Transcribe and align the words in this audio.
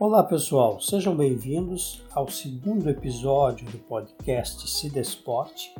Olá 0.00 0.22
pessoal, 0.22 0.80
sejam 0.80 1.16
bem-vindos 1.16 2.04
ao 2.12 2.28
segundo 2.28 2.88
episódio 2.88 3.68
do 3.68 3.78
podcast 3.78 4.70
Cidesport, 4.70 5.74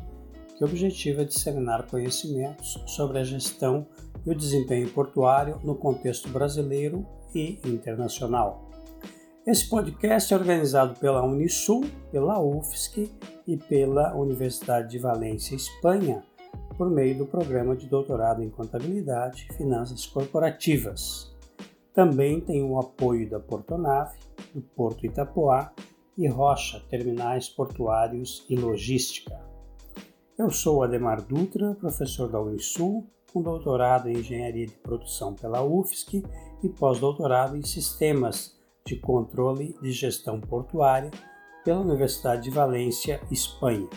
que 0.56 0.64
objetiva 0.64 1.22
é 1.22 1.24
disseminar 1.24 1.86
conhecimentos 1.86 2.82
sobre 2.84 3.20
a 3.20 3.22
gestão 3.22 3.86
e 4.26 4.30
o 4.30 4.34
desempenho 4.34 4.90
portuário 4.90 5.60
no 5.62 5.76
contexto 5.76 6.28
brasileiro 6.30 7.06
e 7.32 7.60
internacional. 7.64 8.68
Esse 9.46 9.68
podcast 9.68 10.34
é 10.34 10.36
organizado 10.36 10.98
pela 10.98 11.22
Unisul, 11.22 11.84
pela 12.10 12.42
UFSC 12.42 13.08
e 13.46 13.56
pela 13.56 14.16
Universidade 14.16 14.90
de 14.90 14.98
Valência, 14.98 15.54
Espanha, 15.54 16.24
por 16.76 16.90
meio 16.90 17.18
do 17.18 17.24
programa 17.24 17.76
de 17.76 17.86
doutorado 17.86 18.42
em 18.42 18.50
Contabilidade 18.50 19.46
e 19.48 19.54
Finanças 19.54 20.06
Corporativas. 20.06 21.27
Também 21.98 22.40
tem 22.40 22.62
o 22.62 22.78
apoio 22.78 23.28
da 23.28 23.40
Portonave, 23.40 24.16
do 24.54 24.60
Porto 24.60 25.04
Itapoá 25.04 25.72
e 26.16 26.28
Rocha 26.28 26.80
Terminais 26.88 27.48
Portuários 27.48 28.46
e 28.48 28.54
Logística. 28.54 29.36
Eu 30.38 30.48
sou 30.48 30.84
Ademar 30.84 31.20
Dutra, 31.20 31.74
professor 31.74 32.28
da 32.28 32.40
Unisul, 32.40 33.04
com 33.32 33.42
doutorado 33.42 34.08
em 34.08 34.18
Engenharia 34.18 34.68
de 34.68 34.74
Produção 34.74 35.34
pela 35.34 35.64
UFSC 35.64 36.22
e 36.62 36.68
pós-doutorado 36.68 37.56
em 37.56 37.62
Sistemas 37.64 38.56
de 38.86 38.94
Controle 38.94 39.74
de 39.82 39.90
Gestão 39.90 40.40
Portuária 40.40 41.10
pela 41.64 41.80
Universidade 41.80 42.44
de 42.44 42.50
Valência, 42.50 43.20
Espanha. 43.28 43.88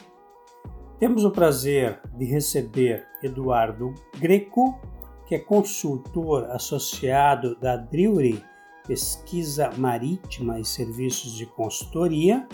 Temos 0.98 1.24
o 1.24 1.30
prazer 1.30 2.02
de 2.18 2.26
receber 2.26 3.06
Eduardo 3.22 3.94
Greco, 4.20 4.82
que 5.32 5.36
é 5.36 5.40
consultor 5.40 6.44
associado 6.52 7.56
da 7.56 7.78
Drewry 7.78 8.44
Pesquisa 8.86 9.70
Marítima 9.78 10.60
e 10.60 10.66
Serviços 10.66 11.38
de 11.38 11.46
Consultoria, 11.46 12.46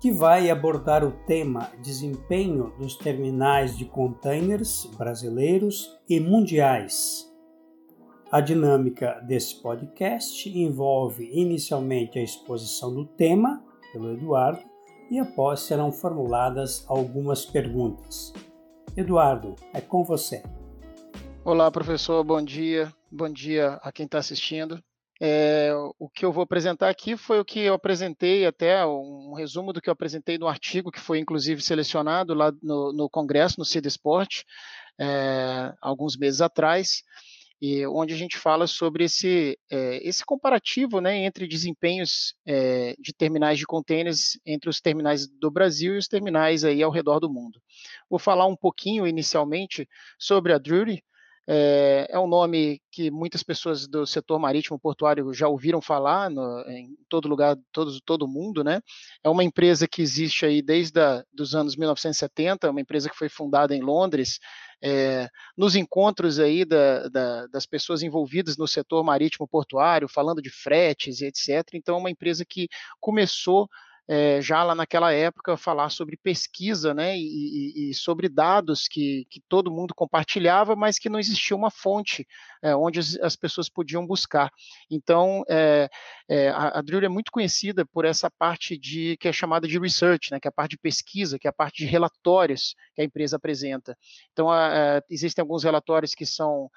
que 0.00 0.10
vai 0.10 0.50
abordar 0.50 1.04
o 1.04 1.12
tema 1.24 1.70
desempenho 1.80 2.72
dos 2.80 2.96
terminais 2.96 3.78
de 3.78 3.84
containers 3.84 4.86
brasileiros 4.98 5.96
e 6.08 6.18
mundiais. 6.18 7.32
A 8.32 8.40
dinâmica 8.40 9.22
desse 9.24 9.62
podcast 9.62 10.48
envolve 10.48 11.30
inicialmente 11.32 12.18
a 12.18 12.24
exposição 12.24 12.92
do 12.92 13.04
tema 13.04 13.62
pelo 13.92 14.14
Eduardo 14.14 14.64
e 15.08 15.20
após 15.20 15.60
serão 15.60 15.92
formuladas 15.92 16.84
algumas 16.88 17.46
perguntas. 17.46 18.32
Eduardo, 18.96 19.54
é 19.72 19.80
com 19.80 20.02
você. 20.02 20.42
Olá, 21.44 21.68
professor, 21.72 22.22
bom 22.22 22.40
dia. 22.40 22.94
Bom 23.10 23.28
dia 23.28 23.72
a 23.82 23.90
quem 23.90 24.06
está 24.06 24.18
assistindo. 24.18 24.80
É, 25.20 25.72
o 25.98 26.08
que 26.08 26.24
eu 26.24 26.32
vou 26.32 26.44
apresentar 26.44 26.88
aqui 26.88 27.16
foi 27.16 27.40
o 27.40 27.44
que 27.44 27.58
eu 27.58 27.74
apresentei 27.74 28.46
até, 28.46 28.86
um 28.86 29.34
resumo 29.34 29.72
do 29.72 29.80
que 29.80 29.88
eu 29.88 29.92
apresentei 29.92 30.38
no 30.38 30.46
artigo, 30.46 30.92
que 30.92 31.00
foi 31.00 31.18
inclusive 31.18 31.60
selecionado 31.60 32.32
lá 32.32 32.52
no, 32.62 32.92
no 32.92 33.10
Congresso, 33.10 33.56
no 33.58 33.64
CIDESPORT, 33.64 34.44
é, 35.00 35.74
alguns 35.80 36.16
meses 36.16 36.40
atrás, 36.40 37.02
e 37.60 37.84
onde 37.88 38.14
a 38.14 38.16
gente 38.16 38.38
fala 38.38 38.68
sobre 38.68 39.04
esse, 39.04 39.58
é, 39.68 39.98
esse 40.06 40.24
comparativo 40.24 41.00
né, 41.00 41.24
entre 41.24 41.48
desempenhos 41.48 42.36
é, 42.46 42.94
de 43.00 43.12
terminais 43.12 43.58
de 43.58 43.66
containers 43.66 44.38
entre 44.46 44.70
os 44.70 44.80
terminais 44.80 45.26
do 45.26 45.50
Brasil 45.50 45.96
e 45.96 45.98
os 45.98 46.06
terminais 46.06 46.62
aí 46.64 46.84
ao 46.84 46.92
redor 46.92 47.18
do 47.18 47.28
mundo. 47.28 47.60
Vou 48.08 48.20
falar 48.20 48.46
um 48.46 48.56
pouquinho 48.56 49.08
inicialmente 49.08 49.88
sobre 50.18 50.52
a 50.52 50.58
Drury, 50.58 51.02
é, 51.46 52.06
é, 52.08 52.18
um 52.18 52.26
nome 52.26 52.80
que 52.90 53.10
muitas 53.10 53.42
pessoas 53.42 53.88
do 53.88 54.06
setor 54.06 54.38
marítimo 54.38 54.78
portuário 54.78 55.32
já 55.34 55.48
ouviram 55.48 55.80
falar 55.80 56.30
no, 56.30 56.60
em 56.68 56.96
todo 57.08 57.28
lugar, 57.28 57.56
todo, 57.72 58.00
todo 58.02 58.28
mundo, 58.28 58.62
né? 58.62 58.80
É 59.24 59.28
uma 59.28 59.42
empresa 59.42 59.88
que 59.88 60.02
existe 60.02 60.46
aí 60.46 60.62
desde 60.62 61.00
a, 61.00 61.24
dos 61.32 61.54
anos 61.54 61.76
1970, 61.76 62.70
uma 62.70 62.80
empresa 62.80 63.10
que 63.10 63.16
foi 63.16 63.28
fundada 63.28 63.74
em 63.74 63.80
Londres, 63.80 64.38
é, 64.80 65.28
nos 65.56 65.74
encontros 65.74 66.38
aí 66.38 66.64
da, 66.64 67.08
da, 67.08 67.46
das 67.48 67.66
pessoas 67.66 68.02
envolvidas 68.02 68.56
no 68.56 68.68
setor 68.68 69.02
marítimo 69.02 69.46
portuário, 69.48 70.08
falando 70.08 70.40
de 70.40 70.50
fretes 70.50 71.20
e 71.20 71.26
etc. 71.26 71.74
Então, 71.74 71.96
é 71.96 71.98
uma 71.98 72.10
empresa 72.10 72.44
que 72.44 72.68
começou 73.00 73.68
é, 74.08 74.40
já 74.40 74.62
lá 74.64 74.74
naquela 74.74 75.12
época 75.12 75.56
falar 75.56 75.88
sobre 75.88 76.16
pesquisa 76.16 76.92
né, 76.92 77.16
e, 77.16 77.90
e, 77.90 77.94
sobre 77.94 78.28
dados 78.28 78.88
que, 78.88 79.26
que, 79.30 79.40
todo 79.48 79.70
mundo 79.70 79.94
compartilhava, 79.94 80.74
mas 80.74 80.98
que 80.98 81.08
não 81.08 81.18
existia 81.18 81.56
uma 81.56 81.70
fonte 81.70 82.26
é, 82.62 82.74
onde 82.74 82.98
as, 82.98 83.16
as, 83.16 83.36
pessoas 83.36 83.68
podiam 83.68 84.06
buscar. 84.06 84.50
Então, 84.90 85.44
é, 85.48 85.88
a, 86.50 86.78
a 86.78 86.82
Drill 86.82 87.04
é 87.04 87.08
muito 87.08 87.30
conhecida 87.30 87.86
por 87.86 88.04
essa 88.04 88.30
parte 88.30 88.76
de 88.76 89.16
que 89.18 89.28
é 89.28 89.32
chamada 89.32 89.68
de 89.68 89.78
research, 89.78 90.32
né, 90.32 90.40
que 90.40 90.48
é 90.48 90.50
a 90.50 90.52
parte 90.52 90.72
de 90.72 90.78
pesquisa, 90.78 91.38
que 91.38 91.46
é 91.46 91.50
a 91.50 91.54
parte 91.54 91.78
de 91.78 91.86
relatórios 91.86 92.74
que 92.94 93.02
a 93.02 93.04
empresa 93.04 93.36
apresenta. 93.36 93.96
Então, 94.32 94.50
a, 94.50 94.98
a, 94.98 95.02
existem 95.08 95.42
alguns 95.42 95.62
relatórios 95.62 96.14
que 96.14 96.26
são 96.26 96.68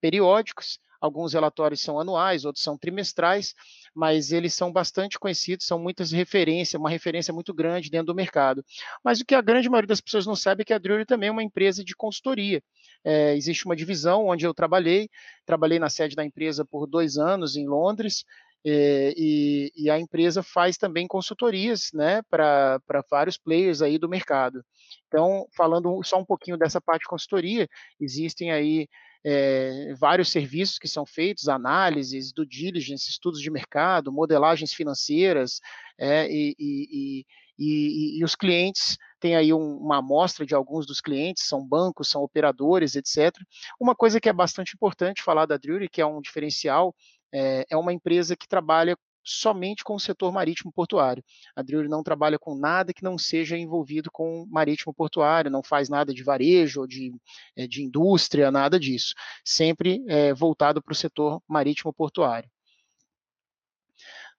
periódicos, 0.00 0.78
alguns 1.04 1.34
relatórios 1.34 1.82
são 1.82 2.00
anuais, 2.00 2.46
outros 2.46 2.64
são 2.64 2.78
trimestrais, 2.78 3.54
mas 3.94 4.32
eles 4.32 4.54
são 4.54 4.72
bastante 4.72 5.18
conhecidos, 5.18 5.66
são 5.66 5.78
muitas 5.78 6.10
referências, 6.10 6.80
uma 6.80 6.88
referência 6.88 7.32
muito 7.32 7.52
grande 7.52 7.90
dentro 7.90 8.06
do 8.06 8.14
mercado. 8.14 8.64
Mas 9.04 9.20
o 9.20 9.24
que 9.24 9.34
a 9.34 9.42
grande 9.42 9.68
maioria 9.68 9.88
das 9.88 10.00
pessoas 10.00 10.24
não 10.24 10.34
sabe 10.34 10.62
é 10.62 10.64
que 10.64 10.72
a 10.72 10.78
Drury 10.78 11.04
também 11.04 11.28
é 11.28 11.32
uma 11.32 11.42
empresa 11.42 11.84
de 11.84 11.94
consultoria. 11.94 12.62
É, 13.04 13.36
existe 13.36 13.66
uma 13.66 13.76
divisão 13.76 14.28
onde 14.28 14.46
eu 14.46 14.54
trabalhei, 14.54 15.10
trabalhei 15.44 15.78
na 15.78 15.90
sede 15.90 16.16
da 16.16 16.24
empresa 16.24 16.64
por 16.64 16.86
dois 16.86 17.18
anos 17.18 17.54
em 17.54 17.68
Londres, 17.68 18.24
é, 18.66 19.12
e, 19.14 19.70
e, 19.76 19.90
a 19.90 19.98
empresa 19.98 20.42
faz 20.42 20.78
também 20.78 21.06
consultorias 21.06 21.90
né, 21.92 22.22
para 22.30 22.80
vários 23.10 23.36
players 23.36 23.82
aí 23.82 23.98
do 23.98 24.08
mercado. 24.08 24.64
Então, 25.06 25.46
falando 25.54 26.02
só 26.02 26.18
um 26.18 26.24
pouquinho 26.24 26.56
dessa 26.56 26.80
parte 26.80 27.02
de 27.02 27.08
consultoria, 27.08 27.68
existem 28.00 28.52
aí 28.52 28.88
é, 29.24 29.94
vários 29.98 30.30
serviços 30.30 30.78
que 30.78 30.86
são 30.86 31.06
feitos, 31.06 31.48
análises, 31.48 32.32
do 32.32 32.44
diligence, 32.44 33.08
estudos 33.08 33.40
de 33.40 33.50
mercado, 33.50 34.12
modelagens 34.12 34.72
financeiras, 34.72 35.60
é, 35.98 36.28
e, 36.30 36.54
e, 36.58 37.26
e, 37.58 38.18
e, 38.18 38.24
os 38.24 38.34
clientes 38.34 38.98
têm 39.18 39.36
aí 39.36 39.52
um, 39.52 39.76
uma 39.78 39.98
amostra 39.98 40.44
de 40.44 40.54
alguns 40.54 40.86
dos 40.86 41.00
clientes, 41.00 41.46
são 41.46 41.66
bancos, 41.66 42.08
são 42.08 42.22
operadores, 42.22 42.96
etc. 42.96 43.32
Uma 43.80 43.94
coisa 43.94 44.20
que 44.20 44.28
é 44.28 44.32
bastante 44.32 44.74
importante 44.74 45.22
falar 45.22 45.46
da 45.46 45.56
Drury, 45.56 45.88
que 45.88 46.00
é 46.00 46.06
um 46.06 46.20
diferencial, 46.20 46.94
é, 47.32 47.64
é 47.70 47.76
uma 47.76 47.92
empresa 47.92 48.36
que 48.36 48.46
trabalha 48.46 48.96
somente 49.24 49.82
com 49.82 49.94
o 49.94 50.00
setor 50.00 50.32
marítimo 50.32 50.70
portuário. 50.72 51.24
A 51.56 51.62
Drewry 51.62 51.88
não 51.88 52.02
trabalha 52.02 52.38
com 52.38 52.54
nada 52.54 52.92
que 52.92 53.02
não 53.02 53.16
seja 53.16 53.56
envolvido 53.56 54.10
com 54.10 54.46
marítimo 54.50 54.92
portuário, 54.92 55.50
não 55.50 55.62
faz 55.62 55.88
nada 55.88 56.12
de 56.12 56.22
varejo 56.22 56.82
ou 56.82 56.86
de, 56.86 57.12
eh, 57.56 57.66
de 57.66 57.82
indústria, 57.82 58.50
nada 58.50 58.78
disso. 58.78 59.14
Sempre 59.44 60.04
é, 60.08 60.34
voltado 60.34 60.82
para 60.82 60.92
o 60.92 60.96
setor 60.96 61.42
marítimo 61.48 61.92
portuário. 61.92 62.50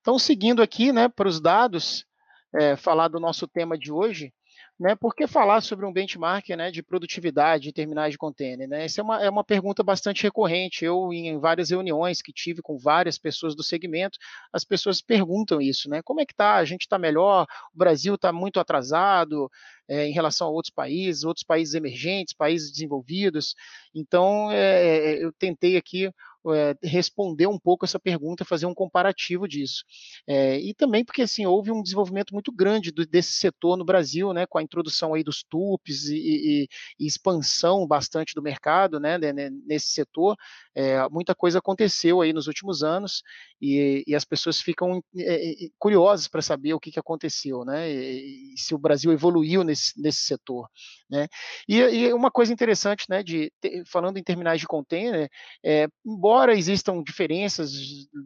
Então, 0.02 0.20
seguindo 0.20 0.62
aqui 0.62 0.92
né, 0.92 1.10
para 1.10 1.28
os 1.28 1.42
dados, 1.42 2.06
é, 2.54 2.76
falar 2.76 3.08
do 3.08 3.20
nosso 3.20 3.48
tema 3.48 3.78
de 3.78 3.92
hoje, 3.92 4.32
né, 4.78 4.94
por 4.96 5.16
que 5.16 5.26
falar 5.26 5.62
sobre 5.62 5.86
um 5.86 5.94
benchmark 5.94 6.50
né, 6.50 6.70
de 6.70 6.84
produtividade 6.84 7.64
de 7.64 7.74
terminais 7.74 8.12
de 8.12 8.18
container? 8.18 8.68
Né? 8.68 8.86
Essa 8.86 9.00
é 9.00 9.04
uma, 9.04 9.24
é 9.24 9.30
uma 9.30 9.44
pergunta 9.44 9.82
bastante 9.82 10.24
recorrente. 10.24 10.84
Eu, 10.84 11.14
em 11.14 11.40
várias 11.40 11.70
reuniões 11.70 12.22
que 12.22 12.34
tive 12.34 12.62
com 12.62 12.78
várias 12.78 13.18
pessoas 13.18 13.56
do 13.56 13.64
segmento, 13.64 14.18
as 14.52 14.66
pessoas 14.66 15.02
perguntam 15.02 15.62
isso, 15.62 15.90
né? 15.90 16.02
Como 16.02 16.20
é 16.20 16.26
que 16.26 16.34
está? 16.34 16.56
A 16.56 16.66
gente 16.66 16.82
está 16.82 17.00
melhor? 17.00 17.48
O 17.74 17.78
Brasil 17.78 18.16
está 18.16 18.34
muito 18.34 18.60
atrasado 18.60 19.50
é, 19.88 20.08
em 20.08 20.12
relação 20.12 20.48
a 20.48 20.52
outros 20.52 20.74
países, 20.74 21.24
outros 21.24 21.44
países 21.44 21.74
emergentes, 21.74 22.34
países 22.34 22.72
desenvolvidos. 22.72 23.56
Então, 23.94 24.52
é, 24.52 25.24
eu 25.24 25.32
tentei 25.32 25.78
aqui 25.78 26.12
é, 26.54 26.76
responder 26.84 27.48
um 27.48 27.58
pouco 27.58 27.86
essa 27.86 28.00
pergunta, 28.00 28.46
fazer 28.46 28.66
um 28.66 28.74
comparativo 28.74 29.48
disso. 29.48 29.84
É, 30.28 30.60
e 30.60 30.74
também 30.74 31.04
porque 31.04 31.22
assim, 31.22 31.46
houve 31.46 31.72
um 31.72 31.82
desenvolvimento 31.82 32.34
muito 32.34 32.52
grande 32.52 32.92
do, 32.92 33.06
desse 33.06 33.34
setor 33.34 33.78
no 33.78 33.86
Brasil, 33.86 34.34
né, 34.34 34.46
com 34.46 34.58
a 34.58 34.64
introdução 34.64 35.14
aí 35.14 35.24
dos 35.24 35.44
TUPs 35.44 36.06
e, 36.10 36.16
e, 36.16 36.68
e 37.00 37.08
expansão 37.08 37.88
bastante 37.88 38.34
do 38.36 38.42
mercado 38.42 39.00
né, 39.00 39.18
nesse 39.66 39.88
setor. 39.88 40.36
É, 40.74 41.08
muita 41.10 41.34
coisa 41.34 41.60
aconteceu 41.60 42.22
aí 42.22 42.34
nos 42.34 42.48
últimos 42.48 42.84
anos 42.84 43.24
e, 43.66 44.04
e 44.06 44.16
as 44.16 44.24
pessoas 44.24 44.62
ficam 44.62 45.02
é, 45.18 45.56
curiosas 45.80 46.28
para 46.28 46.42
saber 46.42 46.74
o 46.76 46.80
que, 46.80 46.92
que 46.92 47.00
aconteceu, 47.00 47.66
né, 47.66 47.90
e, 47.90 48.54
se 48.56 48.76
o 48.76 48.78
Brasil 48.78 49.12
evoluiu 49.12 49.64
nesse, 49.64 50.00
nesse 50.00 50.22
setor. 50.22 50.70
Né? 51.10 51.28
E, 51.68 51.80
e, 51.80 52.14
uma 52.14 52.30
coisa 52.30 52.54
interessante, 52.54 53.06
né, 53.10 53.24
de, 53.24 53.52
falando 53.88 54.18
em 54.18 54.24
terminais 54.24 54.60
de 54.60 54.68
container, 54.68 55.28
é, 55.64 55.88
embora 56.06 56.56
existam 56.56 57.02
diferenças 57.02 57.72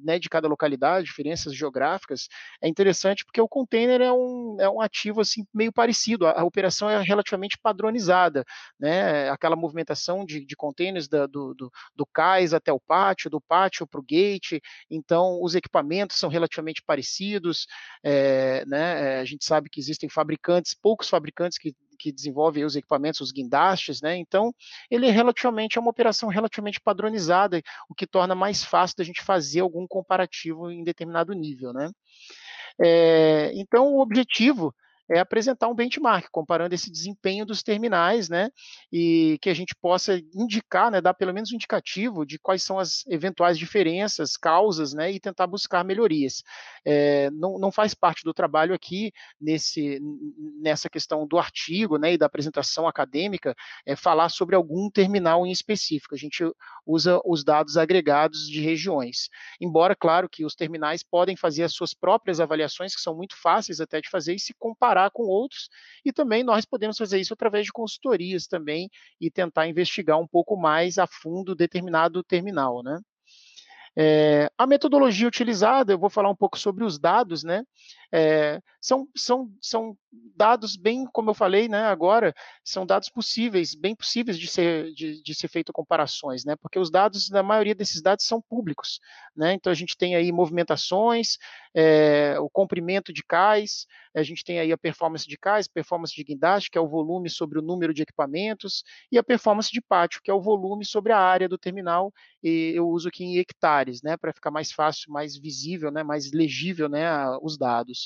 né, 0.03 0.19
de 0.19 0.27
cada 0.27 0.47
localidade, 0.47 1.05
diferenças 1.05 1.55
geográficas, 1.55 2.27
é 2.61 2.67
interessante 2.67 3.23
porque 3.23 3.39
o 3.39 3.47
container 3.47 4.01
é 4.01 4.11
um, 4.11 4.57
é 4.59 4.69
um 4.69 4.81
ativo 4.81 5.21
assim, 5.21 5.45
meio 5.53 5.71
parecido, 5.71 6.27
a, 6.27 6.41
a 6.41 6.43
operação 6.43 6.89
é 6.89 7.01
relativamente 7.01 7.57
padronizada, 7.57 8.43
né, 8.77 9.29
aquela 9.29 9.55
movimentação 9.55 10.25
de, 10.25 10.45
de 10.45 10.55
containers 10.57 11.07
da, 11.07 11.25
do, 11.25 11.53
do, 11.53 11.71
do 11.95 12.05
cais 12.05 12.53
até 12.53 12.73
o 12.73 12.79
pátio, 12.79 13.29
do 13.29 13.39
pátio 13.39 13.87
para 13.87 14.01
o 14.01 14.05
gate, 14.05 14.59
então 14.89 15.28
os 15.41 15.55
equipamentos 15.55 16.17
são 16.17 16.29
relativamente 16.29 16.81
parecidos, 16.81 17.67
é, 18.03 18.65
né, 18.65 19.19
a 19.19 19.25
gente 19.25 19.45
sabe 19.45 19.69
que 19.69 19.79
existem 19.79 20.09
fabricantes, 20.09 20.73
poucos 20.73 21.09
fabricantes 21.09 21.57
que 21.57 21.73
que 21.99 22.11
desenvolve 22.13 22.63
os 22.63 22.77
equipamentos, 22.77 23.19
os 23.19 23.31
guindastes, 23.31 24.01
né? 24.01 24.15
Então, 24.15 24.55
ele 24.89 25.05
é 25.05 25.11
relativamente 25.11 25.77
é 25.77 25.81
uma 25.81 25.91
operação 25.91 26.29
relativamente 26.29 26.79
padronizada, 26.79 27.61
o 27.89 27.93
que 27.93 28.07
torna 28.07 28.33
mais 28.33 28.63
fácil 28.63 28.95
da 28.97 29.03
gente 29.03 29.21
fazer 29.21 29.59
algum 29.59 29.85
comparativo 29.85 30.71
em 30.71 30.83
determinado 30.83 31.33
nível, 31.33 31.73
né? 31.73 31.91
É, 32.81 33.51
então, 33.53 33.87
o 33.87 33.99
objetivo 33.99 34.73
é 35.09 35.19
apresentar 35.19 35.67
um 35.67 35.73
benchmark, 35.73 36.27
comparando 36.31 36.75
esse 36.75 36.91
desempenho 36.91 37.45
dos 37.45 37.63
terminais, 37.63 38.29
né, 38.29 38.49
e 38.91 39.37
que 39.41 39.49
a 39.49 39.53
gente 39.53 39.73
possa 39.75 40.21
indicar, 40.35 40.91
né, 40.91 41.01
dar 41.01 41.13
pelo 41.13 41.33
menos 41.33 41.51
um 41.51 41.55
indicativo 41.55 42.25
de 42.25 42.37
quais 42.37 42.61
são 42.61 42.77
as 42.77 43.05
eventuais 43.07 43.57
diferenças, 43.57 44.37
causas, 44.37 44.93
né, 44.93 45.11
e 45.11 45.19
tentar 45.19 45.47
buscar 45.47 45.83
melhorias. 45.83 46.43
É, 46.85 47.29
não, 47.31 47.57
não 47.57 47.71
faz 47.71 47.93
parte 47.93 48.23
do 48.23 48.33
trabalho 48.33 48.73
aqui, 48.73 49.11
nesse, 49.41 49.99
nessa 50.61 50.89
questão 50.89 51.25
do 51.25 51.37
artigo, 51.39 51.97
né, 51.97 52.13
e 52.13 52.17
da 52.17 52.27
apresentação 52.27 52.87
acadêmica, 52.87 53.55
é 53.85 53.95
falar 53.95 54.29
sobre 54.29 54.55
algum 54.55 54.89
terminal 54.91 55.45
em 55.45 55.51
específico, 55.51 56.13
a 56.13 56.17
gente 56.17 56.43
usa 56.85 57.19
os 57.25 57.43
dados 57.43 57.77
agregados 57.77 58.47
de 58.47 58.61
regiões. 58.61 59.29
Embora, 59.59 59.95
claro, 59.95 60.29
que 60.29 60.45
os 60.45 60.55
terminais 60.55 61.03
podem 61.03 61.35
fazer 61.35 61.63
as 61.63 61.73
suas 61.73 61.93
próprias 61.93 62.39
avaliações, 62.39 62.95
que 62.95 63.01
são 63.01 63.15
muito 63.15 63.35
fáceis 63.35 63.79
até 63.79 64.01
de 64.01 64.09
fazer, 64.09 64.35
e 64.35 64.39
se 64.39 64.53
comparar 64.57 64.98
comparar 64.99 65.11
com 65.11 65.23
outros, 65.23 65.69
e 66.03 66.11
também 66.11 66.43
nós 66.43 66.65
podemos 66.65 66.97
fazer 66.97 67.19
isso 67.19 67.33
através 67.33 67.65
de 67.65 67.71
consultorias 67.71 68.47
também 68.47 68.89
e 69.19 69.31
tentar 69.31 69.67
investigar 69.67 70.19
um 70.19 70.27
pouco 70.27 70.57
mais 70.57 70.97
a 70.97 71.07
fundo 71.07 71.55
determinado 71.55 72.23
terminal, 72.23 72.83
né? 72.83 72.99
É, 73.97 74.49
a 74.57 74.67
metodologia 74.67 75.27
utilizada, 75.27 75.91
eu 75.91 75.99
vou 75.99 76.09
falar 76.09 76.29
um 76.29 76.35
pouco 76.35 76.57
sobre 76.57 76.83
os 76.83 76.99
dados, 76.99 77.43
né? 77.43 77.63
É, 78.11 78.59
são, 78.81 79.07
são, 79.15 79.51
são 79.61 79.97
dados 80.35 80.75
bem, 80.75 81.05
como 81.11 81.29
eu 81.29 81.33
falei, 81.33 81.67
né, 81.67 81.83
agora, 81.85 82.33
são 82.63 82.85
dados 82.85 83.09
possíveis, 83.09 83.75
bem 83.75 83.95
possíveis 83.95 84.39
de 84.39 84.47
ser, 84.47 84.91
de, 84.93 85.21
de 85.21 85.35
ser 85.35 85.47
feito 85.47 85.71
comparações, 85.73 86.43
né, 86.45 86.55
porque 86.55 86.79
os 86.79 86.89
dados, 86.89 87.29
na 87.29 87.43
maioria 87.43 87.75
desses 87.75 88.01
dados 88.01 88.25
são 88.25 88.41
públicos, 88.41 88.99
né, 89.35 89.53
então 89.53 89.69
a 89.71 89.75
gente 89.75 89.95
tem 89.97 90.15
aí 90.15 90.31
movimentações, 90.31 91.37
é, 91.75 92.39
o 92.39 92.49
comprimento 92.49 93.13
de 93.13 93.23
cais, 93.23 93.85
a 94.15 94.23
gente 94.23 94.43
tem 94.43 94.59
aí 94.59 94.71
a 94.71 94.77
performance 94.77 95.27
de 95.27 95.37
cais, 95.37 95.67
performance 95.67 96.15
de 96.15 96.23
guindaste, 96.23 96.71
que 96.71 96.77
é 96.77 96.81
o 96.81 96.87
volume 96.87 97.29
sobre 97.29 97.59
o 97.59 97.61
número 97.61 97.93
de 97.93 98.01
equipamentos, 98.01 98.83
e 99.11 99.17
a 99.17 99.23
performance 99.23 99.69
de 99.71 99.81
pátio, 99.81 100.21
que 100.23 100.31
é 100.31 100.33
o 100.33 100.41
volume 100.41 100.83
sobre 100.85 101.11
a 101.11 101.19
área 101.19 101.47
do 101.47 101.57
terminal, 101.57 102.11
e 102.41 102.71
eu 102.75 102.87
uso 102.89 103.09
aqui 103.09 103.23
em 103.23 103.37
hectares, 103.37 104.01
né, 104.01 104.17
para 104.17 104.33
ficar 104.33 104.51
mais 104.51 104.71
fácil, 104.71 105.11
mais 105.11 105.37
visível, 105.37 105.91
né, 105.91 106.01
mais 106.01 106.31
legível, 106.31 106.89
né, 106.89 107.07
os 107.41 107.57
dados. 107.57 107.98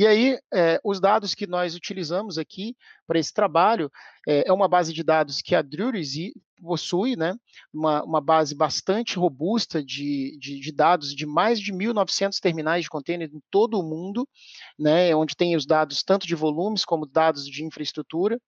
E 0.00 0.06
aí, 0.06 0.38
é, 0.50 0.80
os 0.82 0.98
dados 0.98 1.34
que 1.34 1.46
nós 1.46 1.74
utilizamos 1.74 2.38
aqui 2.38 2.74
para 3.06 3.18
esse 3.18 3.34
trabalho 3.34 3.92
é, 4.26 4.48
é, 4.48 4.52
uma 4.52 4.66
base 4.66 4.94
de 4.94 5.02
dados 5.02 5.42
que 5.42 5.54
a 5.54 5.60
Drury's 5.60 6.32
possui, 6.62 7.16
né, 7.16 7.34
uma, 7.70 8.02
uma 8.02 8.20
base 8.20 8.54
bastante 8.54 9.18
robusta 9.18 9.84
de, 9.84 10.38
de, 10.38 10.58
de, 10.58 10.72
dados 10.72 11.14
de 11.14 11.26
mais 11.26 11.60
de 11.60 11.70
1.900 11.70 12.38
terminais 12.40 12.84
de 12.84 12.88
container 12.88 13.28
em 13.30 13.42
todo 13.50 13.78
o 13.78 13.82
mundo, 13.82 14.26
né, 14.78 15.14
onde 15.14 15.36
tem 15.36 15.54
os 15.54 15.66
dados 15.66 16.02
tanto 16.02 16.26
de 16.26 16.34
volumes 16.34 16.82
como 16.82 17.04
dados 17.04 17.44
de 17.46 17.62
infraestrutura. 17.62 18.40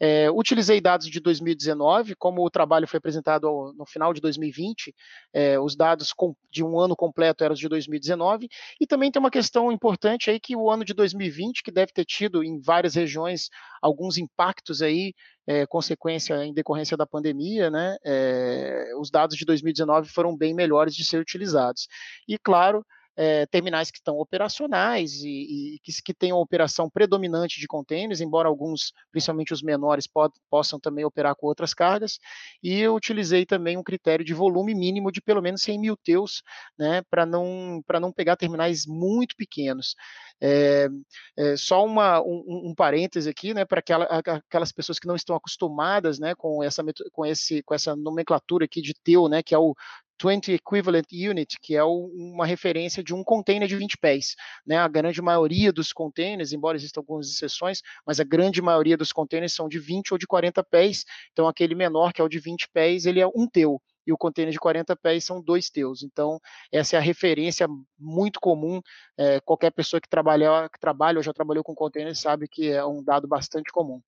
É, 0.00 0.30
utilizei 0.30 0.80
dados 0.80 1.08
de 1.08 1.20
2019, 1.20 2.14
como 2.16 2.42
o 2.42 2.50
trabalho 2.50 2.88
foi 2.88 2.96
apresentado 2.96 3.46
ao, 3.46 3.74
no 3.74 3.84
final 3.84 4.14
de 4.14 4.20
2020, 4.20 4.94
é, 5.34 5.60
os 5.60 5.76
dados 5.76 6.12
com, 6.14 6.34
de 6.50 6.64
um 6.64 6.80
ano 6.80 6.96
completo 6.96 7.44
eram 7.44 7.54
de 7.54 7.68
2019, 7.68 8.48
e 8.80 8.86
também 8.86 9.10
tem 9.10 9.20
uma 9.20 9.30
questão 9.30 9.70
importante 9.70 10.30
aí 10.30 10.40
que 10.40 10.56
o 10.56 10.70
ano 10.70 10.86
de 10.86 10.94
2020, 10.94 11.62
que 11.62 11.70
deve 11.70 11.92
ter 11.92 12.06
tido 12.06 12.42
em 12.42 12.58
várias 12.58 12.94
regiões 12.94 13.50
alguns 13.82 14.16
impactos 14.16 14.80
aí, 14.80 15.12
é, 15.46 15.66
consequência 15.66 16.34
em 16.44 16.54
decorrência 16.54 16.96
da 16.96 17.06
pandemia, 17.06 17.70
né, 17.70 17.96
é, 18.02 18.92
os 18.98 19.10
dados 19.10 19.36
de 19.36 19.44
2019 19.44 20.08
foram 20.08 20.34
bem 20.34 20.54
melhores 20.54 20.94
de 20.94 21.04
ser 21.04 21.20
utilizados. 21.20 21.86
E 22.26 22.38
claro, 22.38 22.84
é, 23.20 23.44
terminais 23.44 23.90
que 23.90 23.98
estão 23.98 24.18
operacionais 24.18 25.22
e, 25.22 25.74
e 25.74 25.78
que, 25.80 25.92
que 26.02 26.14
tenham 26.14 26.38
operação 26.38 26.88
predominante 26.88 27.60
de 27.60 27.66
containers, 27.66 28.22
embora 28.22 28.48
alguns, 28.48 28.94
principalmente 29.12 29.52
os 29.52 29.60
menores, 29.60 30.06
pod, 30.06 30.32
possam 30.48 30.80
também 30.80 31.04
operar 31.04 31.36
com 31.36 31.46
outras 31.46 31.74
cargas. 31.74 32.18
E 32.62 32.80
eu 32.80 32.94
utilizei 32.94 33.44
também 33.44 33.76
um 33.76 33.82
critério 33.82 34.24
de 34.24 34.32
volume 34.32 34.74
mínimo 34.74 35.12
de 35.12 35.20
pelo 35.20 35.42
menos 35.42 35.60
100 35.60 35.78
mil 35.78 35.98
teus, 35.98 36.42
né, 36.78 37.02
para 37.10 37.26
não, 37.26 37.82
não 38.00 38.10
pegar 38.10 38.36
terminais 38.36 38.86
muito 38.86 39.36
pequenos. 39.36 39.94
É, 40.40 40.88
é, 41.36 41.56
só 41.58 41.84
uma, 41.84 42.22
um, 42.22 42.70
um 42.70 42.74
parêntese 42.74 43.28
aqui, 43.28 43.52
né, 43.52 43.66
para 43.66 43.80
aquela, 43.80 44.06
aquelas 44.06 44.72
pessoas 44.72 44.98
que 44.98 45.06
não 45.06 45.14
estão 45.14 45.36
acostumadas, 45.36 46.18
né, 46.18 46.34
com 46.34 46.62
essa, 46.62 46.82
com 47.12 47.26
esse, 47.26 47.62
com 47.64 47.74
essa 47.74 47.94
nomenclatura 47.94 48.64
aqui 48.64 48.80
de 48.80 48.94
teu, 48.94 49.28
né, 49.28 49.42
que 49.42 49.54
é 49.54 49.58
o 49.58 49.74
20 50.22 50.52
Equivalent 50.52 51.06
Unit, 51.12 51.58
que 51.60 51.76
é 51.76 51.84
uma 51.84 52.46
referência 52.46 53.02
de 53.02 53.14
um 53.14 53.24
container 53.24 53.68
de 53.68 53.76
20 53.76 53.96
pés. 53.98 54.36
Né? 54.66 54.76
A 54.76 54.88
grande 54.88 55.20
maioria 55.22 55.72
dos 55.72 55.92
containers, 55.92 56.52
embora 56.52 56.76
existam 56.76 57.00
algumas 57.00 57.28
exceções, 57.28 57.80
mas 58.06 58.20
a 58.20 58.24
grande 58.24 58.60
maioria 58.60 58.96
dos 58.96 59.12
containers 59.12 59.54
são 59.54 59.68
de 59.68 59.78
20 59.78 60.12
ou 60.12 60.18
de 60.18 60.26
40 60.26 60.62
pés. 60.64 61.04
Então, 61.32 61.48
aquele 61.48 61.74
menor, 61.74 62.12
que 62.12 62.20
é 62.20 62.24
o 62.24 62.28
de 62.28 62.38
20 62.38 62.68
pés, 62.68 63.06
ele 63.06 63.20
é 63.20 63.26
um 63.26 63.46
teu 63.46 63.80
e 64.06 64.12
o 64.12 64.18
container 64.18 64.52
de 64.52 64.58
40 64.58 64.96
pés 64.96 65.24
são 65.24 65.40
dois 65.40 65.70
teus. 65.70 66.02
Então, 66.02 66.40
essa 66.72 66.96
é 66.96 66.98
a 66.98 67.02
referência 67.02 67.68
muito 67.98 68.40
comum. 68.40 68.80
É, 69.16 69.40
qualquer 69.40 69.70
pessoa 69.70 70.00
que 70.00 70.08
trabalha, 70.08 70.68
que 70.68 70.78
trabalha 70.80 71.18
ou 71.18 71.22
já 71.22 71.32
trabalhou 71.32 71.62
com 71.62 71.74
container 71.74 72.16
sabe 72.16 72.48
que 72.48 72.70
é 72.70 72.84
um 72.84 73.02
dado 73.02 73.28
bastante 73.28 73.70
comum. 73.70 74.00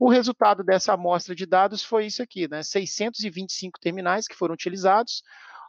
O 0.00 0.08
resultado 0.08 0.64
dessa 0.64 0.94
amostra 0.94 1.34
de 1.34 1.46
dados 1.46 1.82
foi 1.82 2.06
isso 2.06 2.22
aqui, 2.22 2.48
né? 2.48 2.62
625 2.62 3.78
terminais 3.80 4.26
que 4.26 4.34
foram 4.34 4.54
utilizados, 4.54 5.22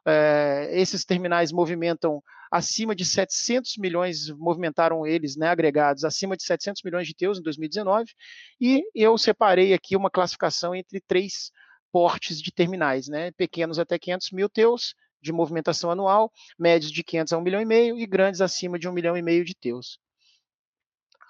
é, 0.06 0.70
esses 0.74 1.06
terminais 1.06 1.52
movimentam 1.52 2.22
acima 2.52 2.96
de 2.96 3.04
700 3.04 3.78
milhões, 3.78 4.30
movimentaram 4.30 5.08
eles, 5.08 5.36
né, 5.36 5.48
agregados, 5.48 6.04
acima 6.04 6.38
de 6.38 6.44
700 6.44 6.84
milhões 6.84 7.08
de 7.08 7.16
teus 7.16 7.40
em 7.40 7.42
2019, 7.42 8.12
e 8.62 8.84
eu 8.94 9.18
separei 9.18 9.74
aqui 9.74 9.96
uma 9.96 10.10
classificação 10.10 10.76
entre 10.76 11.02
três 11.02 11.52
portes 11.92 12.40
de 12.42 12.52
terminais, 12.52 13.08
né, 13.08 13.32
pequenos 13.32 13.80
até 13.80 13.98
500 13.98 14.32
mil 14.32 14.50
teus, 14.50 14.94
de 15.22 15.32
movimentação 15.32 15.90
anual, 15.90 16.32
médios 16.60 16.92
de 16.92 17.02
500 17.04 17.34
a 17.34 17.38
1 17.38 17.42
milhão 17.42 17.62
e 17.62 17.66
meio 17.66 17.98
e 17.98 18.06
grandes 18.06 18.42
acima 18.42 18.78
de 18.78 18.90
1 18.90 18.92
milhão 18.92 19.18
e 19.18 19.22
meio 19.22 19.46
de 19.46 19.56
teus 19.56 19.98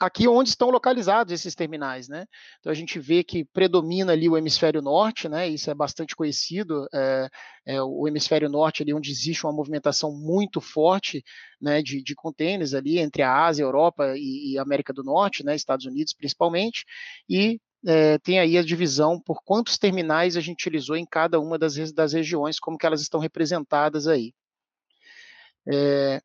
aqui 0.05 0.27
onde 0.27 0.50
estão 0.50 0.69
localizados 0.69 1.33
esses 1.33 1.55
terminais, 1.55 2.07
né? 2.07 2.25
Então 2.60 2.72
a 2.72 2.75
gente 2.75 3.00
vê 3.00 3.24
que 3.24 3.45
predomina 3.45 4.12
ali 4.13 4.29
o 4.29 4.38
hemisfério 4.38 4.81
norte, 4.81 5.29
né? 5.29 5.48
Isso 5.48 5.69
é 5.69 5.74
bastante 5.74 6.15
conhecido, 6.15 6.88
é, 6.93 7.29
é 7.65 7.81
o 7.81 8.07
hemisfério 8.07 8.50
norte 8.50 8.83
ali 8.83 8.93
onde 8.93 9.12
existe 9.12 9.45
uma 9.45 9.53
movimentação 9.53 10.12
muito 10.12 10.60
forte, 10.62 11.24
né? 11.62 11.81
De, 11.81 12.03
de 12.03 12.15
contêineres 12.15 12.74
ali 12.74 13.00
entre 13.00 13.22
a 13.22 13.45
Ásia, 13.45 13.63
Europa 13.63 14.13
e, 14.17 14.53
e 14.53 14.60
América 14.60 14.93
do 14.93 15.03
Norte, 15.03 15.43
né? 15.43 15.55
Estados 15.55 15.86
Unidos 15.86 16.13
principalmente, 16.13 16.86
e 17.29 17.60
é, 17.86 18.17
tem 18.19 18.39
aí 18.39 18.57
a 18.57 18.63
divisão 18.63 19.19
por 19.19 19.43
quantos 19.43 19.77
terminais 19.77 20.38
a 20.38 20.41
gente 20.41 20.62
utilizou 20.62 20.95
em 20.95 21.05
cada 21.05 21.39
uma 21.39 21.57
das, 21.57 21.91
das 21.91 22.13
regiões, 22.13 22.60
como 22.60 22.77
que 22.77 22.86
elas 22.86 23.01
estão 23.01 23.19
representadas 23.19 24.07
aí. 24.07 24.33
É, 25.67 26.22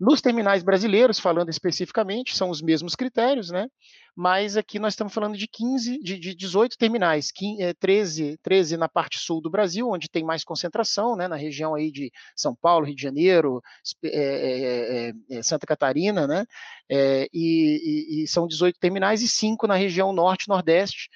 nos 0.00 0.20
terminais 0.20 0.62
brasileiros, 0.62 1.18
falando 1.18 1.48
especificamente, 1.48 2.36
são 2.36 2.50
os 2.50 2.62
mesmos 2.62 2.94
critérios, 2.94 3.50
né? 3.50 3.68
Mas 4.14 4.56
aqui 4.56 4.78
nós 4.78 4.92
estamos 4.92 5.12
falando 5.12 5.36
de 5.36 5.48
15, 5.48 5.98
de, 5.98 6.18
de 6.18 6.34
18 6.34 6.76
terminais, 6.78 7.32
15, 7.32 7.74
13, 7.74 8.38
13 8.42 8.76
na 8.76 8.88
parte 8.88 9.18
sul 9.18 9.40
do 9.40 9.50
Brasil, 9.50 9.88
onde 9.88 10.08
tem 10.08 10.24
mais 10.24 10.44
concentração, 10.44 11.16
né? 11.16 11.26
Na 11.26 11.34
região 11.34 11.74
aí 11.74 11.90
de 11.90 12.12
São 12.36 12.54
Paulo, 12.54 12.86
Rio 12.86 12.94
de 12.94 13.02
Janeiro, 13.02 13.60
é, 14.04 15.12
é, 15.30 15.36
é, 15.36 15.42
Santa 15.42 15.66
Catarina, 15.66 16.26
né? 16.28 16.44
E, 16.88 18.20
e, 18.22 18.22
e, 18.22 18.28
são 18.28 18.46
18 18.46 18.78
terminais 18.78 19.20
e 19.20 19.28
5 19.28 19.66
na 19.66 19.74
região 19.74 20.12
norte 20.12 20.44
e 20.44 20.48
nordeste. 20.48 21.08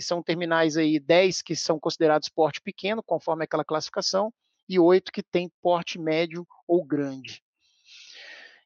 são 0.00 0.20
terminais 0.20 0.76
aí 0.76 0.98
10 0.98 1.42
que 1.42 1.54
são 1.54 1.78
considerados 1.78 2.28
porte 2.28 2.60
pequeno, 2.60 3.02
conforme 3.04 3.44
aquela 3.44 3.64
classificação, 3.64 4.32
e 4.68 4.78
8 4.80 5.12
que 5.12 5.22
tem 5.22 5.50
porte 5.62 5.98
médio 5.98 6.46
ou 6.66 6.84
grande. 6.84 7.40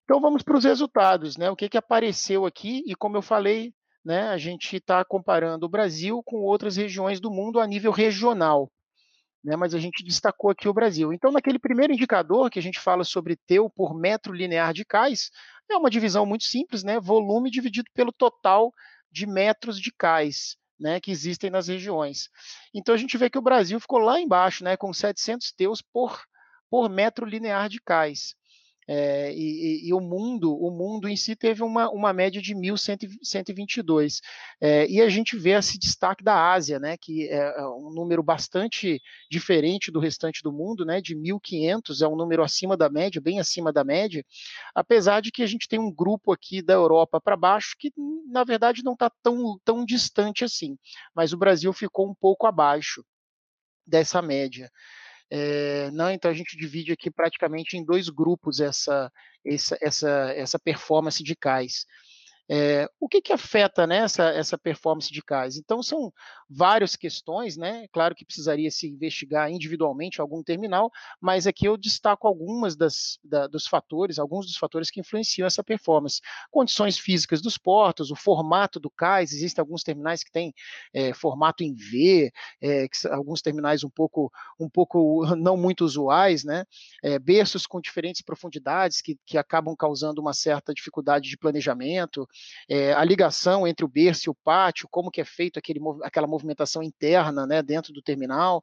Então 0.04 0.20
vamos 0.20 0.42
para 0.42 0.56
os 0.56 0.64
resultados, 0.64 1.36
né? 1.36 1.50
O 1.50 1.56
que, 1.56 1.68
que 1.68 1.78
apareceu 1.78 2.44
aqui, 2.44 2.82
e 2.86 2.94
como 2.94 3.16
eu 3.16 3.22
falei, 3.22 3.72
né, 4.04 4.28
a 4.28 4.36
gente 4.36 4.76
está 4.76 5.02
comparando 5.02 5.64
o 5.64 5.68
Brasil 5.68 6.22
com 6.24 6.42
outras 6.42 6.76
regiões 6.76 7.20
do 7.20 7.30
mundo 7.30 7.58
a 7.58 7.66
nível 7.66 7.90
regional. 7.90 8.70
Né, 9.42 9.56
mas 9.56 9.74
a 9.74 9.78
gente 9.78 10.04
destacou 10.04 10.50
aqui 10.50 10.68
o 10.68 10.74
Brasil. 10.74 11.12
Então, 11.12 11.30
naquele 11.30 11.58
primeiro 11.58 11.92
indicador 11.92 12.50
que 12.50 12.58
a 12.58 12.62
gente 12.62 12.80
fala 12.80 13.04
sobre 13.04 13.36
teu 13.46 13.68
por 13.68 13.94
metro 13.94 14.32
linear 14.32 14.72
de 14.72 14.84
cais, 14.84 15.30
é 15.70 15.76
uma 15.76 15.90
divisão 15.90 16.24
muito 16.24 16.44
simples, 16.44 16.82
né? 16.82 16.98
Volume 17.00 17.50
dividido 17.50 17.90
pelo 17.94 18.12
total 18.12 18.72
de 19.10 19.26
metros 19.26 19.80
de 19.80 19.92
cais. 19.92 20.56
Né, 20.76 21.00
que 21.00 21.12
existem 21.12 21.50
nas 21.50 21.68
regiões. 21.68 22.28
Então 22.74 22.92
a 22.96 22.98
gente 22.98 23.16
vê 23.16 23.30
que 23.30 23.38
o 23.38 23.42
Brasil 23.42 23.78
ficou 23.78 24.00
lá 24.00 24.20
embaixo, 24.20 24.64
né, 24.64 24.76
com 24.76 24.92
700 24.92 25.52
teus 25.52 25.80
por, 25.80 26.20
por 26.68 26.90
metro 26.90 27.24
linear 27.24 27.68
de 27.68 27.80
cais. 27.80 28.34
É, 28.86 29.32
e, 29.32 29.88
e, 29.88 29.94
o 29.94 30.00
mundo, 30.00 30.54
o 30.54 30.70
mundo 30.70 31.08
em 31.08 31.16
si 31.16 31.34
teve 31.34 31.62
uma, 31.62 31.88
uma 31.90 32.12
média 32.12 32.40
de 32.40 32.54
1.122. 32.54 34.20
É, 34.60 34.86
e 34.88 35.00
a 35.00 35.08
gente 35.08 35.36
vê 35.36 35.50
esse 35.50 35.78
destaque 35.78 36.22
da 36.22 36.52
Ásia, 36.52 36.78
né, 36.78 36.96
que 36.98 37.28
é, 37.28 37.60
é 37.60 37.66
um 37.66 37.90
número 37.90 38.22
bastante 38.22 39.00
diferente 39.30 39.90
do 39.90 39.98
restante 39.98 40.42
do 40.42 40.52
mundo, 40.52 40.84
né, 40.84 41.00
de 41.00 41.16
1.500, 41.16 42.02
é 42.02 42.08
um 42.08 42.16
número 42.16 42.42
acima 42.42 42.76
da 42.76 42.90
média, 42.90 43.20
bem 43.20 43.40
acima 43.40 43.72
da 43.72 43.82
média, 43.84 44.24
apesar 44.74 45.20
de 45.20 45.32
que 45.32 45.42
a 45.42 45.46
gente 45.46 45.66
tem 45.66 45.78
um 45.78 45.92
grupo 45.92 46.32
aqui 46.32 46.60
da 46.60 46.74
Europa 46.74 47.20
para 47.20 47.36
baixo 47.36 47.76
que, 47.78 47.90
na 48.26 48.44
verdade, 48.44 48.84
não 48.84 48.92
está 48.92 49.10
tão, 49.22 49.58
tão 49.64 49.84
distante 49.84 50.44
assim, 50.44 50.76
mas 51.14 51.32
o 51.32 51.38
Brasil 51.38 51.72
ficou 51.72 52.10
um 52.10 52.14
pouco 52.14 52.46
abaixo 52.46 53.04
dessa 53.86 54.20
média. 54.20 54.70
É, 55.36 55.90
não, 55.90 56.12
então 56.12 56.30
a 56.30 56.34
gente 56.34 56.56
divide 56.56 56.92
aqui 56.92 57.10
praticamente 57.10 57.76
em 57.76 57.84
dois 57.84 58.08
grupos 58.08 58.60
essa, 58.60 59.10
essa, 59.44 59.76
essa, 59.82 60.32
essa 60.36 60.58
performance 60.60 61.24
de 61.24 61.34
cais. 61.34 61.86
É, 62.48 62.88
o 63.00 63.08
que, 63.08 63.22
que 63.22 63.32
afeta 63.32 63.86
né, 63.86 63.98
essa, 63.98 64.24
essa 64.24 64.58
performance 64.58 65.10
de 65.10 65.22
CAIS? 65.22 65.56
Então, 65.56 65.82
são 65.82 66.12
várias 66.48 66.94
questões, 66.94 67.56
né? 67.56 67.86
Claro 67.92 68.14
que 68.14 68.24
precisaria 68.24 68.70
se 68.70 68.86
investigar 68.86 69.50
individualmente 69.50 70.20
algum 70.20 70.42
terminal, 70.42 70.90
mas 71.20 71.46
aqui 71.46 71.66
eu 71.66 71.76
destaco 71.76 72.26
algumas 72.26 72.76
das, 72.76 73.18
da, 73.24 73.46
dos 73.46 73.66
fatores, 73.66 74.18
alguns 74.18 74.46
dos 74.46 74.56
fatores 74.56 74.90
que 74.90 75.00
influenciam 75.00 75.46
essa 75.46 75.64
performance. 75.64 76.20
Condições 76.50 76.98
físicas 76.98 77.40
dos 77.40 77.56
portos, 77.56 78.10
o 78.10 78.16
formato 78.16 78.78
do 78.78 78.90
CAIS, 78.90 79.32
existem 79.32 79.62
alguns 79.62 79.82
terminais 79.82 80.22
que 80.22 80.30
têm 80.30 80.52
é, 80.92 81.14
formato 81.14 81.64
em 81.64 81.74
V, 81.74 82.30
é, 82.60 82.86
que, 82.88 83.08
alguns 83.08 83.40
terminais 83.40 83.82
um 83.84 83.90
pouco, 83.90 84.30
um 84.60 84.68
pouco 84.68 85.24
não 85.36 85.56
muito 85.56 85.84
usuais, 85.84 86.44
né? 86.44 86.64
berços 87.22 87.66
com 87.66 87.80
diferentes 87.80 88.22
profundidades 88.22 89.00
que, 89.00 89.16
que 89.26 89.38
acabam 89.38 89.74
causando 89.76 90.20
uma 90.20 90.32
certa 90.32 90.72
dificuldade 90.74 91.28
de 91.28 91.36
planejamento 91.36 92.26
é, 92.68 92.92
a 92.92 93.04
ligação 93.04 93.66
entre 93.66 93.84
o 93.84 93.88
berço 93.88 94.28
e 94.28 94.30
o 94.30 94.36
pátio, 94.44 94.88
como 94.90 95.10
que 95.10 95.20
é 95.20 95.24
feito 95.24 95.58
aquele, 95.58 95.80
aquela 96.02 96.26
movimentação 96.26 96.82
interna 96.82 97.46
né, 97.46 97.62
dentro 97.62 97.92
do 97.92 98.02
terminal, 98.02 98.62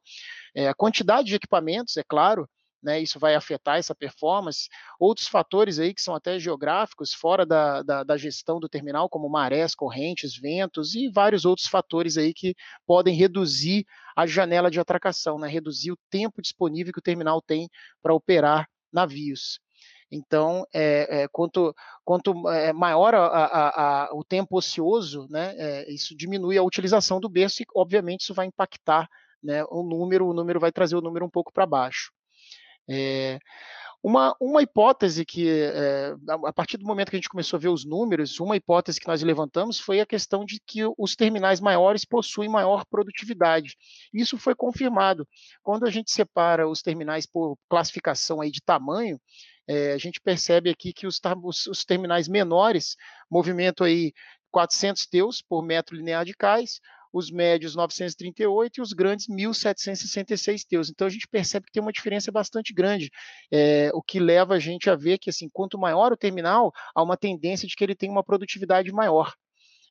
é, 0.54 0.68
a 0.68 0.74
quantidade 0.74 1.28
de 1.28 1.34
equipamentos, 1.34 1.96
é 1.96 2.02
claro, 2.02 2.48
né, 2.82 3.00
isso 3.00 3.18
vai 3.18 3.34
afetar 3.34 3.78
essa 3.78 3.94
performance. 3.94 4.68
Outros 4.98 5.28
fatores 5.28 5.78
aí 5.78 5.94
que 5.94 6.02
são 6.02 6.14
até 6.14 6.38
geográficos, 6.38 7.14
fora 7.14 7.46
da, 7.46 7.82
da, 7.82 8.02
da, 8.02 8.16
gestão 8.16 8.58
do 8.58 8.68
terminal, 8.68 9.08
como 9.08 9.28
marés, 9.28 9.74
correntes, 9.74 10.36
ventos 10.36 10.94
e 10.94 11.08
vários 11.08 11.44
outros 11.44 11.68
fatores 11.68 12.16
aí 12.16 12.34
que 12.34 12.54
podem 12.84 13.14
reduzir 13.14 13.86
a 14.16 14.26
janela 14.26 14.70
de 14.70 14.80
atracação, 14.80 15.38
né, 15.38 15.48
reduzir 15.48 15.92
o 15.92 15.98
tempo 16.10 16.42
disponível 16.42 16.92
que 16.92 16.98
o 16.98 17.02
terminal 17.02 17.40
tem 17.40 17.68
para 18.02 18.12
operar 18.12 18.68
navios. 18.92 19.60
Então, 20.14 20.66
é, 20.74 21.22
é, 21.22 21.28
quanto, 21.28 21.74
quanto 22.04 22.48
é, 22.50 22.70
maior 22.70 23.14
a, 23.14 23.26
a, 23.26 24.04
a, 24.04 24.14
o 24.14 24.22
tempo 24.22 24.58
ocioso, 24.58 25.26
né, 25.30 25.84
isso 25.88 26.14
diminui 26.14 26.58
a 26.58 26.62
utilização 26.62 27.18
do 27.18 27.30
berço 27.30 27.62
e, 27.62 27.66
obviamente, 27.74 28.20
isso 28.20 28.34
vai 28.34 28.44
impactar 28.44 29.08
né, 29.42 29.64
o 29.70 29.82
número, 29.82 30.28
o 30.28 30.34
número 30.34 30.60
vai 30.60 30.70
trazer 30.70 30.96
o 30.96 31.00
número 31.00 31.24
um 31.24 31.30
pouco 31.30 31.50
para 31.50 31.64
baixo. 31.64 32.12
É, 32.88 33.38
uma, 34.02 34.34
uma 34.40 34.60
hipótese 34.62 35.24
que, 35.24 35.48
é, 35.48 36.14
a 36.44 36.52
partir 36.52 36.76
do 36.76 36.84
momento 36.84 37.08
que 37.08 37.16
a 37.16 37.18
gente 37.18 37.28
começou 37.28 37.56
a 37.56 37.60
ver 37.60 37.68
os 37.68 37.84
números, 37.84 38.40
uma 38.40 38.56
hipótese 38.56 39.00
que 39.00 39.06
nós 39.06 39.22
levantamos 39.22 39.78
foi 39.78 40.00
a 40.00 40.06
questão 40.06 40.44
de 40.44 40.60
que 40.66 40.80
os 40.98 41.14
terminais 41.14 41.60
maiores 41.60 42.04
possuem 42.04 42.48
maior 42.48 42.84
produtividade. 42.84 43.76
Isso 44.12 44.36
foi 44.36 44.56
confirmado. 44.56 45.26
Quando 45.62 45.86
a 45.86 45.90
gente 45.90 46.10
separa 46.10 46.68
os 46.68 46.82
terminais 46.82 47.26
por 47.26 47.56
classificação 47.68 48.40
aí 48.40 48.50
de 48.50 48.60
tamanho, 48.60 49.20
é, 49.72 49.92
a 49.92 49.98
gente 49.98 50.20
percebe 50.20 50.68
aqui 50.68 50.92
que 50.92 51.06
os, 51.06 51.18
os, 51.42 51.66
os, 51.66 51.84
terminais 51.84 52.28
menores 52.28 52.94
movimentam 53.30 53.86
aí 53.86 54.12
400 54.50 55.06
teus 55.06 55.40
por 55.40 55.64
metro 55.64 55.96
linear 55.96 56.26
de 56.26 56.34
cais, 56.34 56.78
os 57.10 57.30
médios 57.30 57.74
938 57.74 58.78
e 58.78 58.82
os 58.82 58.92
grandes 58.92 59.26
1.766 59.28 60.64
teus. 60.68 60.90
Então 60.90 61.06
a 61.06 61.10
gente 61.10 61.26
percebe 61.26 61.66
que 61.66 61.72
tem 61.72 61.82
uma 61.82 61.92
diferença 61.92 62.30
bastante 62.30 62.74
grande, 62.74 63.10
é, 63.50 63.90
o 63.94 64.02
que 64.02 64.20
leva 64.20 64.54
a 64.54 64.58
gente 64.58 64.90
a 64.90 64.94
ver 64.94 65.16
que 65.16 65.30
assim, 65.30 65.48
quanto 65.50 65.78
maior 65.78 66.12
o 66.12 66.16
terminal, 66.18 66.70
há 66.94 67.02
uma 67.02 67.16
tendência 67.16 67.66
de 67.66 67.74
que 67.74 67.82
ele 67.82 67.94
tenha 67.94 68.12
uma 68.12 68.24
produtividade 68.24 68.92
maior. 68.92 69.32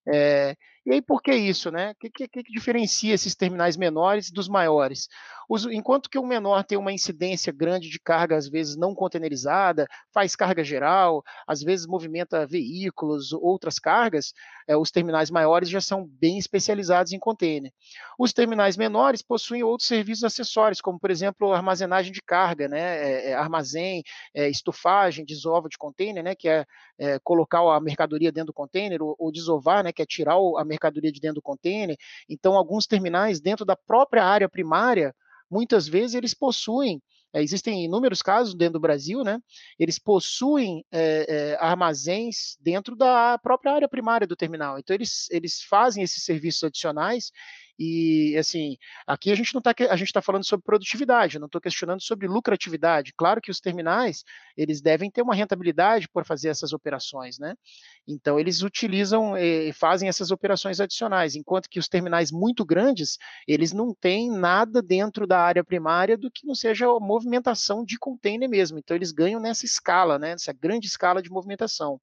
É, 0.08 0.56
e 0.84 0.94
aí, 0.94 1.02
por 1.02 1.22
que 1.22 1.32
isso, 1.32 1.70
né? 1.70 1.92
O 1.92 1.96
que, 1.96 2.10
que, 2.10 2.28
que, 2.28 2.52
diferencia 2.52 3.14
esses 3.14 3.36
terminais 3.36 3.78
menores 3.78 4.32
dos 4.32 4.50
maiores? 4.50 5.08
Os, 5.48 5.66
enquanto 5.66 6.10
que 6.10 6.18
o 6.18 6.26
menor 6.26 6.64
tem 6.64 6.78
uma 6.78 6.92
incidência 6.92 7.54
grande 7.54 7.90
de 7.90 8.00
carga, 8.00 8.36
às 8.36 8.48
vezes 8.48 8.76
não 8.76 8.96
containerizada, 8.96 9.86
faz 10.12 10.36
carga 10.36 10.64
geral, 10.64 11.24
às 11.46 11.62
vezes 11.62 11.86
movimenta 11.86 12.48
veículos, 12.48 13.32
outras 13.32 13.78
cargas, 13.78 14.34
é, 14.68 14.76
os 14.76 14.90
terminais 14.90 15.30
maiores 15.30 15.70
já 15.70 15.82
são 15.82 16.06
bem 16.06 16.38
especializados 16.38 17.12
em 17.12 17.20
container. 17.20 17.72
Os 18.18 18.34
terminais 18.34 18.78
menores 18.78 19.22
possuem 19.22 19.64
outros 19.64 19.88
serviços 19.88 20.24
acessórios, 20.24 20.82
como, 20.82 21.00
por 21.00 21.12
exemplo, 21.12 21.52
armazenagem 21.54 22.12
de 22.12 22.22
carga, 22.22 22.68
né? 22.68 22.80
É, 22.80 23.32
é 23.32 23.34
armazém, 23.34 24.04
é, 24.34 24.50
estufagem, 24.50 25.26
desova 25.26 25.68
de 25.68 25.78
container, 25.78 26.24
né? 26.24 26.34
Que 26.34 26.50
é, 26.50 26.66
é, 26.98 27.20
colocar 27.20 27.60
a 27.60 27.80
mercadoria 27.82 28.32
dentro 28.32 28.48
do 28.48 28.54
container, 28.54 29.02
ou, 29.04 29.16
ou 29.20 29.32
desovar, 29.32 29.84
né? 29.84 29.92
Que 29.92 30.02
é 30.02 30.06
tirar 30.06 30.38
a 30.58 30.64
mercadoria 30.72 31.12
de 31.12 31.20
dentro 31.20 31.36
do 31.36 31.42
container. 31.42 31.96
Então, 32.28 32.56
alguns 32.56 32.88
terminais 32.88 33.40
dentro 33.40 33.66
da 33.66 33.76
própria 33.76 34.24
área 34.24 34.50
primária, 34.50 35.14
muitas 35.50 35.88
vezes 35.88 36.16
eles 36.16 36.34
possuem 36.34 37.02
é, 37.34 37.42
existem 37.42 37.86
inúmeros 37.86 38.22
casos 38.22 38.54
dentro 38.54 38.74
do 38.74 38.80
Brasil, 38.82 39.24
né? 39.24 39.40
Eles 39.80 39.98
possuem 39.98 40.84
é, 40.92 41.26
é, 41.30 41.58
armazéns 41.62 42.58
dentro 42.60 42.94
da 42.94 43.38
própria 43.38 43.72
área 43.72 43.88
primária 43.88 44.28
do 44.28 44.36
terminal. 44.36 44.78
Então, 44.78 44.94
eles, 44.94 45.30
eles 45.32 45.62
fazem 45.64 46.04
esses 46.04 46.24
serviços 46.24 46.64
adicionais 46.64 47.32
e 47.84 48.38
assim, 48.38 48.78
aqui 49.08 49.32
a 49.32 49.36
gente 49.36 49.56
não 49.56 49.58
está 49.58 49.74
a 49.90 49.96
gente 49.96 50.10
está 50.10 50.22
falando 50.22 50.46
sobre 50.46 50.64
produtividade, 50.64 51.40
não 51.40 51.48
estou 51.48 51.60
questionando 51.60 52.00
sobre 52.00 52.28
lucratividade. 52.28 53.12
Claro 53.18 53.42
que 53.42 53.50
os 53.50 53.60
terminais 53.60 54.24
eles 54.56 54.82
devem 54.82 55.10
ter 55.10 55.24
uma 55.24 55.34
rentabilidade 55.34 56.08
por 56.08 56.24
fazer 56.24 56.50
essas 56.50 56.74
operações, 56.74 57.40
né? 57.40 57.56
Então 58.08 58.40
eles 58.40 58.62
utilizam 58.62 59.36
e 59.36 59.70
eh, 59.70 59.74
fazem 59.74 60.08
essas 60.08 60.30
operações 60.30 60.80
adicionais, 60.80 61.36
enquanto 61.36 61.68
que 61.68 61.80
os 61.80 61.88
terminais 61.88 62.32
muito 62.32 62.64
grandes 62.64 63.18
eles 63.48 63.74
não 63.74 63.96
têm 63.96 64.30
nada 64.30 64.80
dentro 64.80 65.26
da 65.26 65.40
área 65.40 65.64
primária 65.64 66.16
do 66.16 66.30
que 66.30 66.46
não 66.46 66.54
seja 66.54 66.86
a 66.86 67.00
movimentação 67.00 67.84
de 67.84 67.98
container 67.98 68.48
mesmo. 68.48 68.78
Então 68.78 68.96
eles 68.96 69.12
ganham 69.12 69.42
nessa 69.42 69.66
escala, 69.66 70.20
né? 70.20 70.34
Nessa 70.34 70.54
grande 70.54 70.86
escala 70.86 71.20
de 71.20 71.32
movimentação. 71.32 72.00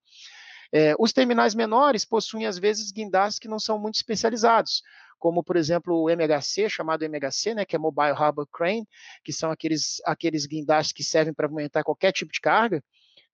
É, 0.73 0.95
os 0.99 1.13
terminais 1.13 1.55
menores 1.55 2.05
possuem, 2.05 2.47
às 2.47 2.59
vezes, 2.59 2.91
guindastes 2.91 3.39
que 3.39 3.49
não 3.49 3.59
são 3.59 3.79
muito 3.79 3.95
especializados 3.95 4.83
como 5.19 5.43
por 5.43 5.57
exemplo 5.57 6.03
o 6.03 6.11
MHC, 6.11 6.69
chamado 6.69 7.05
MHC, 7.05 7.55
né, 7.55 7.65
que 7.65 7.77
é 7.77 7.79
Mobile 7.79 8.13
Harbor 8.13 8.47
Crane, 8.47 8.87
que 9.25 9.33
são 9.33 9.51
aqueles, 9.51 10.01
aqueles 10.05 10.47
guindastes 10.47 10.93
que 10.93 11.03
servem 11.03 11.35
para 11.35 11.49
movimentar 11.49 11.85
qualquer 11.85 12.13
tipo 12.13 12.33
de 12.33 12.41
carga. 12.41 12.83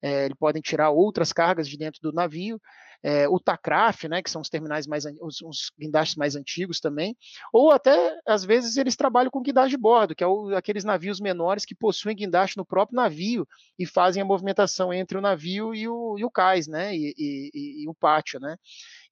É, 0.03 0.27
eles 0.27 0.37
podem 0.39 0.61
tirar 0.61 0.91
outras 0.91 1.33
cargas 1.33 1.67
de 1.67 1.79
dentro 1.79 2.01
do 2.03 2.13
navio. 2.13 2.61
É, 3.03 3.29
o 3.29 3.39
TACRAF, 3.39 4.09
né, 4.09 4.23
que 4.23 4.31
são 4.31 4.41
os 4.41 4.49
terminais 4.49 4.87
mais 4.87 5.05
os, 5.21 5.43
os, 5.43 5.71
guindastes 5.79 6.17
mais 6.17 6.35
antigos 6.35 6.81
também, 6.81 7.15
ou 7.53 7.71
até 7.71 8.19
às 8.27 8.45
vezes 8.47 8.79
eles 8.79 8.97
trabalham 8.97 9.31
com 9.31 9.43
guindaste 9.43 9.73
de 9.73 9.77
bordo, 9.77 10.15
que 10.15 10.25
é 10.25 10.27
o, 10.27 10.57
aqueles 10.57 10.85
navios 10.85 11.21
menores 11.21 11.67
que 11.67 11.75
possuem 11.75 12.17
guindaste 12.17 12.57
no 12.57 12.65
próprio 12.65 12.97
navio 12.97 13.47
e 13.79 13.85
fazem 13.85 14.23
a 14.23 14.25
movimentação 14.25 14.91
entre 14.91 15.19
o 15.19 15.21
navio 15.21 15.75
e 15.75 15.87
o, 15.87 16.19
e 16.19 16.25
o 16.25 16.31
cais, 16.31 16.67
né, 16.67 16.97
e, 16.97 17.15
e, 17.19 17.83
e 17.83 17.89
o 17.89 17.95
pátio, 17.95 18.41
né. 18.41 18.57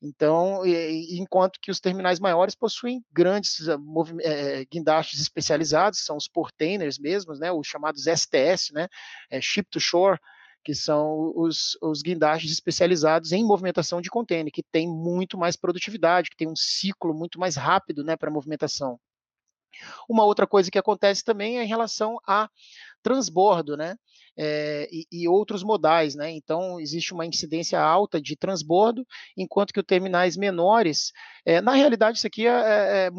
Então, 0.05 0.67
enquanto 0.67 1.61
que 1.61 1.71
os 1.71 1.79
terminais 1.79 2.19
maiores 2.19 2.57
possuem 2.57 3.05
grandes 3.13 3.69
é, 4.21 4.65
guindastes 4.65 5.21
especializados, 5.21 6.05
são 6.05 6.17
os 6.17 6.27
portainers 6.27 6.99
mesmos, 6.99 7.39
né, 7.39 7.53
os 7.53 7.69
chamados 7.69 8.07
STS, 8.07 8.73
né, 8.73 8.89
é, 9.31 9.41
Ship 9.41 9.65
to 9.71 9.79
Shore, 9.79 10.19
que 10.65 10.75
são 10.75 11.33
os, 11.37 11.79
os 11.81 12.03
guindastes 12.03 12.51
especializados 12.51 13.31
em 13.31 13.45
movimentação 13.45 14.01
de 14.01 14.11
container, 14.11 14.53
que 14.53 14.63
tem 14.63 14.89
muito 14.89 15.39
mais 15.39 15.57
produtividade, 15.57 16.31
que 16.31 16.37
tem 16.37 16.49
um 16.49 16.57
ciclo 16.57 17.15
muito 17.15 17.39
mais 17.39 17.55
rápido 17.55 18.03
né, 18.03 18.17
para 18.17 18.31
movimentação. 18.31 18.99
Uma 20.09 20.25
outra 20.25 20.47
coisa 20.47 20.71
que 20.71 20.79
acontece 20.79 21.25
também 21.25 21.59
é 21.59 21.65
em 21.65 21.69
relação 21.69 22.19
a 22.27 22.49
transbordo, 23.03 23.77
né? 23.77 23.97
É, 24.37 24.89
e, 24.91 25.07
e, 25.11 25.29
outros 25.29 25.63
modais, 25.63 26.15
né? 26.15 26.31
Então 26.31 26.81
existe 26.81 27.13
uma 27.13 27.27
incidência 27.27 27.81
alta 27.81 28.21
de 28.21 28.37
transbordo, 28.37 29.07
enquanto 29.37 29.73
que 29.73 29.81
os 29.81 29.87
terminais 29.87 30.37
menores, 30.37 31.13
é, 31.45 31.61
na 31.61 31.73
realidade 31.73 32.19
isso 32.19 32.27
aqui 32.27 32.47
é, 32.47 32.51
é, 32.51 33.07
é 33.07 33.11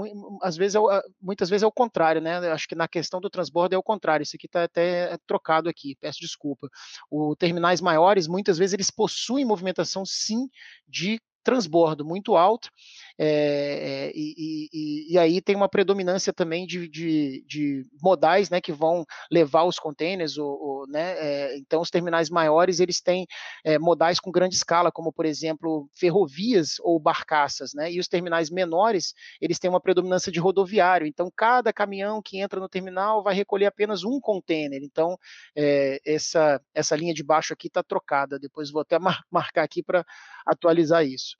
às 0.41 0.55
vezes 0.55 0.75
é 0.75 0.79
muitas 1.21 1.49
vezes 1.49 1.63
é 1.63 1.67
o 1.67 1.71
contrário, 1.71 2.21
né? 2.21 2.37
Acho 2.51 2.67
que 2.67 2.75
na 2.75 2.87
questão 2.87 3.19
do 3.21 3.29
transbordo 3.29 3.75
é 3.75 3.77
o 3.77 3.83
contrário. 3.83 4.23
Isso 4.23 4.35
aqui 4.35 4.47
está 4.47 4.63
até 4.63 5.17
trocado 5.27 5.69
aqui, 5.69 5.95
peço 5.99 6.19
desculpa. 6.19 6.67
Os 7.11 7.35
terminais 7.37 7.81
maiores 7.81 8.27
muitas 8.27 8.57
vezes 8.57 8.73
eles 8.73 8.89
possuem 8.91 9.45
movimentação 9.45 10.05
sim 10.05 10.47
de 10.87 11.19
transbordo 11.43 12.05
muito 12.05 12.35
alto, 12.35 12.69
é, 13.17 14.11
e, 14.15 14.69
e, 14.73 15.13
e, 15.13 15.17
aí 15.19 15.39
tem 15.39 15.55
uma 15.55 15.69
predominância 15.69 16.33
também 16.33 16.65
de, 16.65 16.87
de, 16.87 17.45
de, 17.47 17.85
modais 18.01 18.49
né, 18.49 18.59
que 18.59 18.71
vão 18.71 19.05
levar 19.31 19.63
os 19.63 19.77
containers, 19.77 20.37
ou, 20.37 20.49
ou 20.49 20.87
né, 20.87 21.13
é, 21.17 21.57
então 21.57 21.81
os 21.81 21.91
terminais 21.91 22.29
maiores 22.29 22.79
eles 22.79 23.01
têm 23.01 23.27
é, 23.63 23.77
modais 23.77 24.19
com 24.19 24.31
grande 24.31 24.55
escala, 24.55 24.91
como 24.91 25.13
por 25.13 25.25
exemplo 25.25 25.87
ferrovias 25.93 26.77
ou 26.79 26.99
barcaças, 26.99 27.73
né, 27.73 27.91
e 27.91 27.99
os 27.99 28.07
terminais 28.07 28.49
menores 28.49 29.13
eles 29.39 29.59
têm 29.59 29.69
uma 29.69 29.81
predominância 29.81 30.31
de 30.31 30.39
rodoviário, 30.39 31.05
então 31.05 31.31
cada 31.35 31.71
caminhão 31.71 32.21
que 32.21 32.39
entra 32.39 32.59
no 32.59 32.69
terminal 32.69 33.21
vai 33.21 33.35
recolher 33.35 33.67
apenas 33.67 34.03
um 34.03 34.19
container, 34.19 34.81
então 34.81 35.17
essa, 36.03 36.59
essa 36.73 36.95
linha 36.95 37.13
de 37.13 37.23
baixo 37.23 37.53
aqui 37.53 37.67
está 37.67 37.83
trocada, 37.83 38.39
depois 38.39 38.71
vou 38.71 38.81
até 38.81 38.97
mar 38.99 39.23
marcar 39.31 39.63
aqui 39.63 39.83
para 39.83 40.03
atualizar 40.45 41.05
isso. 41.05 41.37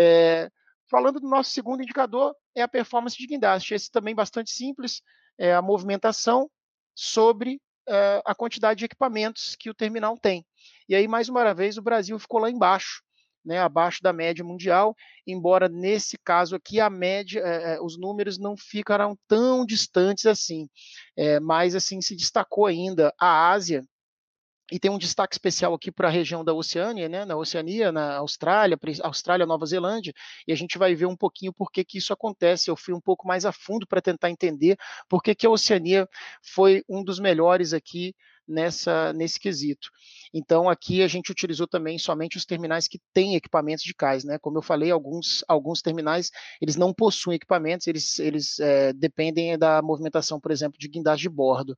É, 0.00 0.50
falando 0.90 1.20
do 1.20 1.28
nosso 1.28 1.50
segundo 1.50 1.82
indicador, 1.82 2.34
é 2.54 2.62
a 2.62 2.68
performance 2.68 3.16
de 3.16 3.26
guindaste. 3.26 3.74
Esse 3.74 3.90
também 3.90 4.14
bastante 4.14 4.50
simples, 4.50 5.02
é 5.38 5.54
a 5.54 5.62
movimentação 5.62 6.50
sobre 6.94 7.60
uh, 7.88 8.22
a 8.24 8.34
quantidade 8.34 8.78
de 8.78 8.84
equipamentos 8.84 9.56
que 9.56 9.70
o 9.70 9.74
terminal 9.74 10.16
tem. 10.16 10.46
E 10.88 10.94
aí, 10.94 11.08
mais 11.08 11.28
uma 11.28 11.52
vez, 11.54 11.76
o 11.76 11.82
Brasil 11.82 12.18
ficou 12.18 12.40
lá 12.40 12.50
embaixo, 12.50 13.02
né, 13.44 13.58
abaixo 13.58 14.02
da 14.02 14.12
média 14.12 14.44
mundial, 14.44 14.96
embora 15.26 15.68
nesse 15.68 16.16
caso 16.16 16.56
aqui 16.56 16.80
a 16.80 16.88
média, 16.88 17.40
eh, 17.40 17.78
os 17.82 17.98
números 17.98 18.38
não 18.38 18.56
ficaram 18.56 19.18
tão 19.28 19.66
distantes 19.66 20.24
assim, 20.24 20.66
mas 21.42 21.74
assim 21.74 22.00
se 22.00 22.16
destacou 22.16 22.64
ainda 22.64 23.12
a 23.20 23.50
Ásia 23.50 23.84
e 24.72 24.78
tem 24.78 24.90
um 24.90 24.98
destaque 24.98 25.34
especial 25.34 25.74
aqui 25.74 25.92
para 25.92 26.08
a 26.08 26.10
região 26.10 26.44
da 26.44 26.54
Oceânia, 26.54 27.08
né, 27.08 27.24
na 27.24 27.36
Oceania, 27.36 27.92
na 27.92 28.16
Austrália, 28.16 28.78
Austrália, 29.02 29.46
Nova 29.46 29.66
Zelândia, 29.66 30.12
e 30.46 30.52
a 30.52 30.56
gente 30.56 30.78
vai 30.78 30.94
ver 30.94 31.06
um 31.06 31.16
pouquinho 31.16 31.52
por 31.52 31.70
que, 31.70 31.84
que 31.84 31.98
isso 31.98 32.12
acontece. 32.12 32.70
Eu 32.70 32.76
fui 32.76 32.94
um 32.94 33.00
pouco 33.00 33.26
mais 33.26 33.44
a 33.44 33.52
fundo 33.52 33.86
para 33.86 34.00
tentar 34.00 34.30
entender 34.30 34.76
por 35.08 35.22
que, 35.22 35.34
que 35.34 35.46
a 35.46 35.50
Oceania 35.50 36.08
foi 36.42 36.82
um 36.88 37.04
dos 37.04 37.18
melhores 37.18 37.72
aqui 37.72 38.14
nessa 38.46 39.12
nesse 39.12 39.38
quesito. 39.38 39.88
Então 40.32 40.68
aqui 40.68 41.02
a 41.02 41.08
gente 41.08 41.30
utilizou 41.30 41.66
também 41.66 41.98
somente 41.98 42.36
os 42.36 42.44
terminais 42.44 42.86
que 42.86 43.00
têm 43.12 43.34
equipamentos 43.34 43.84
de 43.84 43.94
cais, 43.94 44.24
né? 44.24 44.38
Como 44.38 44.58
eu 44.58 44.62
falei, 44.62 44.90
alguns 44.90 45.44
alguns 45.48 45.80
terminais 45.80 46.30
eles 46.60 46.76
não 46.76 46.92
possuem 46.92 47.36
equipamentos, 47.36 47.86
eles 47.86 48.18
eles 48.18 48.58
é, 48.60 48.92
dependem 48.92 49.58
da 49.58 49.80
movimentação, 49.82 50.40
por 50.40 50.50
exemplo, 50.50 50.78
de 50.78 50.88
guindaste 50.88 51.22
de 51.22 51.28
bordo. 51.28 51.76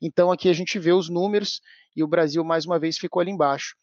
Então 0.00 0.30
aqui 0.30 0.48
a 0.48 0.52
gente 0.52 0.78
vê 0.78 0.92
os 0.92 1.08
números 1.08 1.60
e 1.96 2.02
o 2.02 2.08
Brasil 2.08 2.44
mais 2.44 2.66
uma 2.66 2.78
vez 2.78 2.98
ficou 2.98 3.20
ali 3.20 3.30
embaixo. 3.30 3.74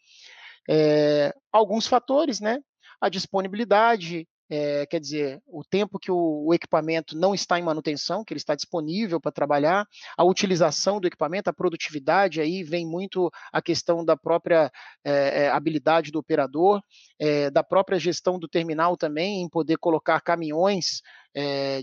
É, 0.69 1.33
alguns 1.51 1.87
fatores, 1.87 2.39
né? 2.39 2.59
A 3.01 3.09
disponibilidade, 3.09 4.27
é, 4.49 4.85
quer 4.85 4.99
dizer, 4.99 5.41
o 5.47 5.63
tempo 5.63 5.99
que 5.99 6.11
o, 6.11 6.45
o, 6.47 6.53
equipamento 6.53 7.15
não 7.17 7.35
está 7.35 7.59
em 7.59 7.63
manutenção, 7.63 8.23
que 8.23 8.33
ele 8.33 8.39
está 8.39 8.55
disponível 8.55 9.19
para 9.21 9.31
trabalhar, 9.31 9.85
a 10.17 10.23
utilização 10.23 10.99
do 10.99 11.07
equipamento, 11.07 11.49
a 11.49 11.53
produtividade, 11.53 12.41
aí 12.41 12.63
vem 12.63 12.85
muito 12.85 13.29
a 13.53 13.61
questão 13.61 14.03
da 14.03 14.17
própria 14.17 14.71
é, 15.03 15.49
habilidade 15.49 16.11
do 16.11 16.19
operador, 16.19 16.81
é, 17.19 17.49
da 17.51 17.63
própria 17.63 17.99
gestão 17.99 18.39
do 18.39 18.47
terminal 18.47 18.97
também, 18.97 19.41
em 19.41 19.49
poder 19.49 19.77
colocar 19.77 20.19
caminhões 20.21 21.01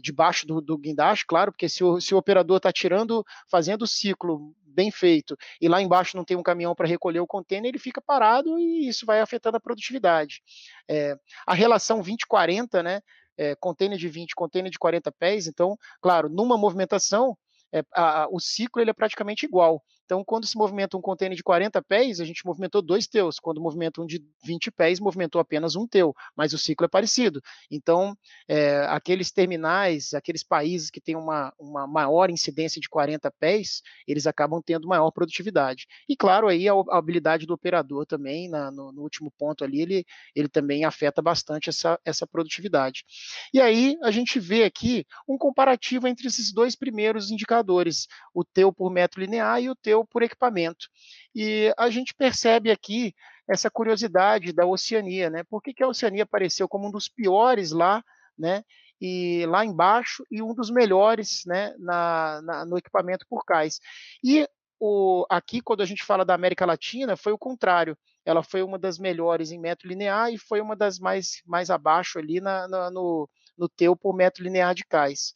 debaixo 0.02 0.46
do, 0.46 0.60
do 0.60 0.76
guindaste, 0.76 1.24
claro, 1.26 1.52
porque 1.52 1.68
se 1.68 1.82
o, 1.84 2.00
se 2.00 2.14
o 2.14 2.18
operador 2.18 2.58
está 2.58 2.72
tirando, 2.72 3.24
fazendo 3.48 3.82
o 3.82 3.86
ciclo 3.86 4.54
bem 4.76 4.90
feito, 4.90 5.36
e 5.58 5.68
lá 5.68 5.80
embaixo 5.80 6.16
não 6.16 6.24
tem 6.24 6.36
um 6.36 6.42
caminhão 6.42 6.74
para 6.74 6.86
recolher 6.86 7.20
o 7.20 7.26
container, 7.26 7.70
ele 7.70 7.78
fica 7.78 8.00
parado 8.00 8.58
e 8.58 8.86
isso 8.86 9.06
vai 9.06 9.20
afetando 9.20 9.56
a 9.56 9.60
produtividade. 9.60 10.42
É, 10.86 11.16
a 11.46 11.54
relação 11.54 12.02
20-40, 12.02 12.82
né? 12.82 13.00
É, 13.38 13.54
container 13.56 13.98
de 13.98 14.08
20, 14.08 14.34
container 14.34 14.70
de 14.70 14.78
40 14.78 15.12
pés, 15.12 15.46
então, 15.46 15.76
claro, 16.00 16.28
numa 16.28 16.56
movimentação, 16.56 17.36
é, 17.72 17.82
a, 17.94 18.26
o 18.30 18.40
ciclo 18.40 18.80
ele 18.80 18.90
é 18.90 18.94
praticamente 18.94 19.44
igual. 19.44 19.82
Então, 20.06 20.24
quando 20.24 20.46
se 20.46 20.56
movimenta 20.56 20.96
um 20.96 21.00
container 21.00 21.36
de 21.36 21.42
40 21.42 21.82
pés, 21.82 22.20
a 22.20 22.24
gente 22.24 22.46
movimentou 22.46 22.80
dois 22.80 23.08
teus. 23.08 23.40
Quando 23.40 23.60
movimenta 23.60 24.00
um 24.00 24.06
de 24.06 24.24
20 24.44 24.70
pés, 24.70 25.00
movimentou 25.00 25.40
apenas 25.40 25.74
um 25.74 25.84
teu, 25.84 26.14
mas 26.36 26.52
o 26.52 26.58
ciclo 26.58 26.84
é 26.84 26.88
parecido. 26.88 27.42
Então, 27.68 28.16
é, 28.48 28.86
aqueles 28.88 29.32
terminais, 29.32 30.14
aqueles 30.14 30.44
países 30.44 30.90
que 30.90 31.00
têm 31.00 31.16
uma, 31.16 31.52
uma 31.58 31.88
maior 31.88 32.30
incidência 32.30 32.80
de 32.80 32.88
40 32.88 33.28
pés, 33.32 33.82
eles 34.06 34.28
acabam 34.28 34.62
tendo 34.64 34.86
maior 34.86 35.10
produtividade. 35.10 35.86
E, 36.08 36.16
claro, 36.16 36.46
aí 36.46 36.68
a, 36.68 36.72
a 36.72 36.98
habilidade 36.98 37.44
do 37.44 37.54
operador 37.54 38.06
também, 38.06 38.48
na, 38.48 38.70
no, 38.70 38.92
no, 38.92 39.02
último 39.02 39.32
ponto 39.36 39.64
ali, 39.64 39.80
ele, 39.80 40.06
ele 40.36 40.48
também 40.48 40.84
afeta 40.84 41.20
bastante 41.20 41.68
essa, 41.68 41.98
essa 42.04 42.28
produtividade. 42.28 43.04
E 43.52 43.60
aí, 43.60 43.96
a 44.04 44.12
gente 44.12 44.38
vê 44.38 44.62
aqui 44.62 45.04
um 45.28 45.36
comparativo 45.36 46.06
entre 46.06 46.28
esses 46.28 46.52
dois 46.52 46.76
primeiros 46.76 47.32
indicadores, 47.32 48.06
o 48.32 48.44
teu 48.44 48.72
por 48.72 48.88
metro 48.88 49.20
linear 49.20 49.60
e 49.60 49.68
o 49.68 49.74
teu 49.74 49.95
por 50.04 50.22
equipamento. 50.22 50.88
E 51.34 51.72
a 51.76 51.88
gente 51.90 52.14
percebe 52.14 52.70
aqui 52.70 53.14
essa 53.48 53.70
curiosidade 53.70 54.52
da 54.52 54.66
Oceania, 54.66 55.30
né? 55.30 55.44
Por 55.44 55.62
que, 55.62 55.72
que 55.72 55.82
a 55.82 55.88
Oceania 55.88 56.24
apareceu 56.24 56.68
como 56.68 56.88
um 56.88 56.90
dos 56.90 57.08
piores 57.08 57.70
lá, 57.70 58.02
né? 58.36 58.62
E 59.00 59.44
lá 59.46 59.64
embaixo 59.64 60.24
e 60.30 60.42
um 60.42 60.54
dos 60.54 60.70
melhores, 60.70 61.42
né? 61.46 61.74
Na, 61.78 62.40
na 62.42 62.64
no 62.64 62.76
equipamento 62.76 63.24
por 63.28 63.44
cais. 63.44 63.78
E 64.22 64.48
o, 64.80 65.24
aqui, 65.30 65.60
quando 65.60 65.82
a 65.82 65.86
gente 65.86 66.04
fala 66.04 66.24
da 66.24 66.34
América 66.34 66.66
Latina, 66.66 67.16
foi 67.16 67.32
o 67.32 67.38
contrário. 67.38 67.96
Ela 68.24 68.42
foi 68.42 68.62
uma 68.62 68.78
das 68.78 68.98
melhores 68.98 69.50
em 69.50 69.58
metro 69.58 69.88
linear 69.88 70.32
e 70.32 70.38
foi 70.38 70.60
uma 70.60 70.74
das 70.76 70.98
mais, 70.98 71.42
mais 71.46 71.70
abaixo 71.70 72.18
ali 72.18 72.40
na, 72.40 72.66
na 72.68 72.90
no, 72.90 73.28
no 73.56 73.68
teu 73.68 73.96
por 73.96 74.14
metro 74.14 74.42
linear 74.42 74.74
de 74.74 74.84
cais. 74.84 75.34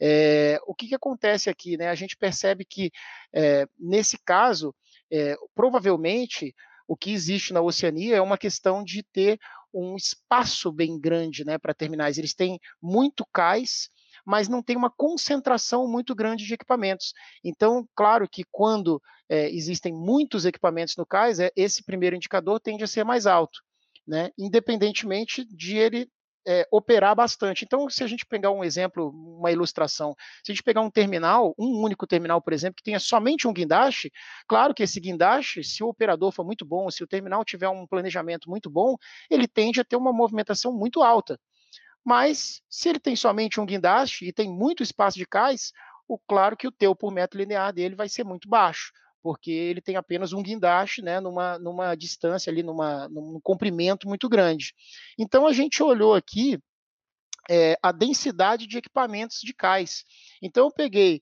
É, 0.00 0.58
o 0.66 0.74
que, 0.74 0.88
que, 0.88 0.94
acontece 0.94 1.50
aqui? 1.50 1.76
Né? 1.76 1.88
A 1.88 1.94
gente 1.94 2.16
percebe 2.16 2.64
que, 2.64 2.90
é, 3.32 3.66
nesse 3.78 4.18
caso, 4.24 4.74
é, 5.10 5.36
provavelmente 5.54 6.54
o 6.86 6.96
que 6.96 7.10
existe 7.10 7.52
na 7.52 7.60
Oceania 7.60 8.16
é 8.16 8.20
uma 8.20 8.38
questão 8.38 8.82
de 8.82 9.02
ter 9.02 9.38
um 9.72 9.96
espaço 9.96 10.72
bem 10.72 10.98
grande 10.98 11.44
né, 11.44 11.58
para 11.58 11.74
terminais. 11.74 12.16
Eles 12.16 12.34
têm 12.34 12.58
muito 12.80 13.26
cais, 13.32 13.90
mas 14.24 14.48
não 14.48 14.62
tem 14.62 14.76
uma 14.76 14.90
concentração 14.90 15.86
muito 15.86 16.14
grande 16.14 16.46
de 16.46 16.54
equipamentos. 16.54 17.12
Então, 17.44 17.86
claro 17.94 18.28
que 18.28 18.44
quando 18.50 19.00
existem 19.30 19.92
muitos 19.92 20.46
equipamentos 20.46 20.96
no 20.96 21.04
cais, 21.04 21.38
esse 21.54 21.84
primeiro 21.84 22.16
indicador 22.16 22.58
tende 22.58 22.82
a 22.82 22.86
ser 22.86 23.04
mais 23.04 23.26
alto, 23.26 23.60
né, 24.06 24.30
independentemente 24.38 25.44
de 25.44 25.76
ele 25.76 26.10
é, 26.46 26.66
operar 26.70 27.14
bastante. 27.14 27.64
Então, 27.64 27.88
se 27.88 28.02
a 28.02 28.06
gente 28.06 28.26
pegar 28.26 28.50
um 28.50 28.64
exemplo, 28.64 29.10
uma 29.10 29.50
ilustração, 29.50 30.14
se 30.44 30.52
a 30.52 30.54
gente 30.54 30.62
pegar 30.62 30.80
um 30.80 30.90
terminal, 30.90 31.54
um 31.58 31.82
único 31.82 32.06
terminal, 32.06 32.40
por 32.40 32.52
exemplo, 32.52 32.76
que 32.76 32.82
tenha 32.82 33.00
somente 33.00 33.46
um 33.46 33.52
guindaste, 33.52 34.10
claro 34.46 34.74
que 34.74 34.82
esse 34.82 35.00
guindaste, 35.00 35.62
se 35.64 35.82
o 35.82 35.88
operador 35.88 36.32
for 36.32 36.44
muito 36.44 36.64
bom, 36.64 36.90
se 36.90 37.02
o 37.02 37.06
terminal 37.06 37.44
tiver 37.44 37.68
um 37.68 37.86
planejamento 37.86 38.48
muito 38.48 38.70
bom, 38.70 38.96
ele 39.30 39.46
tende 39.48 39.80
a 39.80 39.84
ter 39.84 39.96
uma 39.96 40.12
movimentação 40.12 40.72
muito 40.72 41.02
alta. 41.02 41.38
Mas, 42.04 42.62
se 42.70 42.88
ele 42.88 43.00
tem 43.00 43.16
somente 43.16 43.60
um 43.60 43.66
guindaste 43.66 44.24
e 44.26 44.32
tem 44.32 44.48
muito 44.48 44.82
espaço 44.82 45.18
de 45.18 45.26
cais, 45.26 45.72
o 46.08 46.18
claro 46.18 46.56
que 46.56 46.66
o 46.66 46.72
teu 46.72 46.96
por 46.96 47.12
metro 47.12 47.38
linear 47.38 47.72
dele 47.72 47.94
vai 47.94 48.08
ser 48.08 48.24
muito 48.24 48.48
baixo 48.48 48.92
porque 49.28 49.50
ele 49.50 49.82
tem 49.82 49.94
apenas 49.94 50.32
um 50.32 50.42
guindaste, 50.42 51.02
né, 51.02 51.20
numa, 51.20 51.58
numa 51.58 51.94
distância 51.94 52.50
ali, 52.50 52.62
numa, 52.62 53.10
num 53.10 53.38
comprimento 53.42 54.08
muito 54.08 54.26
grande. 54.26 54.72
Então 55.18 55.46
a 55.46 55.52
gente 55.52 55.82
olhou 55.82 56.14
aqui 56.14 56.58
é, 57.46 57.78
a 57.82 57.92
densidade 57.92 58.66
de 58.66 58.78
equipamentos 58.78 59.40
de 59.42 59.52
cais. 59.52 60.02
Então 60.40 60.64
eu 60.64 60.72
peguei 60.72 61.20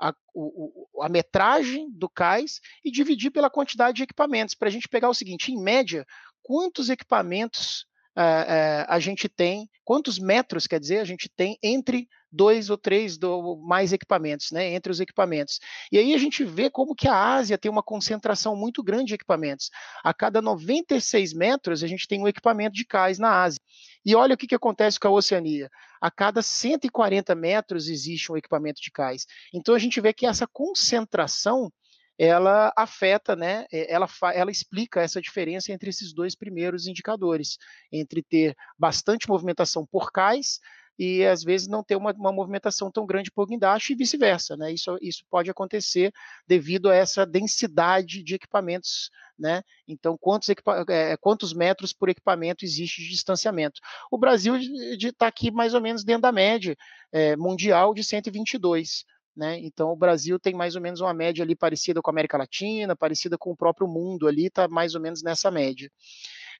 a, 0.00 0.14
o, 0.32 1.02
a 1.02 1.08
metragem 1.08 1.90
do 1.90 2.08
cais 2.08 2.60
e 2.84 2.90
dividi 2.92 3.32
pela 3.32 3.50
quantidade 3.50 3.96
de 3.96 4.04
equipamentos, 4.04 4.54
para 4.54 4.68
a 4.68 4.70
gente 4.70 4.88
pegar 4.88 5.08
o 5.08 5.14
seguinte, 5.14 5.50
em 5.50 5.60
média, 5.60 6.06
quantos 6.44 6.88
equipamentos 6.88 7.84
é, 8.16 8.22
é, 8.22 8.86
a 8.88 9.00
gente 9.00 9.28
tem, 9.28 9.68
quantos 9.84 10.20
metros, 10.20 10.68
quer 10.68 10.78
dizer, 10.78 11.00
a 11.00 11.04
gente 11.04 11.28
tem 11.28 11.58
entre 11.64 12.06
dois 12.32 12.70
ou 12.70 12.78
três 12.78 13.18
do, 13.18 13.56
mais 13.56 13.92
equipamentos, 13.92 14.50
né, 14.50 14.72
entre 14.72 14.92
os 14.92 15.00
equipamentos. 15.00 15.58
E 15.90 15.98
aí 15.98 16.14
a 16.14 16.18
gente 16.18 16.44
vê 16.44 16.70
como 16.70 16.94
que 16.94 17.08
a 17.08 17.34
Ásia 17.34 17.58
tem 17.58 17.70
uma 17.70 17.82
concentração 17.82 18.54
muito 18.54 18.82
grande 18.82 19.06
de 19.06 19.14
equipamentos. 19.14 19.70
A 20.04 20.14
cada 20.14 20.40
96 20.40 21.32
metros, 21.34 21.82
a 21.82 21.86
gente 21.86 22.06
tem 22.06 22.20
um 22.20 22.28
equipamento 22.28 22.74
de 22.74 22.84
cais 22.84 23.18
na 23.18 23.42
Ásia. 23.42 23.60
E 24.04 24.14
olha 24.14 24.34
o 24.34 24.38
que, 24.38 24.46
que 24.46 24.54
acontece 24.54 24.98
com 24.98 25.08
a 25.08 25.12
Oceania. 25.12 25.68
A 26.00 26.10
cada 26.10 26.42
140 26.42 27.34
metros 27.34 27.88
existe 27.88 28.32
um 28.32 28.36
equipamento 28.36 28.80
de 28.80 28.90
cais. 28.90 29.26
Então 29.52 29.74
a 29.74 29.78
gente 29.78 30.00
vê 30.00 30.12
que 30.12 30.26
essa 30.26 30.46
concentração 30.46 31.70
ela 32.22 32.70
afeta, 32.76 33.34
né, 33.34 33.64
ela, 33.72 34.06
ela 34.34 34.50
explica 34.50 35.00
essa 35.00 35.22
diferença 35.22 35.72
entre 35.72 35.88
esses 35.88 36.12
dois 36.12 36.34
primeiros 36.34 36.86
indicadores, 36.86 37.56
entre 37.90 38.22
ter 38.22 38.54
bastante 38.78 39.26
movimentação 39.26 39.86
por 39.86 40.12
cais 40.12 40.60
e 41.02 41.24
às 41.24 41.42
vezes 41.42 41.66
não 41.66 41.82
ter 41.82 41.96
uma, 41.96 42.12
uma 42.12 42.30
movimentação 42.30 42.90
tão 42.90 43.06
grande 43.06 43.30
por 43.30 43.46
guindaste 43.46 43.94
e 43.94 43.96
vice-versa, 43.96 44.54
né? 44.54 44.70
Isso, 44.70 44.98
isso 45.00 45.24
pode 45.30 45.50
acontecer 45.50 46.12
devido 46.46 46.90
a 46.90 46.94
essa 46.94 47.24
densidade 47.24 48.22
de 48.22 48.34
equipamentos, 48.34 49.10
né? 49.38 49.62
Então, 49.88 50.18
quantos, 50.20 50.50
é, 50.90 51.16
quantos 51.16 51.54
metros 51.54 51.94
por 51.94 52.10
equipamento 52.10 52.66
existe 52.66 53.00
de 53.00 53.08
distanciamento? 53.08 53.80
O 54.10 54.18
Brasil 54.18 54.54
está 54.58 55.26
aqui 55.26 55.50
mais 55.50 55.72
ou 55.72 55.80
menos 55.80 56.04
dentro 56.04 56.20
da 56.20 56.32
média 56.32 56.76
é, 57.10 57.34
mundial 57.34 57.94
de 57.94 58.04
122. 58.04 59.06
Né? 59.34 59.58
Então, 59.60 59.90
o 59.90 59.96
Brasil 59.96 60.38
tem 60.38 60.52
mais 60.52 60.76
ou 60.76 60.82
menos 60.82 61.00
uma 61.00 61.14
média 61.14 61.42
ali 61.42 61.56
parecida 61.56 62.02
com 62.02 62.10
a 62.10 62.12
América 62.12 62.36
Latina, 62.36 62.94
parecida 62.94 63.38
com 63.38 63.52
o 63.52 63.56
próprio 63.56 63.88
mundo 63.88 64.28
ali, 64.28 64.48
está 64.48 64.68
mais 64.68 64.94
ou 64.94 65.00
menos 65.00 65.22
nessa 65.22 65.50
média. 65.50 65.90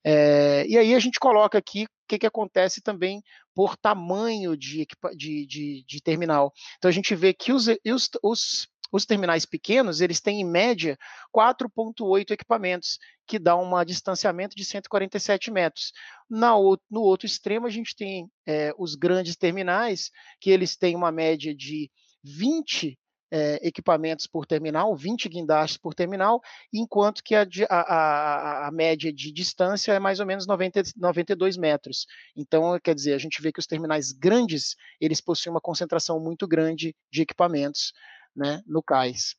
É, 0.04 0.66
e 0.66 0.78
aí 0.78 0.94
a 0.94 0.98
gente 0.98 1.18
coloca 1.18 1.58
aqui 1.58 1.84
o 1.84 1.88
que, 2.08 2.18
que 2.18 2.26
acontece 2.26 2.80
também 2.80 3.22
por 3.54 3.76
tamanho 3.76 4.56
de, 4.56 4.86
de, 5.16 5.46
de, 5.46 5.84
de 5.86 6.02
terminal. 6.02 6.52
Então 6.78 6.88
a 6.88 6.92
gente 6.92 7.14
vê 7.14 7.32
que 7.34 7.52
os, 7.52 7.66
os, 7.68 8.08
os, 8.22 8.68
os 8.92 9.06
terminais 9.06 9.44
pequenos, 9.44 10.00
eles 10.00 10.20
têm 10.20 10.40
em 10.40 10.44
média 10.44 10.98
4.8 11.34 12.30
equipamentos, 12.30 12.98
que 13.26 13.38
dá 13.38 13.56
um 13.56 13.84
distanciamento 13.84 14.56
de 14.56 14.64
147 14.64 15.50
metros. 15.50 15.92
Na, 16.28 16.52
no 16.90 17.00
outro 17.00 17.26
extremo, 17.26 17.66
a 17.66 17.70
gente 17.70 17.94
tem 17.94 18.28
é, 18.46 18.72
os 18.78 18.94
grandes 18.94 19.36
terminais, 19.36 20.10
que 20.40 20.50
eles 20.50 20.76
têm 20.76 20.96
uma 20.96 21.12
média 21.12 21.54
de 21.54 21.90
20 22.24 22.98
é, 23.30 23.66
equipamentos 23.66 24.26
por 24.26 24.44
terminal, 24.44 24.94
20 24.96 25.28
guindastes 25.28 25.78
por 25.78 25.94
terminal, 25.94 26.40
enquanto 26.72 27.22
que 27.22 27.34
a, 27.34 27.46
a, 27.68 28.68
a, 28.68 28.70
média 28.72 29.12
de 29.12 29.32
distância 29.32 29.92
é 29.92 29.98
mais 29.98 30.20
ou 30.20 30.26
menos 30.26 30.46
90, 30.46 30.82
92 30.96 31.56
metros. 31.56 32.06
Então, 32.36 32.78
quer 32.82 32.94
dizer, 32.94 33.14
a 33.14 33.18
gente 33.18 33.40
vê 33.40 33.52
que 33.52 33.60
os 33.60 33.66
terminais 33.66 34.12
grandes, 34.12 34.74
eles 35.00 35.20
possuem 35.20 35.54
uma 35.54 35.60
concentração 35.60 36.18
muito 36.18 36.46
grande 36.48 36.94
de 37.10 37.22
equipamentos 37.22 37.92
né, 38.34 38.62
no 38.66 38.82
cais. 38.82 39.36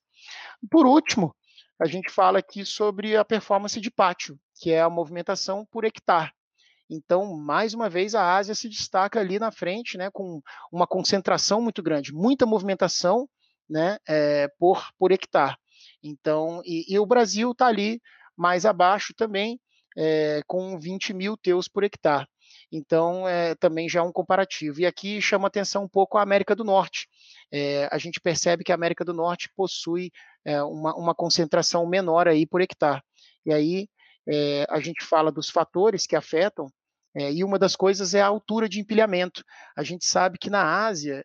Por 0.69 0.85
último, 0.85 1.35
a 1.79 1.85
gente 1.85 2.11
fala 2.11 2.39
aqui 2.39 2.63
sobre 2.63 3.17
a 3.17 3.25
performance 3.25 3.79
de 3.79 3.89
pátio, 3.89 4.39
que 4.55 4.71
é 4.71 4.81
a 4.81 4.89
movimentação 4.89 5.65
por 5.65 5.83
hectare. 5.83 6.31
Então, 6.89 7.35
mais 7.37 7.73
uma 7.73 7.89
vez, 7.89 8.13
a 8.13 8.35
Ásia 8.35 8.53
se 8.53 8.67
destaca 8.67 9.19
ali 9.19 9.39
na 9.39 9.49
frente, 9.49 9.97
né, 9.97 10.11
com 10.11 10.41
uma 10.71 10.85
concentração 10.85 11.61
muito 11.61 11.81
grande, 11.81 12.13
muita 12.13 12.45
movimentação 12.45 13.27
né, 13.71 13.97
é, 14.07 14.49
por, 14.59 14.83
por 14.99 15.13
hectare. 15.13 15.55
Então, 16.03 16.61
e, 16.65 16.93
e 16.93 16.99
o 16.99 17.05
Brasil 17.05 17.51
está 17.51 17.67
ali 17.67 18.01
mais 18.35 18.65
abaixo 18.65 19.13
também, 19.15 19.59
é, 19.97 20.41
com 20.45 20.77
20 20.77 21.13
mil 21.13 21.37
teus 21.37 21.69
por 21.69 21.83
hectare. 21.83 22.27
Então, 22.69 23.27
é, 23.27 23.55
também 23.55 23.87
já 23.87 24.01
é 24.01 24.03
um 24.03 24.11
comparativo. 24.11 24.81
E 24.81 24.85
aqui 24.85 25.21
chama 25.21 25.47
atenção 25.47 25.85
um 25.85 25.89
pouco 25.89 26.17
a 26.17 26.21
América 26.21 26.55
do 26.55 26.65
Norte. 26.65 27.07
É, 27.51 27.87
a 27.91 27.97
gente 27.97 28.19
percebe 28.19 28.63
que 28.63 28.71
a 28.71 28.75
América 28.75 29.05
do 29.05 29.13
Norte 29.13 29.49
possui 29.55 30.11
uma, 30.69 30.95
uma, 30.95 31.13
concentração 31.13 31.85
menor 31.85 32.27
aí 32.27 32.47
por 32.47 32.61
hectare. 32.61 33.01
E 33.45 33.53
aí 33.53 33.87
a 34.69 34.79
gente 34.79 35.05
fala 35.05 35.31
dos 35.31 35.51
fatores 35.51 36.07
que 36.07 36.15
afetam, 36.15 36.67
e 37.15 37.43
uma 37.43 37.59
das 37.59 37.75
coisas 37.75 38.15
é 38.15 38.21
a 38.21 38.27
altura 38.27 38.67
de 38.67 38.79
empilhamento. 38.79 39.43
A 39.77 39.83
gente 39.83 40.05
sabe 40.05 40.39
que 40.39 40.49
na 40.49 40.85
Ásia, 40.87 41.23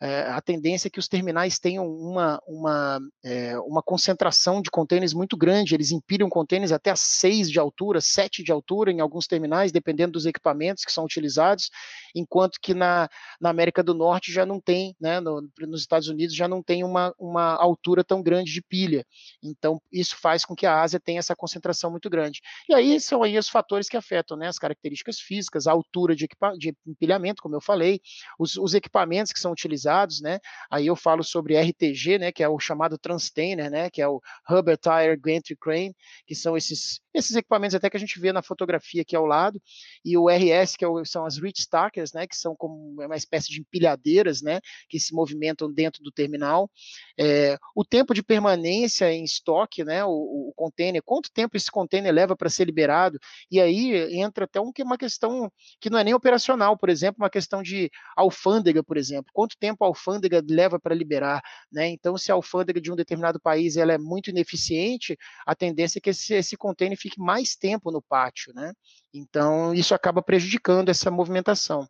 é, 0.00 0.22
a 0.22 0.40
tendência 0.42 0.88
é 0.88 0.90
que 0.90 0.98
os 0.98 1.08
terminais 1.08 1.58
tenham 1.58 1.86
uma, 1.88 2.38
uma, 2.46 3.00
é, 3.24 3.58
uma 3.60 3.82
concentração 3.82 4.60
de 4.60 4.70
contêineres 4.70 5.14
muito 5.14 5.36
grande, 5.38 5.74
eles 5.74 5.90
empilham 5.90 6.28
contêineres 6.28 6.70
até 6.70 6.90
a 6.90 6.96
6 6.96 7.50
de 7.50 7.58
altura, 7.58 8.00
7 8.00 8.42
de 8.42 8.52
altura 8.52 8.92
em 8.92 9.00
alguns 9.00 9.26
terminais, 9.26 9.72
dependendo 9.72 10.12
dos 10.12 10.26
equipamentos 10.26 10.84
que 10.84 10.92
são 10.92 11.04
utilizados, 11.04 11.70
enquanto 12.14 12.58
que 12.60 12.74
na, 12.74 13.08
na 13.40 13.48
América 13.48 13.82
do 13.82 13.94
Norte 13.94 14.30
já 14.30 14.44
não 14.44 14.60
tem, 14.60 14.94
né, 15.00 15.18
no, 15.18 15.48
nos 15.60 15.80
Estados 15.80 16.08
Unidos 16.08 16.34
já 16.34 16.46
não 16.46 16.62
tem 16.62 16.84
uma, 16.84 17.14
uma 17.18 17.54
altura 17.54 18.04
tão 18.04 18.22
grande 18.22 18.52
de 18.52 18.60
pilha. 18.60 19.04
Então, 19.42 19.80
isso 19.90 20.16
faz 20.20 20.44
com 20.44 20.54
que 20.54 20.66
a 20.66 20.82
Ásia 20.82 21.00
tenha 21.00 21.20
essa 21.20 21.34
concentração 21.34 21.90
muito 21.90 22.10
grande. 22.10 22.40
E 22.68 22.74
aí 22.74 23.00
são 23.00 23.22
aí 23.22 23.38
os 23.38 23.48
fatores 23.48 23.88
que 23.88 23.96
afetam 23.96 24.36
né, 24.36 24.46
as 24.46 24.58
características 24.58 25.18
físicas, 25.18 25.66
a 25.66 25.72
altura 25.72 26.14
de, 26.14 26.28
de 26.58 26.74
empilhamento, 26.86 27.42
como 27.42 27.56
eu 27.56 27.60
falei, 27.62 27.98
os, 28.38 28.56
os 28.56 28.74
equipamentos 28.74 29.32
que 29.32 29.40
são 29.40 29.52
utilizados 29.52 29.85
utilizados, 29.86 30.20
né? 30.20 30.38
Aí 30.70 30.86
eu 30.86 30.96
falo 30.96 31.22
sobre 31.22 31.56
RTG, 31.56 32.18
né, 32.18 32.32
que 32.32 32.42
é 32.42 32.48
o 32.48 32.58
chamado 32.58 32.98
Transtainer, 32.98 33.70
né, 33.70 33.88
que 33.90 34.02
é 34.02 34.08
o 34.08 34.20
Rubber 34.46 34.76
Tire 34.76 35.16
Gantry 35.16 35.56
Crane, 35.56 35.94
que 36.26 36.34
são 36.34 36.56
esses 36.56 37.00
esses 37.18 37.34
equipamentos 37.34 37.74
até 37.74 37.88
que 37.88 37.96
a 37.96 38.00
gente 38.00 38.18
vê 38.20 38.32
na 38.32 38.42
fotografia 38.42 39.02
aqui 39.02 39.16
ao 39.16 39.24
lado, 39.24 39.60
e 40.04 40.16
o 40.16 40.28
RS, 40.28 40.76
que 40.76 40.84
é 40.84 40.88
são 41.04 41.24
as 41.24 41.38
Reach 41.38 41.60
Stackers, 41.60 42.12
né, 42.12 42.26
que 42.26 42.36
são 42.36 42.54
como 42.54 42.94
uma 43.00 43.16
espécie 43.16 43.48
de 43.50 43.60
empilhadeiras, 43.60 44.42
né, 44.42 44.60
que 44.88 44.98
se 44.98 45.14
movimentam 45.14 45.72
dentro 45.72 46.02
do 46.02 46.12
terminal. 46.12 46.70
É, 47.18 47.58
o 47.74 47.84
tempo 47.84 48.14
de 48.14 48.22
permanência 48.22 49.10
em 49.12 49.24
estoque, 49.24 49.84
né, 49.84 50.04
o, 50.04 50.10
o 50.10 50.52
container, 50.54 51.02
quanto 51.04 51.30
tempo 51.32 51.56
esse 51.56 51.70
container 51.70 52.12
leva 52.12 52.36
para 52.36 52.50
ser 52.50 52.64
liberado, 52.64 53.18
e 53.50 53.60
aí 53.60 54.16
entra 54.18 54.44
até 54.44 54.60
um, 54.60 54.72
uma 54.80 54.98
questão 54.98 55.50
que 55.80 55.90
não 55.90 55.98
é 55.98 56.04
nem 56.04 56.14
operacional, 56.14 56.76
por 56.76 56.88
exemplo, 56.88 57.22
uma 57.22 57.30
questão 57.30 57.62
de 57.62 57.90
alfândega, 58.16 58.82
por 58.82 58.96
exemplo, 58.96 59.30
quanto 59.32 59.56
tempo 59.58 59.84
a 59.84 59.86
alfândega 59.86 60.42
leva 60.48 60.78
para 60.78 60.94
liberar, 60.94 61.42
né, 61.72 61.88
então 61.88 62.16
se 62.16 62.30
a 62.30 62.34
alfândega 62.34 62.80
de 62.80 62.92
um 62.92 62.96
determinado 62.96 63.40
país 63.40 63.76
ela 63.76 63.92
é 63.92 63.98
muito 63.98 64.30
ineficiente, 64.30 65.16
a 65.46 65.54
tendência 65.54 65.98
é 65.98 66.00
que 66.00 66.10
esse, 66.10 66.34
esse 66.34 66.56
container 66.56 66.98
fique 67.06 67.20
mais 67.20 67.54
tempo 67.54 67.90
no 67.90 68.02
pátio, 68.02 68.52
né? 68.52 68.72
Então, 69.14 69.72
isso 69.72 69.94
acaba 69.94 70.20
prejudicando 70.20 70.88
essa 70.88 71.10
movimentação. 71.10 71.88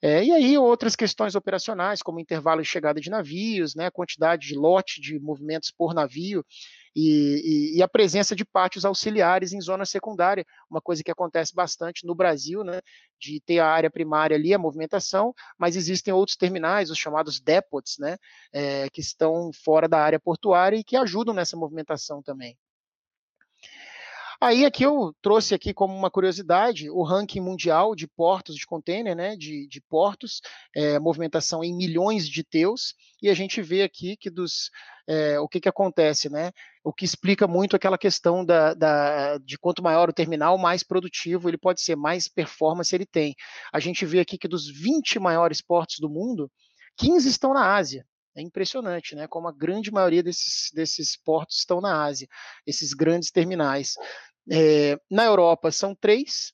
É, 0.00 0.24
e 0.24 0.32
aí 0.32 0.58
outras 0.58 0.96
questões 0.96 1.36
operacionais, 1.36 2.02
como 2.02 2.18
intervalo 2.18 2.60
de 2.60 2.68
chegada 2.68 3.00
de 3.00 3.08
navios, 3.08 3.76
né, 3.76 3.88
quantidade 3.88 4.48
de 4.48 4.56
lote 4.56 5.00
de 5.00 5.16
movimentos 5.20 5.70
por 5.70 5.94
navio 5.94 6.44
e, 6.94 7.72
e, 7.74 7.78
e, 7.78 7.82
a 7.82 7.86
presença 7.86 8.34
de 8.34 8.44
pátios 8.44 8.84
auxiliares 8.84 9.52
em 9.52 9.60
zona 9.60 9.84
secundária, 9.86 10.44
uma 10.68 10.80
coisa 10.80 11.04
que 11.04 11.10
acontece 11.10 11.54
bastante 11.54 12.04
no 12.04 12.16
Brasil, 12.16 12.64
né, 12.64 12.80
de 13.16 13.40
ter 13.40 13.60
a 13.60 13.68
área 13.68 13.88
primária 13.88 14.36
ali, 14.36 14.52
a 14.52 14.58
movimentação, 14.58 15.32
mas 15.56 15.76
existem 15.76 16.12
outros 16.12 16.36
terminais, 16.36 16.90
os 16.90 16.98
chamados 16.98 17.40
depots, 17.40 17.96
né, 18.00 18.16
é, 18.52 18.90
que 18.90 19.00
estão 19.00 19.52
fora 19.64 19.88
da 19.88 20.00
área 20.00 20.18
portuária 20.18 20.76
e 20.76 20.82
que 20.82 20.96
ajudam 20.96 21.32
nessa 21.32 21.56
movimentação 21.56 22.20
também. 22.20 22.58
Aí 24.42 24.64
aqui 24.64 24.82
eu 24.82 25.14
trouxe 25.22 25.54
aqui 25.54 25.72
como 25.72 25.94
uma 25.94 26.10
curiosidade 26.10 26.90
o 26.90 27.04
ranking 27.04 27.38
mundial 27.38 27.94
de 27.94 28.08
portos 28.08 28.56
de 28.56 28.66
container, 28.66 29.14
né, 29.14 29.36
de, 29.36 29.68
de 29.68 29.80
portos, 29.80 30.40
é, 30.74 30.98
movimentação 30.98 31.62
em 31.62 31.72
milhões 31.72 32.28
de 32.28 32.42
teus, 32.42 32.92
e 33.22 33.30
a 33.30 33.34
gente 33.34 33.62
vê 33.62 33.84
aqui 33.84 34.16
que 34.16 34.28
dos 34.28 34.68
é, 35.08 35.38
o 35.38 35.46
que, 35.46 35.60
que 35.60 35.68
acontece, 35.68 36.28
né? 36.28 36.50
O 36.82 36.92
que 36.92 37.04
explica 37.04 37.46
muito 37.46 37.76
aquela 37.76 37.96
questão 37.96 38.44
da, 38.44 38.74
da, 38.74 39.38
de 39.38 39.56
quanto 39.56 39.80
maior 39.80 40.08
o 40.08 40.12
terminal, 40.12 40.58
mais 40.58 40.82
produtivo 40.82 41.48
ele 41.48 41.56
pode 41.58 41.80
ser, 41.80 41.94
mais 41.94 42.26
performance 42.26 42.92
ele 42.92 43.06
tem. 43.06 43.36
A 43.72 43.78
gente 43.78 44.04
vê 44.04 44.18
aqui 44.18 44.36
que 44.36 44.48
dos 44.48 44.68
20 44.68 45.20
maiores 45.20 45.62
portos 45.62 46.00
do 46.00 46.10
mundo, 46.10 46.50
15 46.96 47.28
estão 47.28 47.54
na 47.54 47.76
Ásia. 47.76 48.04
É 48.34 48.40
impressionante, 48.40 49.14
né? 49.14 49.26
Como 49.26 49.46
a 49.46 49.52
grande 49.52 49.92
maioria 49.92 50.22
desses, 50.22 50.70
desses 50.72 51.16
portos 51.16 51.58
estão 51.58 51.82
na 51.82 52.02
Ásia, 52.02 52.26
esses 52.66 52.94
grandes 52.94 53.30
terminais. 53.30 53.94
É, 54.50 54.98
na 55.10 55.24
Europa 55.24 55.70
são 55.70 55.94
três, 55.94 56.52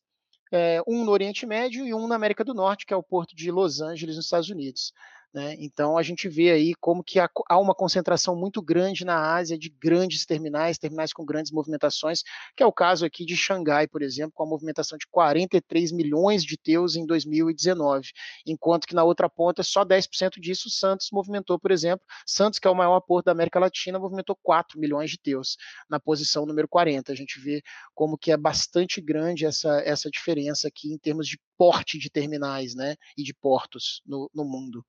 é, 0.52 0.82
um 0.86 1.04
no 1.04 1.12
Oriente 1.12 1.46
Médio 1.46 1.86
e 1.86 1.94
um 1.94 2.06
na 2.06 2.14
América 2.14 2.44
do 2.44 2.54
Norte, 2.54 2.86
que 2.86 2.92
é 2.92 2.96
o 2.96 3.02
porto 3.02 3.34
de 3.34 3.50
Los 3.50 3.80
Angeles, 3.80 4.16
nos 4.16 4.24
Estados 4.24 4.50
Unidos. 4.50 4.92
Né? 5.32 5.56
Então 5.58 5.98
a 5.98 6.02
gente 6.02 6.26
vê 6.26 6.50
aí 6.50 6.74
como 6.80 7.04
que 7.04 7.18
há, 7.20 7.28
uma 7.58 7.74
concentração 7.74 8.34
muito 8.34 8.62
grande 8.62 9.04
na 9.04 9.34
Ásia 9.34 9.58
de 9.58 9.68
grandes 9.68 10.24
terminais, 10.24 10.78
terminais 10.78 11.12
com 11.12 11.24
grandes 11.24 11.52
movimentações, 11.52 12.22
que 12.56 12.62
é 12.62 12.66
o 12.66 12.72
caso 12.72 13.04
aqui 13.04 13.26
de 13.26 13.36
Xangai, 13.36 13.86
por 13.86 14.00
exemplo, 14.00 14.32
com 14.32 14.42
a 14.42 14.46
movimentação 14.46 14.96
de 14.96 15.06
43 15.06 15.92
milhões 15.92 16.42
de 16.42 16.56
teus 16.56 16.96
em 16.96 17.04
2019, 17.04 18.08
enquanto 18.46 18.86
que 18.86 18.94
na 18.94 19.04
outra 19.04 19.28
ponta 19.28 19.62
só 19.62 19.84
10% 19.84 20.40
disso 20.40 20.70
Santos 20.70 21.10
movimentou, 21.12 21.58
por 21.58 21.70
exemplo, 21.70 22.06
Santos, 22.26 22.58
que 22.58 22.66
é 22.66 22.70
o 22.70 22.74
maior 22.74 23.00
porto 23.00 23.26
da 23.26 23.32
América 23.32 23.58
Latina, 23.58 23.98
movimentou 23.98 24.36
4 24.42 24.80
milhões 24.80 25.10
de 25.10 25.18
teus 25.18 25.58
na 25.90 26.00
posição 26.00 26.46
número 26.46 26.66
40. 26.66 27.12
A 27.12 27.14
gente 27.14 27.38
vê 27.38 27.62
como 27.94 28.16
que 28.16 28.32
é 28.32 28.36
bastante 28.36 28.98
grande 28.98 29.44
essa, 29.44 29.80
essa 29.80 30.10
diferença 30.10 30.68
aqui 30.68 30.90
em 30.90 30.98
termos 30.98 31.28
de 31.28 31.38
porte 31.58 31.98
de 31.98 32.08
terminais 32.08 32.74
né, 32.74 32.96
e 33.16 33.22
de 33.22 33.34
portos 33.34 34.00
no, 34.06 34.30
no 34.32 34.44
mundo. 34.44 34.86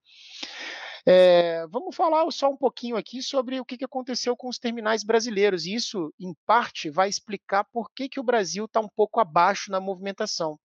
É, 1.06 1.66
vamos 1.68 1.96
falar 1.96 2.30
só 2.32 2.50
um 2.50 2.58
pouquinho 2.58 2.96
aqui 2.96 3.22
sobre 3.24 3.60
o 3.60 3.66
que 3.66 3.84
aconteceu 3.84 4.38
com 4.38 4.48
os 4.48 4.60
terminais 4.60 5.04
brasileiros. 5.04 5.66
E 5.66 5.74
isso, 5.74 6.14
em 6.20 6.34
parte, 6.46 6.90
vai 6.90 7.10
explicar 7.10 7.64
por 7.74 7.90
que, 7.96 8.08
que 8.08 8.20
o 8.20 8.24
Brasil 8.24 8.66
está 8.66 8.80
um 8.80 8.90
pouco 8.90 9.20
abaixo 9.20 9.72
na 9.72 9.80
movimentação. 9.80 10.60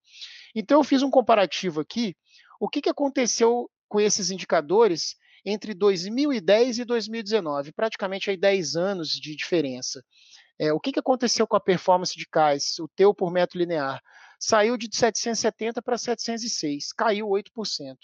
Então, 0.55 0.81
eu 0.81 0.85
fiz 0.85 1.03
um 1.03 1.11
comparativo 1.11 1.81
aqui. 1.81 2.15
O 2.61 2.69
que, 2.69 2.83
que 2.83 2.91
aconteceu 2.91 3.71
com 3.89 4.01
esses 4.01 4.31
indicadores 4.31 5.17
entre 5.45 5.75
2010 5.75 6.79
e 6.79 6.85
2019, 6.85 7.73
praticamente 7.73 8.31
aí 8.31 8.37
10 8.37 8.77
anos 8.77 9.11
de 9.11 9.37
diferença. 9.37 10.03
É, 10.59 10.73
o 10.73 10.81
que, 10.81 10.93
que 10.93 11.01
aconteceu 11.01 11.47
com 11.47 11.57
a 11.57 11.61
performance 11.61 12.17
de 12.17 12.27
cais, 12.27 12.79
o 12.79 12.89
teu 12.89 13.13
por 13.13 13.31
metro 13.31 13.59
linear? 13.59 14.01
Saiu 14.47 14.77
de 14.77 14.95
770 14.95 15.81
para 15.81 15.97
706, 15.97 16.93
caiu 16.93 17.29
8%. 17.29 17.97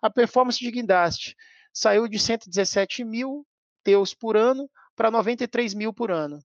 A 0.00 0.08
performance 0.08 0.56
de 0.56 0.70
guindaste 0.70 1.34
saiu 1.72 2.06
de 2.06 2.20
117 2.20 3.02
mil 3.02 3.44
teus 3.82 4.14
por 4.14 4.36
ano 4.36 4.70
para 4.94 5.10
93 5.10 5.74
mil 5.74 5.92
por 5.92 6.12
ano, 6.12 6.38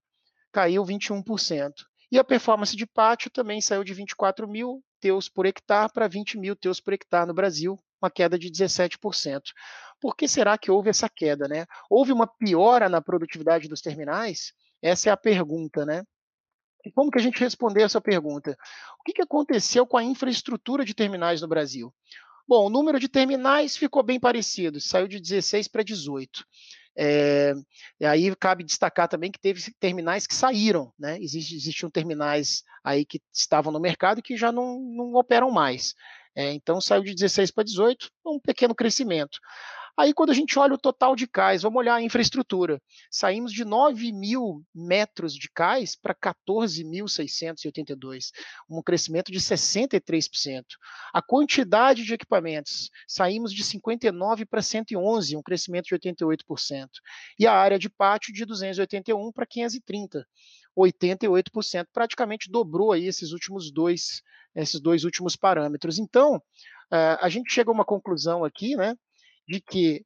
caiu 0.51 0.83
21%. 0.83 1.71
E 2.11 2.17
a 2.17 2.23
performance 2.23 2.75
de 2.75 2.87
pátio 2.87 3.29
também 3.29 3.61
saiu 3.61 3.83
de 3.83 3.93
24 3.93 4.47
mil 4.47 4.83
teus 4.99 5.29
por 5.29 5.45
hectare 5.45 5.93
para 5.93 6.07
20 6.07 6.39
mil 6.39 6.55
teus 6.55 6.79
por 6.79 6.93
hectare 6.93 7.27
no 7.27 7.33
Brasil, 7.35 7.79
uma 8.01 8.09
queda 8.09 8.39
de 8.39 8.49
17%. 8.49 8.97
Por 10.01 10.15
que 10.15 10.27
será 10.27 10.57
que 10.57 10.71
houve 10.71 10.89
essa 10.89 11.07
queda? 11.07 11.47
Né? 11.47 11.67
Houve 11.91 12.11
uma 12.11 12.25
piora 12.25 12.89
na 12.89 13.03
produtividade 13.03 13.67
dos 13.67 13.81
terminais? 13.81 14.51
Essa 14.81 15.09
é 15.09 15.11
a 15.11 15.17
pergunta, 15.17 15.85
né? 15.85 16.03
Como 16.91 17.12
que 17.12 17.19
a 17.19 17.22
gente 17.22 17.39
responder 17.39 17.84
essa 17.84 18.02
pergunta? 18.02 18.58
O 19.00 19.04
que, 19.04 19.13
que 19.13 19.22
aconteceu 19.22 19.86
com 19.86 19.98
a 19.98 20.04
infraestrutura 20.04 20.84
de 20.84 20.93
terminais 20.93 21.41
no 21.41 21.48
Brasil? 21.48 21.93
Bom, 22.48 22.65
o 22.65 22.69
número 22.69 23.00
de 23.00 23.08
terminais 23.08 23.78
ficou 23.78 24.04
bem 24.04 24.19
parecido, 24.19 24.80
saiu 24.82 25.08
de 25.08 25.19
16 25.19 25.67
para 25.67 25.84
18. 25.84 26.46
É, 26.96 27.54
e 28.00 28.06
aí 28.06 28.36
cabe 28.36 28.63
destacar 28.63 29.08
também 29.08 29.32
que 29.32 29.39
teve 29.39 29.74
terminais 29.80 30.28
que 30.28 30.36
saíram, 30.36 30.93
né? 31.00 31.17
Existe, 31.19 31.56
existiam 31.56 31.89
terminais 31.89 32.63
aí 32.84 33.04
que 33.06 33.19
estavam 33.34 33.72
no 33.72 33.80
mercado 33.80 34.22
que 34.22 34.38
já 34.38 34.52
não, 34.52 34.80
não 34.80 35.13
operam 35.15 35.50
mais. 35.50 35.96
É, 36.36 36.52
então 36.52 36.82
saiu 36.82 37.04
de 37.04 37.13
16 37.13 37.52
para 37.52 37.63
18, 37.63 38.10
um 38.26 38.39
pequeno 38.39 38.76
crescimento. 38.76 39.39
Aí, 39.95 40.12
quando 40.12 40.32
a 40.32 40.34
gente 40.34 40.58
olha 40.58 40.73
o 40.73 40.77
total 40.77 41.15
de 41.15 41.27
cais, 41.27 41.62
vamos 41.62 41.77
olhar 41.77 41.93
a 41.95 42.01
infraestrutura. 42.01 42.82
Saímos 43.12 43.53
de 43.53 43.63
9 43.63 44.12
mil 44.12 44.65
metros 44.73 45.36
de 45.36 45.47
cais 45.49 45.95
para 45.95 46.15
14.682, 46.15 48.32
um 48.67 48.82
crescimento 48.82 49.32
de 49.32 49.39
63%. 49.39 50.63
A 51.13 51.21
quantidade 51.21 52.03
de 52.03 52.13
equipamentos, 52.13 52.89
saímos 53.08 53.53
de 53.53 53.63
59 53.63 54.47
para 54.47 54.63
111, 54.63 55.38
um 55.38 55.43
crescimento 55.43 55.86
de 55.86 55.95
88%. 55.95 56.88
E 57.38 57.45
a 57.45 57.53
área 57.53 57.77
de 57.77 57.88
pátio 57.88 58.34
de 58.34 58.45
281 58.45 59.32
para 59.32 59.45
530. 59.45 60.25
88%, 60.75 61.86
praticamente 61.93 62.49
dobrou 62.49 62.91
aí 62.91 63.06
esses 63.06 63.32
últimos 63.32 63.71
dois, 63.71 64.23
esses 64.56 64.82
dois 64.82 65.03
últimos 65.03 65.36
parâmetros. 65.36 65.99
Então, 65.99 66.41
eh, 66.91 67.17
a 67.21 67.29
gente 67.29 67.53
chega 67.53 67.69
a 67.69 67.73
uma 67.73 67.86
conclusão 67.86 68.43
aqui, 68.43 68.75
né, 68.75 68.95
de 69.47 69.62
que 69.62 70.06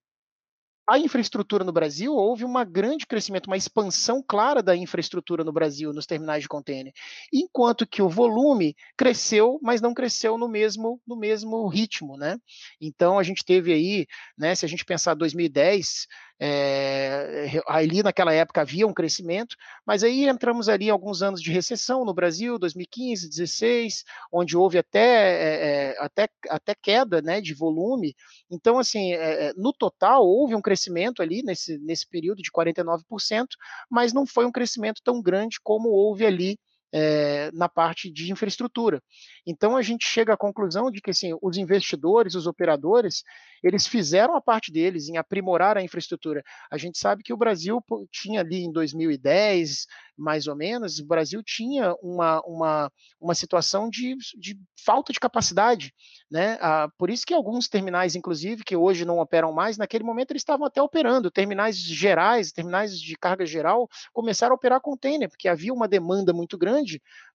a 0.90 0.98
infraestrutura 0.98 1.66
no 1.66 1.74
Brasil, 1.74 2.14
houve 2.14 2.46
um 2.46 2.54
grande 2.66 3.06
crescimento, 3.06 3.48
uma 3.48 3.58
expansão 3.58 4.24
clara 4.26 4.64
da 4.64 4.74
infraestrutura 4.74 5.44
no 5.44 5.52
Brasil, 5.52 5.92
nos 5.92 6.06
terminais 6.06 6.44
de 6.44 6.48
contêiner, 6.48 6.94
enquanto 7.32 7.86
que 7.86 8.02
o 8.02 8.08
volume 8.08 8.74
cresceu, 8.96 9.60
mas 9.62 9.82
não 9.82 9.94
cresceu 9.94 10.38
no 10.38 10.48
mesmo, 10.48 11.02
no 11.06 11.18
mesmo 11.18 11.68
ritmo, 11.68 12.16
né? 12.16 12.38
Então 12.80 13.20
a 13.20 13.24
gente 13.24 13.44
teve 13.44 13.74
aí, 13.74 14.08
né, 14.38 14.56
se 14.56 14.66
a 14.66 14.70
gente 14.70 14.86
pensar 14.86 15.14
2010, 15.14 16.08
é, 16.40 17.62
ali 17.68 18.04
naquela 18.04 18.34
época 18.34 18.62
havia 18.62 18.86
um 18.86 18.94
crescimento, 18.94 19.56
mas 19.86 20.04
aí 20.04 20.28
entramos 20.28 20.70
ali 20.70 20.90
alguns 20.90 21.22
anos 21.22 21.42
de 21.42 21.52
recessão 21.52 22.06
no 22.06 22.14
Brasil, 22.14 22.60
2015, 22.60 23.30
16, 23.30 24.04
onde 24.32 24.56
houve 24.56 24.78
até, 24.78 25.92
é, 25.92 25.98
até, 26.00 26.30
até 26.50 26.76
queda 26.76 27.22
né, 27.22 27.42
de 27.42 27.54
volume. 27.54 28.16
Então, 28.50 28.78
assim, 28.78 29.14
é, 29.14 29.52
no 29.56 29.74
total, 29.74 30.26
houve 30.26 30.54
um 30.56 30.62
crescimento 30.62 31.22
ali 31.22 31.42
nesse, 31.44 31.78
nesse 31.80 32.08
período 32.08 32.42
de 32.42 32.52
49%, 32.52 33.48
mas 33.90 34.14
não 34.14 34.26
foi 34.26 34.46
um 34.46 34.52
crescimento 34.52 35.02
tão 35.04 35.22
grande 35.22 35.58
como 35.64 35.90
houve 35.90 36.26
ali 36.26 36.60
é, 36.94 37.52
na 37.54 37.68
parte 37.68 38.12
de 38.12 38.32
infraestrutura. 38.32 39.02
Então 39.46 39.76
a 39.76 39.82
gente 39.82 40.08
chega 40.08 40.34
à 40.34 40.38
conclusão 40.38 40.90
de 40.90 41.02
que 41.02 41.12
assim, 41.12 41.32
os 41.42 41.58
investidores, 41.58 42.36
os 42.36 42.48
operadores, 42.48 43.24
eles 43.64 43.88
fizeram 43.88 44.36
a 44.36 44.42
parte 44.42 44.72
deles 44.72 45.08
em 45.10 45.18
aprimorar 45.18 45.78
a 45.78 45.84
infraestrutura. 45.84 46.44
A 46.72 46.78
gente 46.78 46.98
sabe 46.98 47.24
que 47.24 47.34
o 47.34 47.38
Brasil 47.38 47.84
tinha 48.12 48.42
ali 48.42 48.64
em 48.64 48.72
2010, 48.72 49.86
mais 50.18 50.48
ou 50.48 50.56
menos, 50.56 51.00
o 51.00 51.06
Brasil 51.06 51.44
tinha 51.44 51.94
uma, 52.02 52.42
uma, 52.42 52.92
uma 53.22 53.36
situação 53.36 53.90
de, 53.90 54.16
de 54.38 54.58
falta 54.84 55.14
de 55.14 55.20
capacidade. 55.20 55.94
Né? 56.30 56.58
Ah, 56.60 56.90
por 56.98 57.10
isso 57.10 57.26
que 57.26 57.34
alguns 57.34 57.68
terminais, 57.68 58.16
inclusive, 58.16 58.64
que 58.64 58.76
hoje 58.76 59.06
não 59.06 59.20
operam 59.20 59.54
mais, 59.54 59.78
naquele 59.78 60.04
momento 60.04 60.32
eles 60.32 60.42
estavam 60.42 60.66
até 60.66 60.82
operando. 60.82 61.30
Terminais 61.30 61.78
gerais, 61.78 62.52
terminais 62.52 63.00
de 63.00 63.16
carga 63.16 63.46
geral, 63.46 63.88
começaram 64.12 64.54
a 64.54 64.56
operar 64.56 64.82
container, 64.82 65.30
porque 65.30 65.48
havia 65.48 65.74
uma 65.74 65.88
demanda 65.88 66.34
muito 66.34 66.58
grande, 66.58 66.77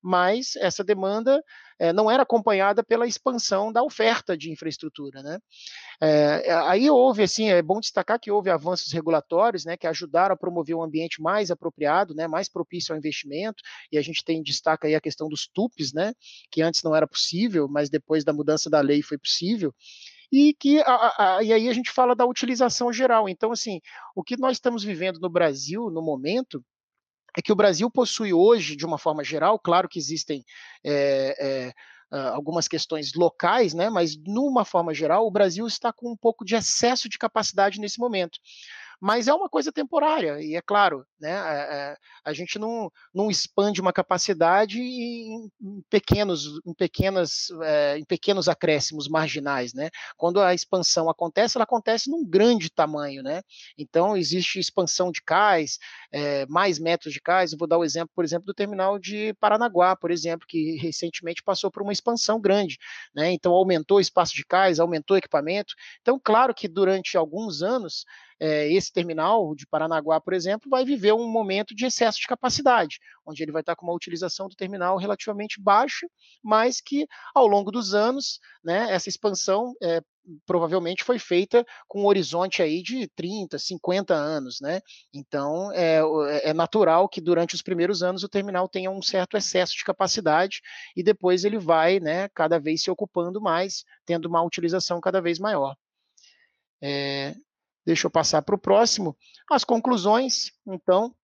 mas 0.03 0.57
essa 0.57 0.83
demanda 0.83 1.43
é, 1.79 1.93
não 1.93 2.11
era 2.11 2.23
acompanhada 2.23 2.83
pela 2.83 3.07
expansão 3.07 3.73
da 3.73 3.83
oferta 3.83 4.37
de 4.37 4.51
infraestrutura. 4.51 5.23
Né? 5.23 5.39
É, 6.01 6.53
aí 6.67 6.91
houve, 6.91 7.23
assim, 7.23 7.51
é 7.51 7.63
bom 7.63 7.81
destacar 7.81 8.21
que 8.21 8.31
houve 8.31 8.51
avanços 8.51 8.93
regulatórios 8.93 9.65
né, 9.65 9.77
que 9.77 9.87
ajudaram 9.87 10.35
a 10.35 10.39
promover 10.39 10.77
um 10.77 10.83
ambiente 10.83 11.21
mais 11.21 11.51
apropriado, 11.51 12.15
né, 12.15 12.27
mais 12.27 12.49
propício 12.49 12.93
ao 12.93 12.99
investimento, 12.99 13.63
e 13.91 13.99
a 13.99 14.03
gente 14.03 14.25
tem 14.25 14.43
destaca 14.43 14.87
aí 14.87 14.95
a 14.95 15.01
questão 15.01 15.29
dos 15.29 15.49
TUPs, 15.49 15.93
né, 15.93 16.13
que 16.51 16.63
antes 16.63 16.83
não 16.83 16.95
era 16.95 17.07
possível, 17.07 17.69
mas 17.69 17.91
depois 17.91 18.25
da 18.25 18.33
mudança 18.33 18.69
da 18.69 18.81
lei 18.81 19.03
foi 19.03 19.19
possível 19.19 19.75
e 20.33 20.55
que 20.55 20.81
a, 20.81 21.37
a, 21.37 21.43
e 21.43 21.53
aí 21.53 21.69
a 21.69 21.73
gente 21.75 21.91
fala 21.91 22.17
da 22.17 22.25
utilização 22.25 22.91
geral. 22.91 23.29
Então, 23.29 23.53
assim, 23.53 23.81
o 24.17 24.25
que 24.25 24.39
nós 24.39 24.53
estamos 24.53 24.83
vivendo 24.83 25.21
no 25.21 25.29
Brasil 25.29 25.91
no 25.91 26.01
momento 26.01 26.65
é 27.37 27.43
que 27.43 27.53
o 27.53 27.57
Brasil 27.57 27.91
possui 27.91 28.33
hoje, 28.33 28.77
de 28.77 28.85
uma 28.85 28.99
forma 28.99 29.25
geral, 29.25 29.59
claro 29.59 29.89
que 29.89 29.99
existem 29.99 30.45
é, 30.85 31.73
é, 32.11 32.19
algumas 32.29 32.69
questões 32.69 33.15
locais, 33.15 33.73
né, 33.73 33.89
mas, 33.89 34.17
numa 34.17 34.65
forma 34.65 34.93
geral, 34.93 35.27
o 35.27 35.31
Brasil 35.31 35.67
está 35.67 35.93
com 35.93 36.13
um 36.13 36.17
pouco 36.17 36.45
de 36.45 36.55
excesso 36.55 37.09
de 37.09 37.19
capacidade 37.19 37.81
nesse 37.81 37.99
momento 37.99 38.39
mas 39.03 39.27
é 39.27 39.35
uma 39.35 39.49
coisa 39.49 39.73
temporária, 39.73 40.41
e 40.41 40.55
é 40.55 40.63
claro, 40.63 41.05
né, 41.21 41.33
é, 41.33 41.97
a 42.25 42.33
gente 42.33 42.57
não, 42.57 42.89
não 43.13 43.29
expande 43.29 43.81
uma 43.81 43.93
capacidade 43.93 44.79
em, 44.81 45.51
em 45.61 45.83
pequenos, 45.91 46.61
em, 46.65 46.73
pequenas, 46.73 47.49
é, 47.63 47.99
em 47.99 48.05
pequenos 48.05 48.49
acréscimos 48.49 49.09
marginais. 49.09 49.75
Né? 49.75 49.91
Quando 50.17 50.41
a 50.41 50.55
expansão 50.55 51.11
acontece, 51.11 51.57
ela 51.57 51.65
acontece 51.65 52.09
num 52.09 52.25
grande 52.25 52.71
tamanho. 52.71 53.25
Né? 53.25 53.43
Então, 53.77 54.17
existe 54.17 54.61
expansão 54.61 55.11
de 55.11 55.21
cais, 55.21 55.79
é, 56.13 56.47
mais 56.47 56.79
metros 56.79 57.13
de 57.13 57.21
cais. 57.21 57.53
Eu 57.53 57.59
vou 57.59 57.67
dar 57.67 57.79
o 57.79 57.85
exemplo, 57.85 58.11
por 58.15 58.25
exemplo, 58.25 58.47
do 58.47 58.55
terminal 58.55 59.01
de 59.01 59.35
Paranaguá, 59.41 59.97
por 59.97 60.13
exemplo, 60.13 60.47
que 60.47 60.77
recentemente 60.77 61.43
passou 61.43 61.73
por 61.73 61.83
uma 61.83 61.93
expansão 61.93 62.41
grande. 62.41 62.79
Né? 63.13 63.33
Então, 63.33 63.53
aumentou 63.53 63.97
o 63.97 64.01
espaço 64.01 64.33
de 64.35 64.45
cais, 64.45 64.79
aumentou 64.79 65.17
o 65.17 65.19
equipamento. 65.19 65.75
Então, 66.01 66.21
claro 66.23 66.55
que 66.55 66.69
durante 66.69 67.17
alguns 67.17 67.63
anos, 67.63 68.05
é, 68.43 68.69
esse 68.73 68.93
terminal 68.93 69.55
de 69.55 69.65
Paranaguá, 69.69 70.21
por 70.21 70.33
exemplo, 70.33 70.69
vai 70.69 70.85
viver 70.85 71.13
um 71.13 71.29
momento 71.29 71.77
de 71.77 71.87
excesso 71.87 72.19
de 72.19 72.27
capacidade, 72.27 72.99
onde 73.25 73.41
ele 73.41 73.53
vai 73.53 73.63
estar 73.63 73.77
com 73.77 73.87
uma 73.87 73.95
utilização 73.95 74.49
do 74.49 74.57
terminal 74.57 74.97
relativamente 74.97 75.63
baixa, 75.63 76.09
mas 76.43 76.81
que 76.81 77.07
ao 77.33 77.47
longo 77.47 77.71
dos 77.71 77.95
anos, 77.95 78.41
né, 78.65 78.93
essa 78.93 79.09
expansão 79.09 79.73
é, 79.81 80.03
provavelmente 80.45 81.05
foi 81.05 81.21
feita 81.21 81.65
com 81.87 82.03
um 82.03 82.07
horizonte 82.07 82.61
aí 82.63 82.83
de 82.83 83.07
30, 83.15 83.61
50 83.61 84.13
anos, 84.13 84.61
né? 84.61 84.81
Então 85.15 85.71
é, 85.73 86.01
é, 86.43 86.53
natural 86.53 87.09
que 87.09 87.21
durante 87.21 87.55
os 87.55 87.63
primeiros 87.63 88.03
anos 88.03 88.25
o 88.25 88.29
terminal 88.29 88.69
tenha 88.69 88.91
um 88.91 89.01
certo 89.01 89.37
excesso 89.37 89.77
de 89.77 89.85
capacidade 89.85 90.61
e 90.97 91.03
depois 91.03 91.45
ele 91.45 91.59
vai, 91.59 92.01
né, 92.01 92.29
cada 92.35 92.59
vez 92.59 92.83
se 92.83 92.91
ocupando 92.91 93.41
mais, 93.41 93.85
tendo 94.05 94.27
uma 94.27 94.43
utilização 94.43 95.01
cada 95.01 95.21
vez 95.21 95.39
maior. 95.39 95.77
É, 96.83 97.37
Deixa 97.85 98.07
eu 98.07 98.11
passar 98.11 98.43
para 98.43 98.55
o 98.55 98.59
próximo. 98.59 99.17
As 99.51 99.65
conclusões, 99.65 100.53
então, 100.67 101.15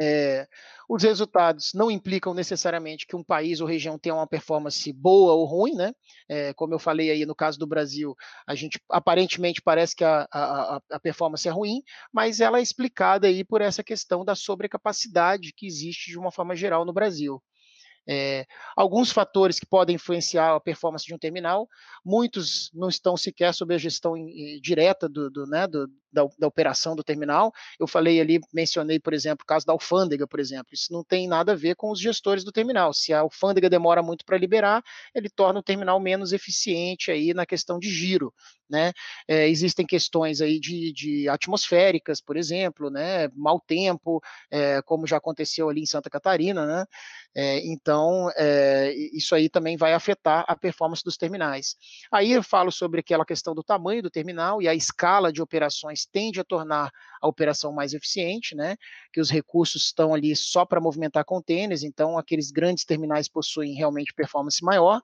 é, 0.00 0.48
os 0.88 1.02
resultados 1.02 1.72
não 1.74 1.90
implicam 1.90 2.34
necessariamente 2.34 3.06
que 3.06 3.14
um 3.14 3.22
país 3.22 3.60
ou 3.60 3.66
região 3.66 3.98
tenha 3.98 4.14
uma 4.14 4.26
performance 4.26 4.92
boa 4.92 5.32
ou 5.32 5.44
ruim, 5.44 5.74
né? 5.74 5.92
É, 6.28 6.52
como 6.54 6.74
eu 6.74 6.78
falei 6.78 7.10
aí 7.10 7.24
no 7.24 7.34
caso 7.34 7.58
do 7.58 7.66
Brasil, 7.66 8.14
a 8.46 8.54
gente 8.54 8.80
aparentemente 8.90 9.62
parece 9.62 9.94
que 9.94 10.04
a, 10.04 10.26
a, 10.32 10.80
a, 10.90 11.00
performance 11.00 11.46
é 11.46 11.50
ruim, 11.50 11.82
mas 12.12 12.40
ela 12.40 12.58
é 12.58 12.62
explicada 12.62 13.28
aí 13.28 13.44
por 13.44 13.60
essa 13.60 13.84
questão 13.84 14.24
da 14.24 14.34
sobrecapacidade 14.34 15.52
que 15.56 15.66
existe 15.66 16.10
de 16.10 16.18
uma 16.18 16.32
forma 16.32 16.56
geral 16.56 16.84
no 16.84 16.92
Brasil. 16.92 17.40
É, 18.06 18.46
alguns 18.76 19.12
fatores 19.12 19.60
que 19.60 19.66
podem 19.66 19.94
influenciar 19.94 20.54
a 20.54 20.60
performance 20.60 21.06
de 21.06 21.14
um 21.14 21.18
terminal, 21.18 21.68
muitos 22.04 22.70
não 22.74 22.88
estão 22.88 23.16
sequer 23.16 23.54
sob 23.54 23.74
a 23.74 23.78
gestão 23.78 24.14
direta 24.60 25.08
do, 25.08 25.30
do, 25.30 25.46
né, 25.46 25.66
do, 25.66 25.88
da, 26.12 26.26
da, 26.38 26.46
operação 26.46 26.96
do 26.96 27.04
terminal. 27.04 27.52
Eu 27.78 27.86
falei 27.86 28.20
ali, 28.20 28.40
mencionei, 28.52 28.98
por 28.98 29.14
exemplo, 29.14 29.44
o 29.44 29.46
caso 29.46 29.64
da 29.64 29.72
alfândega, 29.72 30.26
por 30.26 30.40
exemplo. 30.40 30.68
Isso 30.72 30.92
não 30.92 31.04
tem 31.04 31.28
nada 31.28 31.52
a 31.52 31.56
ver 31.56 31.76
com 31.76 31.90
os 31.90 32.00
gestores 32.00 32.44
do 32.44 32.52
terminal. 32.52 32.92
Se 32.92 33.12
a 33.12 33.20
alfândega 33.20 33.70
demora 33.70 34.02
muito 34.02 34.24
para 34.24 34.36
liberar, 34.36 34.82
ele 35.14 35.28
torna 35.28 35.60
o 35.60 35.62
terminal 35.62 36.00
menos 36.00 36.32
eficiente 36.32 37.10
aí 37.10 37.32
na 37.32 37.46
questão 37.46 37.78
de 37.78 37.88
giro. 37.88 38.34
Né? 38.72 38.92
É, 39.28 39.46
existem 39.48 39.86
questões 39.86 40.40
aí 40.40 40.58
de, 40.58 40.92
de, 40.92 41.28
atmosféricas, 41.28 42.22
por 42.22 42.38
exemplo, 42.38 42.90
né? 42.90 43.28
Mau 43.36 43.60
tempo, 43.60 44.20
é, 44.50 44.80
como 44.82 45.06
já 45.06 45.18
aconteceu 45.18 45.68
ali 45.68 45.82
em 45.82 45.86
Santa 45.86 46.08
Catarina, 46.08 46.66
né? 46.66 46.86
É, 47.34 47.64
então, 47.66 48.28
isso 49.12 49.34
aí 49.34 49.48
também 49.48 49.76
vai 49.76 49.94
afetar 49.94 50.44
a 50.46 50.54
performance 50.54 51.02
dos 51.02 51.16
terminais. 51.16 51.76
Aí 52.10 52.32
eu 52.32 52.42
falo 52.42 52.70
sobre 52.70 53.00
aquela 53.00 53.24
questão 53.24 53.54
do 53.54 53.62
tamanho 53.62 54.02
do 54.02 54.10
terminal 54.10 54.60
e 54.60 54.68
a 54.68 54.74
escala 54.74 55.32
de 55.32 55.40
operações 55.40 56.04
tende 56.04 56.40
a 56.40 56.44
tornar 56.44 56.90
a 57.20 57.28
operação 57.28 57.72
mais 57.72 57.94
eficiente, 57.94 58.54
né? 58.54 58.76
Que 59.12 59.20
os 59.20 59.30
recursos 59.30 59.86
estão 59.86 60.14
ali 60.14 60.34
só 60.36 60.64
para 60.64 60.80
movimentar 60.80 61.24
contêineres, 61.24 61.82
então 61.82 62.18
aqueles 62.18 62.50
grandes 62.50 62.84
terminais 62.84 63.28
possuem 63.28 63.74
realmente 63.74 64.14
performance 64.14 64.62
maior. 64.64 65.00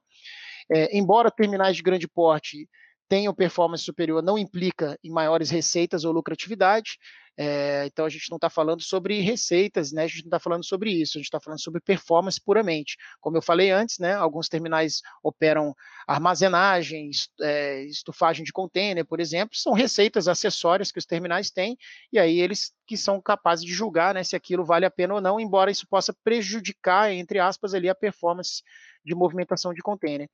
É, 0.71 0.97
embora 0.97 1.31
terminais 1.31 1.77
de 1.77 1.83
grande 1.83 2.07
porte 2.07 2.69
tenham 3.09 3.35
performance 3.35 3.85
superior, 3.85 4.23
não 4.23 4.38
implica 4.38 4.99
em 5.03 5.11
maiores 5.11 5.51
receitas 5.51 6.05
ou 6.05 6.12
lucratividade. 6.12 6.99
É, 7.40 7.87
então 7.87 8.05
a 8.05 8.09
gente 8.09 8.29
não 8.31 8.37
está 8.37 8.51
falando 8.51 8.83
sobre 8.83 9.20
receitas, 9.20 9.92
né? 9.92 10.03
A 10.03 10.07
gente 10.09 10.24
não 10.24 10.29
está 10.29 10.40
falando 10.40 10.64
sobre 10.64 10.90
isso, 10.90 11.16
a 11.16 11.20
gente 11.20 11.27
está 11.27 11.38
falando 11.38 11.61
sobre 11.61 11.81
performance 11.81 12.40
puramente. 12.40 12.96
Como 13.20 13.37
eu 13.37 13.42
falei 13.42 13.70
antes, 13.70 14.01
né? 14.01 14.14
Alguns 14.14 14.48
terminais 14.48 15.03
operam 15.22 15.72
armazenagem, 16.05 17.11
é, 17.40 17.85
estufagem 17.85 18.44
de 18.44 18.53
container, 18.53 19.07
por 19.07 19.20
exemplo, 19.20 19.57
são 19.57 19.72
receitas 19.72 20.27
acessórias 20.27 20.90
que 20.90 20.98
os 20.98 21.07
terminais 21.07 21.48
têm, 21.48 21.79
e 22.12 22.18
aí 22.18 22.40
eles 22.40 22.72
que 22.85 22.96
são 22.96 23.20
capazes 23.20 23.64
de 23.64 23.72
julgar 23.72 24.14
né, 24.14 24.24
se 24.24 24.35
aquilo 24.35 24.64
vale 24.64 24.87
a 24.87 24.90
pena 24.90 25.14
ou 25.14 25.20
não, 25.20 25.38
embora 25.38 25.70
isso 25.70 25.87
possa 25.87 26.12
prejudicar, 26.24 27.12
entre 27.12 27.38
aspas, 27.38 27.74
ali 27.74 27.88
a 27.88 27.94
performance 27.94 28.62
de 29.05 29.14
movimentação 29.14 29.72
de 29.72 29.83
container. 29.83 30.29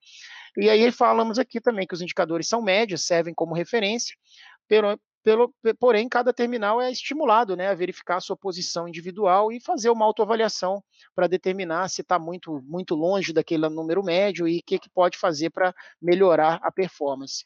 E 0.56 0.70
aí 0.70 0.90
falamos 0.92 1.38
aqui 1.38 1.60
também 1.60 1.86
que 1.86 1.94
os 1.94 2.00
indicadores 2.00 2.48
são 2.48 2.62
médios, 2.62 3.04
servem 3.04 3.34
como 3.34 3.54
referência, 3.54 4.14
pelo, 5.24 5.52
porém, 5.80 6.06
cada 6.06 6.34
terminal 6.34 6.82
é 6.82 6.92
estimulado 6.92 7.56
né, 7.56 7.68
a 7.68 7.74
verificar 7.74 8.16
a 8.16 8.20
sua 8.20 8.36
posição 8.36 8.86
individual 8.86 9.50
e 9.50 9.58
fazer 9.58 9.88
uma 9.88 10.04
autoavaliação 10.04 10.84
para 11.14 11.26
determinar 11.26 11.88
se 11.88 12.02
está 12.02 12.18
muito, 12.18 12.62
muito 12.66 12.94
longe 12.94 13.32
daquele 13.32 13.66
número 13.70 14.04
médio 14.04 14.46
e 14.46 14.58
o 14.58 14.62
que, 14.62 14.78
que 14.78 14.90
pode 14.90 15.16
fazer 15.16 15.48
para 15.48 15.74
melhorar 16.00 16.60
a 16.62 16.70
performance. 16.70 17.42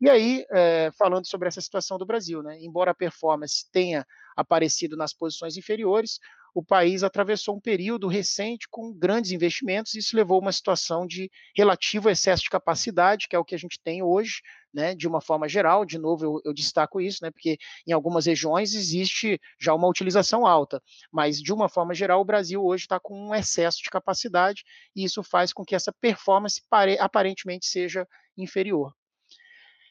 E 0.00 0.08
aí, 0.08 0.46
é, 0.50 0.90
falando 0.96 1.26
sobre 1.26 1.48
essa 1.48 1.60
situação 1.60 1.98
do 1.98 2.06
Brasil, 2.06 2.42
né, 2.42 2.56
embora 2.60 2.92
a 2.92 2.94
performance 2.94 3.70
tenha 3.70 4.06
aparecido 4.34 4.96
nas 4.96 5.12
posições 5.12 5.56
inferiores, 5.58 6.18
o 6.54 6.62
país 6.62 7.02
atravessou 7.02 7.56
um 7.56 7.60
período 7.60 8.08
recente 8.08 8.66
com 8.70 8.92
grandes 8.92 9.30
investimentos, 9.30 9.94
e 9.94 9.98
isso 9.98 10.16
levou 10.16 10.36
a 10.36 10.40
uma 10.40 10.52
situação 10.52 11.06
de 11.06 11.30
relativo 11.56 12.08
excesso 12.10 12.42
de 12.42 12.50
capacidade, 12.50 13.28
que 13.28 13.36
é 13.36 13.38
o 13.38 13.44
que 13.44 13.54
a 13.54 13.58
gente 13.58 13.80
tem 13.82 14.02
hoje, 14.02 14.40
né, 14.72 14.94
de 14.94 15.08
uma 15.08 15.20
forma 15.20 15.48
geral, 15.48 15.84
de 15.84 15.98
novo 15.98 16.24
eu, 16.24 16.40
eu, 16.44 16.52
destaco 16.52 17.00
isso, 17.00 17.20
né, 17.22 17.30
porque 17.30 17.56
em 17.86 17.92
algumas 17.92 18.26
regiões 18.26 18.74
existe 18.74 19.40
já 19.58 19.74
uma 19.74 19.88
utilização 19.88 20.46
alta, 20.46 20.82
mas 21.10 21.40
de 21.40 21.52
uma 21.52 21.68
forma 21.68 21.94
geral 21.94 22.20
o 22.20 22.24
Brasil 22.24 22.62
hoje 22.62 22.84
está 22.84 23.00
com 23.00 23.28
um 23.28 23.34
excesso 23.34 23.78
de 23.82 23.90
capacidade 23.90 24.62
e 24.94 25.04
isso 25.04 25.22
faz 25.22 25.52
com 25.52 25.64
que 25.64 25.74
essa 25.74 25.92
performance 26.00 26.60
pare, 26.68 26.98
aparentemente 26.98 27.66
seja 27.66 28.06
inferior. 28.36 28.92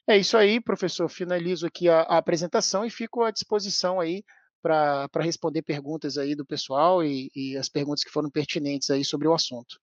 É 0.10 0.16
isso 0.16 0.38
aí, 0.38 0.62
professor. 0.62 1.10
Finalizo 1.10 1.68
aqui 1.68 1.90
a, 1.90 2.02
a 2.04 2.18
apresentação 2.18 2.86
e 2.86 2.90
fico 2.90 3.24
à 3.24 3.32
disposição 3.32 4.00
aí 4.00 4.24
para 4.62 5.08
responder 5.22 5.62
perguntas 5.62 6.18
aí 6.18 6.36
do 6.36 6.46
pessoal 6.46 7.04
e, 7.04 7.32
e 7.36 7.58
as 7.58 7.70
perguntas 7.70 8.04
que 8.04 8.12
foram 8.12 8.30
pertinentes 8.30 8.90
aí 8.90 9.04
sobre 9.04 9.28
o 9.28 9.34
assunto. 9.34 9.80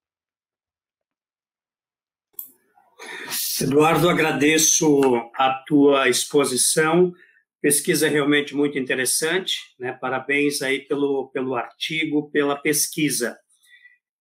Eduardo, 3.61 4.09
agradeço 4.09 5.01
a 5.35 5.63
tua 5.67 6.09
exposição. 6.09 7.13
Pesquisa 7.61 8.09
realmente 8.09 8.55
muito 8.55 8.79
interessante, 8.79 9.59
né? 9.79 9.93
Parabéns 9.93 10.61
aí 10.61 10.81
pelo, 10.81 11.29
pelo 11.29 11.55
artigo, 11.55 12.31
pela 12.31 12.57
pesquisa. 12.57 13.39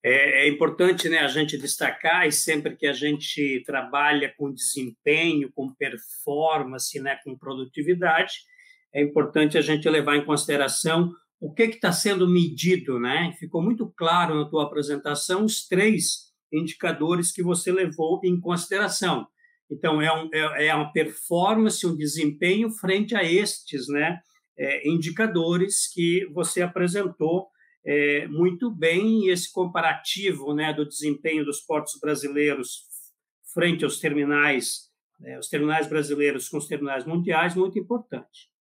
É, 0.06 0.46
é, 0.46 0.48
importante 0.50 1.08
né, 1.08 1.20
a 1.20 1.30
gente 1.30 1.58
destacar, 1.58 2.28
e 2.28 2.32
sempre 2.32 2.76
que 2.76 2.86
a 2.86 2.92
gente 2.92 3.64
trabalha 3.66 4.34
com 4.38 4.54
desempenho, 4.54 5.50
com 5.54 5.74
performance, 5.74 7.00
né, 7.00 7.18
com 7.24 7.38
produtividade, 7.38 8.34
é 8.94 9.02
importante 9.02 9.58
a 9.58 9.62
gente 9.62 9.90
levar 9.90 10.16
em 10.16 10.26
consideração 10.26 11.12
o 11.40 11.54
que 11.54 11.64
está 11.64 11.92
sendo 11.92 12.30
medido, 12.30 13.00
né? 13.00 13.34
Ficou 13.38 13.62
muito 13.62 13.92
claro 13.98 14.36
na 14.36 14.46
tua 14.46 14.64
apresentação 14.64 15.44
os 15.44 15.68
três 15.68 16.32
indicadores 16.54 17.32
que 17.32 17.44
você 17.44 17.72
levou 17.72 18.22
em 18.24 18.40
consideração. 18.40 19.28
Então, 19.70 20.02
é, 20.02 20.14
um, 20.14 20.30
é, 20.34 20.68
é 20.68 20.76
uma 20.76 20.92
performance, 20.92 21.86
um 21.86 21.98
desempenho 21.98 22.70
frente 22.70 23.16
a 23.16 23.24
estes 23.24 23.88
né, 23.88 24.20
é, 24.58 24.88
indicadores 24.88 25.92
que 25.92 26.26
você 26.32 26.62
apresentou 26.62 27.48
é, 27.86 28.28
muito 28.28 28.72
bem, 28.72 29.26
e 29.26 29.30
esse 29.30 29.52
comparativo 29.52 30.54
né, 30.54 30.72
do 30.74 30.88
desempenho 30.88 31.44
dos 31.44 31.60
portos 31.60 32.00
brasileiros 32.00 32.86
frente 33.54 33.84
aos 33.84 34.00
terminais, 34.00 34.90
né, 35.20 35.38
os 35.38 35.50
terminais 35.50 35.88
brasileiros 35.88 36.48
com 36.48 36.58
os 36.58 36.68
terminais 36.68 37.06
mundiais, 37.06 37.56
muito 37.56 37.78
importante. 37.78 38.53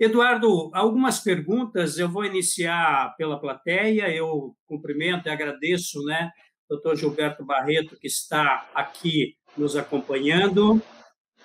Eduardo, 0.00 0.70
algumas 0.74 1.18
perguntas, 1.18 1.98
eu 1.98 2.08
vou 2.08 2.24
iniciar 2.24 3.14
pela 3.16 3.40
plateia, 3.40 4.08
eu 4.14 4.56
cumprimento 4.66 5.26
e 5.26 5.30
agradeço, 5.30 6.04
né, 6.04 6.30
doutor 6.68 6.96
Gilberto 6.96 7.44
Barreto, 7.44 7.98
que 7.98 8.06
está 8.06 8.70
aqui 8.74 9.36
nos 9.56 9.74
acompanhando, 9.74 10.80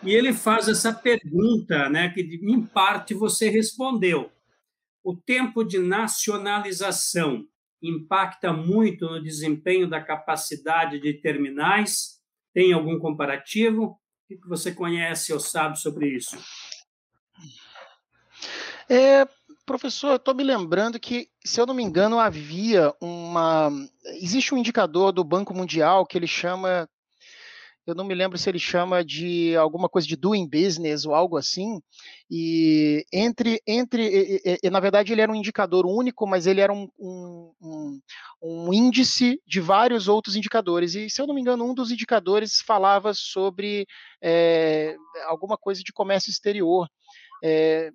e 0.04 0.14
ele 0.14 0.34
faz 0.34 0.68
essa 0.68 0.94
pergunta, 0.94 1.90
né, 1.90 2.10
que 2.10 2.22
em 2.22 2.62
parte 2.62 3.16
você 3.16 3.50
respondeu. 3.50 4.32
O 5.04 5.16
tempo 5.16 5.64
de 5.64 5.80
nacionalização 5.80 7.48
impacta 7.82 8.54
muito 8.54 9.06
no 9.06 9.22
desempenho 9.22 9.90
da 9.90 10.02
capacidade 10.02 11.00
de 11.00 11.14
terminais? 11.14 12.22
Tem 12.54 12.72
algum 12.72 12.98
comparativo? 13.00 14.00
O 14.30 14.38
que 14.40 14.48
você 14.48 14.72
conhece 14.72 15.34
ou 15.34 15.40
sabe 15.40 15.78
sobre 15.80 16.08
isso? 16.08 16.38
É, 18.90 19.26
professor, 19.66 20.12
eu 20.12 20.16
estou 20.18 20.36
me 20.36 20.44
lembrando 20.44 21.00
que, 21.00 21.30
se 21.44 21.60
eu 21.60 21.66
não 21.66 21.74
me 21.74 21.84
engano, 21.84 22.20
havia 22.20 22.94
uma. 23.02 23.70
Existe 24.22 24.54
um 24.54 24.58
indicador 24.58 25.12
do 25.12 25.24
Banco 25.24 25.54
Mundial 25.54 26.06
que 26.06 26.18
ele 26.18 26.28
chama. 26.28 26.90
Eu 27.86 27.94
não 27.94 28.06
me 28.06 28.16
lembro 28.16 28.38
se 28.38 28.50
ele 28.50 28.60
chama 28.60 29.04
de 29.04 29.58
alguma 29.58 29.90
coisa 29.90 30.08
de 30.08 30.16
doing 30.16 30.48
business 30.48 31.06
ou 31.06 31.14
algo 31.14 31.38
assim. 31.38 31.82
E 32.32 33.06
entre. 33.12 33.62
entre 33.68 34.42
e, 34.46 34.60
e, 34.64 34.70
na 34.70 34.80
verdade, 34.80 35.12
ele 35.12 35.22
era 35.22 35.32
um 35.32 35.36
indicador 35.36 35.86
único, 35.86 36.26
mas 36.26 36.48
ele 36.48 36.62
era 36.62 36.72
um, 36.72 36.88
um, 36.98 37.54
um, 37.62 38.02
um 38.42 38.74
índice 38.74 39.42
de 39.46 39.60
vários 39.60 40.08
outros 40.08 40.36
indicadores. 40.36 40.96
E, 40.96 41.10
se 41.10 41.22
eu 41.22 41.28
não 41.28 41.36
me 41.36 41.42
engano, 41.42 41.66
um 41.66 41.74
dos 41.74 41.92
indicadores 41.92 42.62
falava 42.66 43.14
sobre 43.14 43.86
é, 44.22 44.96
alguma 45.26 45.58
coisa 45.58 45.82
de 45.84 45.92
comércio 45.92 46.30
exterior. 46.30 46.88
É, 47.44 47.92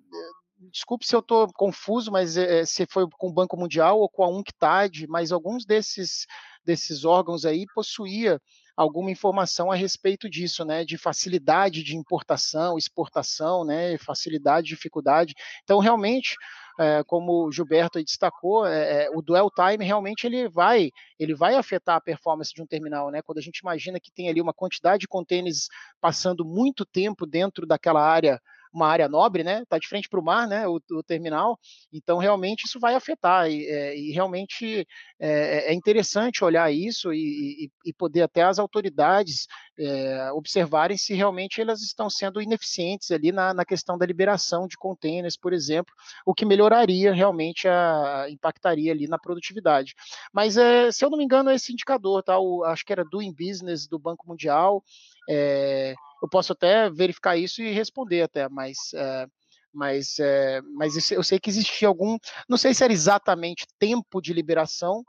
desculpe 0.71 1.05
se 1.05 1.15
eu 1.15 1.19
estou 1.19 1.47
confuso, 1.53 2.11
mas 2.11 2.35
é, 2.35 2.65
se 2.65 2.85
foi 2.85 3.07
com 3.17 3.29
o 3.29 3.33
Banco 3.33 3.55
Mundial 3.57 3.99
ou 3.99 4.09
com 4.09 4.23
a 4.23 4.27
UNCTAD, 4.27 5.07
mas 5.07 5.31
alguns 5.31 5.65
desses, 5.65 6.25
desses 6.65 7.05
órgãos 7.05 7.45
aí 7.45 7.65
possuía 7.73 8.39
alguma 8.75 9.11
informação 9.11 9.71
a 9.71 9.75
respeito 9.75 10.29
disso, 10.29 10.63
né, 10.63 10.85
de 10.85 10.97
facilidade 10.97 11.83
de 11.83 11.97
importação, 11.97 12.77
exportação, 12.77 13.65
né, 13.65 13.97
facilidade, 13.97 14.67
dificuldade. 14.67 15.33
Então, 15.63 15.79
realmente, 15.79 16.35
é, 16.79 17.03
como 17.05 17.47
o 17.47 17.51
Gilberto 17.51 18.01
destacou, 18.01 18.65
é, 18.65 19.09
o 19.13 19.21
dwell 19.21 19.51
time 19.51 19.83
realmente 19.83 20.25
ele 20.25 20.47
vai, 20.47 20.91
ele 21.19 21.35
vai 21.35 21.55
afetar 21.55 21.97
a 21.97 22.01
performance 22.01 22.53
de 22.53 22.61
um 22.61 22.65
terminal, 22.65 23.11
né? 23.11 23.21
Quando 23.21 23.39
a 23.39 23.41
gente 23.41 23.57
imagina 23.57 23.99
que 23.99 24.13
tem 24.13 24.29
ali 24.29 24.39
uma 24.39 24.53
quantidade 24.53 25.01
de 25.01 25.07
contêineres 25.07 25.67
passando 25.99 26.45
muito 26.45 26.85
tempo 26.85 27.25
dentro 27.25 27.67
daquela 27.67 28.01
área 28.01 28.39
uma 28.71 28.87
área 28.87 29.07
nobre, 29.07 29.43
né? 29.43 29.61
Está 29.63 29.77
de 29.77 29.87
frente 29.87 30.07
para 30.07 30.19
o 30.19 30.23
mar, 30.23 30.47
né? 30.47 30.67
O, 30.67 30.79
o, 30.91 31.03
terminal. 31.03 31.59
Então, 31.91 32.17
realmente, 32.17 32.65
isso 32.65 32.79
vai 32.79 32.95
afetar. 32.95 33.49
E, 33.49 33.65
é, 33.65 33.97
e 33.97 34.11
realmente 34.11 34.87
é, 35.19 35.71
é, 35.71 35.73
interessante 35.73 36.43
olhar 36.43 36.71
isso 36.71 37.13
e, 37.13 37.65
e, 37.65 37.71
e, 37.85 37.93
poder 37.93 38.21
até 38.21 38.43
as 38.43 38.59
autoridades 38.59 39.47
é, 39.77 40.31
observarem 40.33 40.97
se 40.97 41.13
realmente 41.13 41.59
elas 41.59 41.81
estão 41.81 42.09
sendo 42.09 42.41
ineficientes 42.41 43.11
ali 43.11 43.31
na, 43.31 43.53
na 43.53 43.65
questão 43.65 43.97
da 43.97 44.05
liberação 44.05 44.67
de 44.67 44.77
containers, 44.77 45.37
por 45.37 45.53
exemplo, 45.53 45.93
o 46.25 46.33
que 46.33 46.45
melhoraria 46.45 47.13
realmente 47.13 47.67
a 47.67 48.27
impactaria 48.29 48.91
ali 48.91 49.07
na 49.07 49.17
produtividade. 49.17 49.95
Mas 50.31 50.57
é, 50.57 50.91
se 50.91 51.03
eu 51.03 51.09
não 51.09 51.17
me 51.17 51.23
engano, 51.23 51.51
esse 51.51 51.71
indicador, 51.73 52.23
tá? 52.23 52.39
O, 52.39 52.63
acho 52.63 52.85
que 52.85 52.93
era 52.93 53.03
Doing 53.03 53.33
Business 53.33 53.87
do 53.87 53.97
Banco 53.97 54.27
Mundial. 54.27 54.83
É, 55.29 55.95
eu 56.21 56.29
posso 56.29 56.53
até 56.53 56.89
verificar 56.89 57.37
isso 57.37 57.61
e 57.61 57.71
responder 57.71 58.21
até, 58.21 58.47
mas, 58.49 58.77
é, 58.93 59.27
mas, 59.73 60.19
é, 60.19 60.61
mas 60.75 61.11
eu 61.11 61.23
sei 61.23 61.39
que 61.39 61.49
existia 61.49 61.87
algum, 61.87 62.17
não 62.47 62.57
sei 62.57 62.73
se 62.73 62.83
era 62.83 62.93
exatamente 62.93 63.65
tempo 63.79 64.21
de 64.21 64.33
liberação, 64.33 65.03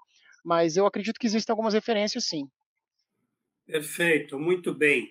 mas 0.44 0.76
eu 0.76 0.86
acredito 0.86 1.18
que 1.18 1.26
existem 1.26 1.52
algumas 1.52 1.74
referências 1.74 2.24
sim. 2.24 2.48
Perfeito, 3.66 4.38
muito 4.38 4.74
bem. 4.74 5.08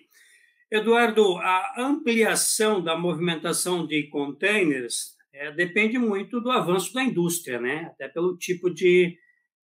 Eduardo, 0.70 1.36
a 1.38 1.74
ampliação 1.78 2.82
da 2.82 2.96
movimentação 2.96 3.86
de 3.86 4.08
containers 4.08 5.16
é, 5.32 5.50
depende 5.50 5.98
muito 5.98 6.40
do 6.40 6.50
avanço 6.50 6.92
da 6.92 7.02
indústria, 7.02 7.60
né? 7.60 7.86
até 7.86 8.08
pelo 8.08 8.36
tipo 8.36 8.70
de, 8.72 9.16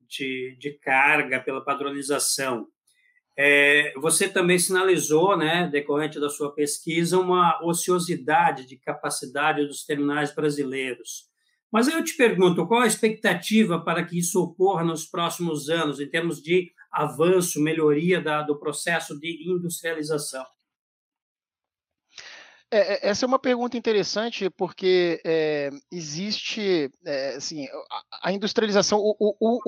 de, 0.09 0.57
de 0.59 0.73
carga, 0.79 1.41
pela 1.41 1.65
padronização. 1.65 2.67
É, 3.39 3.93
você 4.01 4.29
também 4.29 4.59
sinalizou, 4.59 5.37
né, 5.37 5.69
decorrente 5.71 6.19
da 6.19 6.31
sua 6.31 6.55
pesquisa, 6.55 7.19
uma 7.19 7.63
ociosidade 7.63 8.67
de 8.67 8.79
capacidade 8.79 9.67
dos 9.67 9.85
terminais 9.85 10.35
brasileiros. 10.35 11.29
Mas 11.71 11.89
eu 11.89 12.03
te 12.03 12.17
pergunto, 12.17 12.67
qual 12.67 12.81
a 12.81 12.87
expectativa 12.87 13.79
para 13.79 14.05
que 14.05 14.19
isso 14.19 14.43
ocorra 14.43 14.83
nos 14.83 15.05
próximos 15.05 15.69
anos, 15.69 16.01
em 16.01 16.09
termos 16.09 16.41
de 16.41 16.71
avanço, 16.91 17.61
melhoria 17.61 18.21
da, 18.21 18.41
do 18.43 18.59
processo 18.59 19.19
de 19.19 19.51
industrialização? 19.51 20.45
É, 22.77 22.79
é, 22.79 23.09
essa 23.09 23.25
é 23.25 23.29
uma 23.29 23.39
pergunta 23.39 23.79
interessante 23.79 24.51
porque 24.51 25.21
é, 25.25 25.71
existe 25.91 26.91
é, 27.07 27.37
assim, 27.37 27.67
a, 27.91 28.29
a 28.29 28.33
industrialização, 28.33 28.99
o, 28.99 29.17
o, 29.19 29.35
o, 29.41 29.61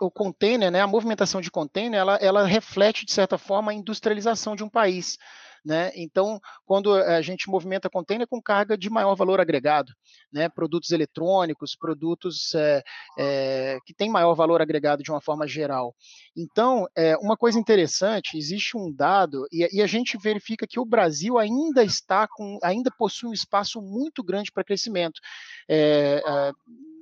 o, 0.00 0.10
container, 0.10 0.70
né, 0.70 0.80
a 0.80 0.86
movimentação 0.86 1.40
de 1.40 1.50
container, 1.50 1.98
ela, 1.98 2.14
ela 2.16 2.46
reflete, 2.46 3.04
de 3.04 3.12
certa 3.12 3.36
forma, 3.36 3.72
a 3.72 3.74
industrialização 3.74 4.54
de 4.54 4.62
um 4.62 4.68
país. 4.68 5.18
Né? 5.64 5.90
Então, 5.94 6.38
quando 6.66 6.92
a 6.92 7.22
gente 7.22 7.48
movimenta 7.48 7.88
container 7.88 8.26
com 8.26 8.42
carga 8.42 8.76
de 8.76 8.90
maior 8.90 9.14
valor 9.14 9.40
agregado, 9.40 9.94
né? 10.30 10.46
produtos 10.48 10.90
eletrônicos, 10.90 11.74
produtos 11.74 12.54
é, 12.54 12.82
é, 13.18 13.78
que 13.86 13.94
têm 13.94 14.10
maior 14.10 14.34
valor 14.34 14.60
agregado 14.60 15.02
de 15.02 15.10
uma 15.10 15.22
forma 15.22 15.48
geral. 15.48 15.94
Então, 16.36 16.86
é, 16.94 17.16
uma 17.16 17.36
coisa 17.36 17.58
interessante, 17.58 18.36
existe 18.36 18.76
um 18.76 18.92
dado, 18.92 19.46
e, 19.50 19.78
e, 19.78 19.80
a 19.80 19.86
gente 19.86 20.18
verifica 20.18 20.66
que 20.66 20.78
o 20.78 20.84
Brasil 20.84 21.38
ainda 21.38 21.82
está 21.82 22.28
com, 22.28 22.58
ainda 22.62 22.90
possui 22.90 23.30
um 23.30 23.32
espaço 23.32 23.80
muito 23.80 24.22
grande 24.22 24.52
para 24.52 24.64
crescimento. 24.64 25.18
É, 25.66 26.22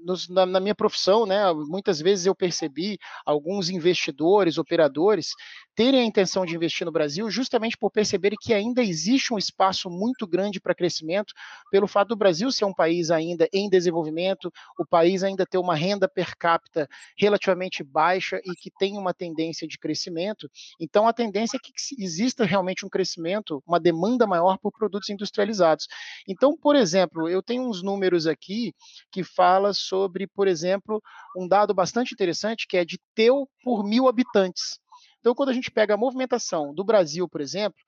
nos, 0.05 0.29
na, 0.29 0.45
na, 0.45 0.61
minha 0.61 0.75
profissão, 0.75 1.27
né, 1.27 1.53
muitas 1.53 2.01
vezes 2.01 2.27
eu 2.27 2.35
percebi 2.35 2.99
alguns 3.25 3.71
investidores, 3.71 4.59
operadores, 4.59 5.33
terem 5.75 6.01
a 6.01 6.05
intenção 6.05 6.45
de 6.45 6.55
investir 6.55 6.85
no 6.85 6.93
Brasil 6.93 7.31
justamente 7.31 7.77
por 7.77 7.91
perceberem 7.91 8.39
que 8.41 8.53
ainda 8.53 8.83
existe 8.83 9.33
um 9.33 9.39
espaço 9.39 9.89
muito 9.89 10.27
grande 10.27 10.61
para 10.61 10.75
crescimento, 10.75 11.33
pelo 11.71 11.87
fato 11.87 12.09
do 12.09 12.17
Brasil 12.17 12.51
ser 12.53 12.65
um 12.65 12.75
país 12.75 13.11
ainda 13.11 13.49
em 13.53 13.69
desenvolvimento, 13.69 14.53
o 14.79 14.87
país 14.87 15.23
ainda 15.23 15.47
ter 15.47 15.59
uma 15.59 15.75
renda 15.75 16.09
per 16.09 16.37
capita 16.37 16.89
relativamente 17.17 17.83
baixa 17.83 18.41
e 18.45 18.55
que 18.55 18.71
tem 18.71 18.99
uma 18.99 19.15
tendência 19.15 19.67
de 19.67 19.79
crescimento. 19.79 20.51
Então, 20.79 21.07
a 21.07 21.13
tendência 21.13 21.57
é 21.57 21.61
que 21.61 21.73
exista 22.03 22.45
realmente 22.45 22.85
um 22.85 22.89
crescimento, 22.89 23.63
uma 23.67 23.81
demanda 23.81 24.27
maior 24.27 24.59
por 24.59 24.73
produtos 24.73 25.09
industrializados. 25.09 25.87
Então, 26.29 26.57
por 26.57 26.77
exemplo, 26.77 27.29
eu 27.29 27.43
tenho 27.43 27.69
uns 27.69 27.83
números 27.83 28.27
aqui 28.27 28.75
que 29.11 29.25
fala 29.25 29.73
sobre, 29.93 30.27
por 30.27 30.49
exemplo, 30.49 31.03
um 31.37 31.47
dado 31.47 31.75
bastante 31.75 32.15
interessante 32.15 32.67
que 32.67 32.79
é 32.79 32.85
de 32.85 32.99
teu 33.15 33.47
por 33.63 33.85
mil 33.85 34.09
habitantes. 34.09 34.79
Então, 35.21 35.35
quando 35.35 35.51
a 35.51 35.53
gente 35.53 35.71
pega 35.71 35.93
a 35.93 35.99
movimentação 35.99 36.73
do 36.73 36.83
Brasil, 36.83 37.29
por 37.29 37.43
exemplo, 37.43 37.79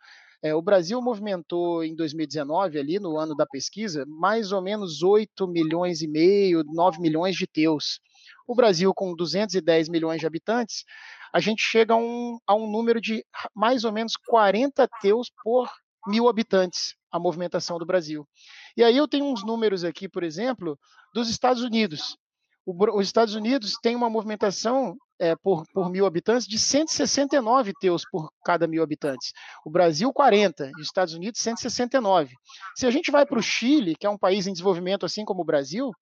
é, 0.42 0.55
o 0.55 0.61
Brasil 0.61 1.00
movimentou 1.00 1.82
em 1.82 1.96
2019, 1.96 2.78
ali 2.78 2.98
no 2.98 3.16
ano 3.16 3.34
da 3.34 3.46
pesquisa, 3.46 4.05
mais 4.07 4.52
ou 4.52 4.61
menos 4.61 5.02
8 5.02 5.48
milhões 5.48 6.02
e 6.02 6.07
meio, 6.07 6.62
9 6.62 7.00
milhões 7.00 7.34
de 7.36 7.46
teus. 7.46 7.98
O 8.46 8.55
Brasil, 8.55 8.92
com 8.94 9.16
210 9.16 9.88
milhões 9.88 10.20
de 10.20 10.26
habitantes, 10.26 10.84
a 11.32 11.40
gente 11.40 11.62
chega 11.62 11.94
a 11.94 11.96
um, 11.96 12.38
a 12.46 12.55
um 12.55 12.70
número 12.70 13.00
de 13.00 13.24
mais 13.55 13.84
ou 13.84 13.92
menos 13.92 14.14
40 14.28 14.86
teus 15.00 15.32
por 15.42 15.70
mil 16.07 16.28
habitantes, 16.28 16.94
a 17.14 17.18
movimentação 17.20 17.78
do 17.78 17.86
Brasil. 17.86 18.26
E 18.76 18.82
aí 18.82 18.96
eu 18.96 19.06
tenho 19.06 19.24
uns 19.26 19.44
números 19.44 19.84
aqui, 19.84 20.08
por 20.08 20.24
exemplo, 20.24 20.76
dos 21.14 21.30
Estados 21.30 21.62
Unidos. 21.62 22.16
O, 22.66 22.98
os 22.98 23.06
Estados 23.06 23.36
Unidos 23.36 23.76
têm 23.80 23.94
uma 23.94 24.10
movimentação 24.10 24.96
é, 25.20 25.36
por, 25.36 25.64
por, 25.72 25.88
mil 25.88 26.06
habitantes 26.06 26.44
de 26.44 26.58
169 26.58 27.72
teus 27.80 28.02
por 28.10 28.32
cada 28.44 28.66
mil 28.66 28.82
habitantes. 28.82 29.32
O 29.64 29.70
Brasil, 29.70 30.12
40, 30.12 30.72
e 30.76 30.80
os 30.80 30.88
Estados 30.88 31.14
Unidos, 31.14 31.40
169. 31.40 32.34
Se 32.74 32.84
a 32.84 32.90
gente 32.90 33.12
vai 33.12 33.24
para 33.24 33.38
o 33.38 33.42
Chile, 33.42 33.94
que 33.94 34.06
é 34.06 34.10
um 34.10 34.18
país 34.18 34.48
em 34.48 34.52
desenvolvimento 34.52 35.06
assim 35.06 35.24
como 35.24 35.42
o 35.42 35.44
Brasil, 35.44 35.92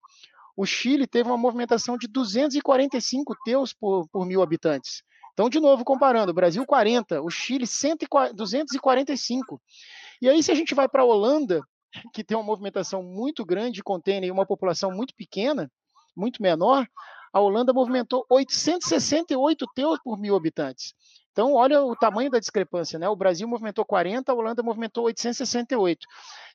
o 0.57 0.65
Chile 0.65 1.07
teve 1.07 1.29
uma 1.29 1.37
movimentação 1.37 1.99
de 1.99 2.09
245 2.09 3.35
teus 3.45 3.75
por, 3.75 4.09
por 4.09 4.25
mil 4.25 4.41
habitantes. 4.41 5.03
Então, 5.35 5.51
de 5.51 5.61
novo, 5.61 5.85
comparando, 5.85 6.31
o 6.31 6.35
Brasil 6.35 6.65
40, 6.65 7.21
o 7.21 7.29
Chile 7.29 7.67
245. 7.67 9.61
E 10.23 10.29
aí, 10.29 10.41
se 10.41 10.53
a 10.53 10.55
gente 10.55 10.73
vai 10.73 10.89
para 10.89 11.03
a 11.03 11.05
Holanda, 11.05 11.61
que 12.15 12.23
tem 12.23 12.37
uma 12.37 12.45
movimentação 12.45 13.03
muito 13.03 13.45
grande 13.45 13.73
de 13.73 13.83
container 13.83 14.29
e 14.29 14.31
uma 14.31 14.47
população 14.47 14.93
muito 14.93 15.13
pequena, 15.17 15.69
muito 16.17 16.41
menor, 16.41 16.87
a 17.33 17.41
Holanda 17.41 17.73
movimentou 17.73 18.25
868 18.31 19.67
teus 19.75 19.99
por 20.01 20.17
mil 20.17 20.37
habitantes. 20.37 20.95
Então, 21.33 21.55
olha 21.55 21.83
o 21.83 21.97
tamanho 21.97 22.31
da 22.31 22.39
discrepância, 22.39 23.01
né? 23.01 23.09
O 23.09 23.17
Brasil 23.17 23.49
movimentou 23.49 23.85
40, 23.85 24.31
a 24.31 24.35
Holanda 24.35 24.63
movimentou 24.63 25.07
868. 25.07 26.07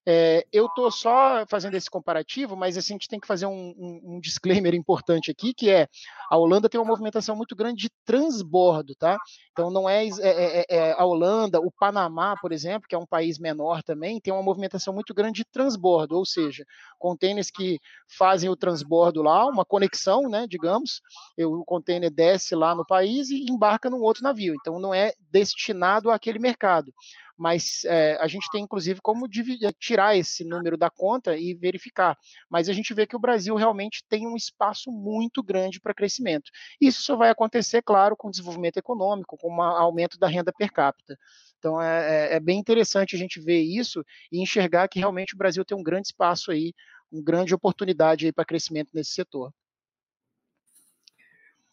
É, 0.10 0.48
eu 0.54 0.68
estou 0.68 0.90
só 0.90 1.46
fazendo 1.50 1.76
esse 1.76 1.90
comparativo, 1.90 2.56
mas 2.56 2.78
assim, 2.78 2.94
a 2.94 2.96
gente 2.96 3.10
tem 3.10 3.20
que 3.20 3.28
fazer 3.28 3.46
um, 3.46 3.74
um, 3.78 4.02
um, 4.06 4.20
disclaimer 4.22 4.74
importante 4.74 5.30
aqui, 5.30 5.54
que 5.54 5.70
é 5.70 5.86
a 6.32 6.38
Holanda 6.38 6.70
tem 6.70 6.80
uma 6.80 6.88
movimentação 6.88 7.36
muito 7.36 7.54
grande 7.58 7.82
de 7.82 7.90
transbordo, 8.06 8.96
tá? 8.96 9.18
Então 9.52 9.70
não 9.70 9.90
é, 9.90 10.06
é, 10.06 10.12
é, 10.22 10.66
é, 10.70 10.92
a 10.94 11.04
Holanda, 11.04 11.60
o 11.60 11.70
Panamá, 11.70 12.38
por 12.42 12.54
exemplo, 12.54 12.88
que 12.88 12.96
é 12.96 12.98
um 12.98 13.06
país 13.06 13.38
menor 13.38 13.84
também, 13.84 14.22
tem 14.22 14.34
uma 14.34 14.42
movimentação 14.42 14.94
muito 14.94 15.14
grande 15.14 15.44
de 15.44 15.46
transbordo, 15.52 16.16
ou 16.16 16.26
seja, 16.26 16.64
contêineres 16.98 17.52
que 17.52 17.78
fazem 18.18 18.50
o 18.50 18.56
transbordo 18.56 19.22
lá, 19.22 19.46
uma 19.46 19.66
conexão, 19.66 20.30
né, 20.30 20.48
digamos, 20.48 21.02
o 21.38 21.66
container 21.66 22.10
desce 22.10 22.56
lá 22.56 22.74
no 22.74 22.86
país 22.86 23.30
e 23.30 23.46
embarca 23.52 23.90
num 23.90 24.02
outro 24.02 24.24
navio. 24.24 24.56
Então 24.56 24.80
não 24.80 24.94
é 24.94 25.12
destinado 25.30 26.10
àquele 26.10 26.40
mercado 26.40 26.94
mas 27.38 27.86
é, 27.86 28.18
a 28.20 28.28
gente 28.28 28.50
tem 28.52 28.64
inclusive 28.64 29.00
como 29.02 29.28
dividir, 29.28 29.72
tirar 29.80 30.18
esse 30.18 30.44
número 30.44 30.78
da 30.78 30.90
conta 30.90 31.38
e 31.38 31.54
verificar. 31.54 32.18
Mas 32.50 32.68
a 32.68 32.74
gente 32.74 32.94
vê 32.94 33.06
que 33.06 33.16
o 33.16 33.20
Brasil 33.20 33.56
realmente 33.56 34.04
tem 34.10 34.28
um 34.28 34.36
espaço 34.36 34.92
muito 34.92 35.44
grande 35.44 35.80
para 35.80 35.94
crescimento. 35.94 36.50
Isso 36.82 37.02
só 37.02 37.16
vai 37.16 37.30
acontecer, 37.30 37.82
claro, 37.84 38.16
com 38.18 38.32
desenvolvimento 38.32 38.78
econômico, 38.78 39.38
com 39.38 39.56
um 39.56 39.62
aumento 39.62 40.18
da 40.18 40.28
renda 40.28 40.52
per 40.52 40.72
capita. 40.72 41.18
Então 41.60 41.82
é, 41.82 42.32
é, 42.32 42.36
é 42.36 42.40
bem 42.40 42.60
interessante 42.60 43.16
a 43.16 43.20
gente 43.20 43.40
ver 43.40 43.62
isso 43.62 44.04
e 44.32 44.42
enxergar 44.42 44.88
que 44.88 45.00
realmente 45.00 45.36
o 45.36 45.38
Brasil 45.38 45.64
tem 45.64 45.78
um 45.78 45.84
grande 45.84 46.08
espaço 46.08 46.52
aí, 46.52 46.74
uma 47.12 47.24
grande 47.24 47.54
oportunidade 47.54 48.32
para 48.34 48.46
crescimento 48.46 48.90
nesse 48.94 49.12
setor. 49.12 49.52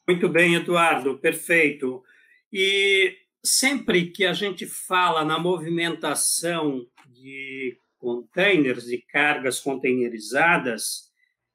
Muito 0.07 0.29
bem, 0.29 0.55
Eduardo, 0.55 1.19
perfeito. 1.19 2.03
E 2.53 3.17
sempre 3.45 4.11
que 4.11 4.25
a 4.25 4.33
gente 4.33 4.67
fala 4.67 5.23
na 5.23 5.39
movimentação 5.39 6.87
de 7.07 7.77
containers, 7.99 8.85
de 8.85 8.99
cargas 8.99 9.61
containerizadas, 9.61 11.13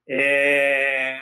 é, 0.08 1.22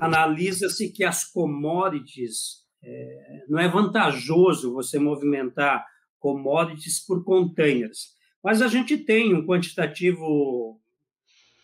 analisa-se 0.00 0.92
que 0.92 1.04
as 1.04 1.24
commodities, 1.24 2.64
é, 2.82 3.44
não 3.48 3.60
é 3.60 3.68
vantajoso 3.68 4.72
você 4.72 4.98
movimentar 4.98 5.86
commodities 6.18 6.98
por 6.98 7.24
containers, 7.24 8.14
mas 8.42 8.60
a 8.62 8.68
gente 8.68 8.96
tem 8.98 9.34
um 9.34 9.46
quantitativo 9.46 10.80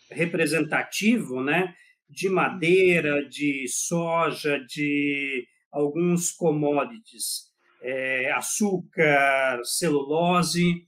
representativo, 0.09 1.43
né, 1.43 1.75
de 2.09 2.29
madeira, 2.29 3.27
de 3.27 3.67
soja, 3.67 4.59
de 4.59 5.45
alguns 5.71 6.31
commodities 6.31 7.46
é, 7.87 8.31
açúcar, 8.33 9.61
celulose. 9.63 10.85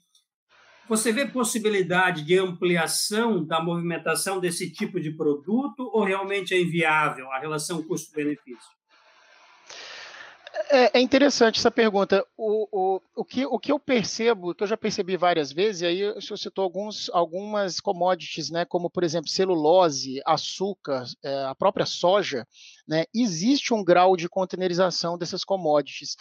Você 0.90 1.14
vê 1.14 1.26
possibilidade 1.26 2.24
de 2.26 2.38
ampliação 2.38 3.46
da 3.46 3.62
movimentação 3.62 4.40
desse 4.40 4.70
tipo 4.70 5.00
de 5.00 5.12
produto 5.12 5.90
ou 5.94 6.04
realmente 6.04 6.54
é 6.54 6.60
inviável 6.60 7.32
a 7.32 7.40
relação 7.40 7.82
custo-benefício? 7.84 8.80
É, 10.72 11.00
é, 11.00 11.02
interessante 11.02 11.58
essa 11.58 11.72
pergunta. 11.72 12.26
O, 12.36 12.68
o, 12.72 13.02
o, 13.16 13.26
que, 13.26 13.46
o 13.46 13.58
que 13.58 13.72
eu 13.72 13.80
percebo, 13.80 14.54
que 14.54 14.64
eu 14.64 14.68
já 14.68 14.76
percebi 14.76 15.16
várias 15.16 15.52
vezes, 15.52 15.82
e 15.82 15.86
aí 15.86 16.22
senhor 16.22 16.38
citou 16.38 16.64
alguns, 16.64 17.10
algumas 17.12 17.80
commodities, 17.80 18.50
né, 18.50 18.66
como, 18.66 18.90
por 18.90 19.04
exemplo, 19.04 19.30
celulose, 19.30 20.22
açúcar, 20.26 21.06
é, 21.24 21.46
a 21.46 21.56
própria 21.56 21.86
soja, 21.86 22.46
né, 22.90 23.06
existe 23.14 23.72
um 23.72 23.84
grau 23.84 24.18
de 24.18 24.28
containerização 24.28 25.16
dessas 25.16 25.44
commodities. 25.44 26.18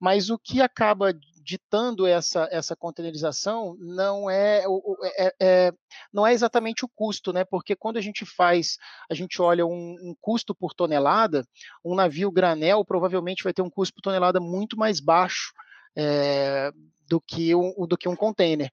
Mas 0.00 0.30
o 0.30 0.38
que 0.38 0.60
acaba 0.60 1.12
ditando 1.12 2.06
essa, 2.06 2.48
essa 2.50 2.74
containerização 2.74 3.76
não 3.78 4.28
é, 4.28 4.64
é, 5.16 5.34
é, 5.40 5.72
não 6.12 6.26
é 6.26 6.32
exatamente 6.32 6.84
o 6.84 6.88
custo, 6.88 7.32
né? 7.32 7.44
Porque 7.44 7.76
quando 7.76 7.98
a 7.98 8.00
gente 8.00 8.26
faz, 8.26 8.76
a 9.08 9.14
gente 9.14 9.40
olha 9.40 9.64
um, 9.64 9.96
um, 10.02 10.14
custo 10.20 10.54
por 10.54 10.74
tonelada, 10.74 11.46
um 11.84 11.94
navio 11.94 12.32
granel 12.32 12.84
provavelmente 12.84 13.44
vai 13.44 13.52
ter 13.52 13.62
um 13.62 13.70
custo 13.70 13.94
por 13.94 14.02
tonelada 14.02 14.40
muito 14.40 14.76
mais 14.76 14.98
baixo. 15.00 15.52
É, 15.96 16.70
do 17.08 17.20
que 17.20 17.54
um, 17.54 17.86
do 17.86 17.96
que 17.96 18.08
um 18.08 18.14
container. 18.14 18.70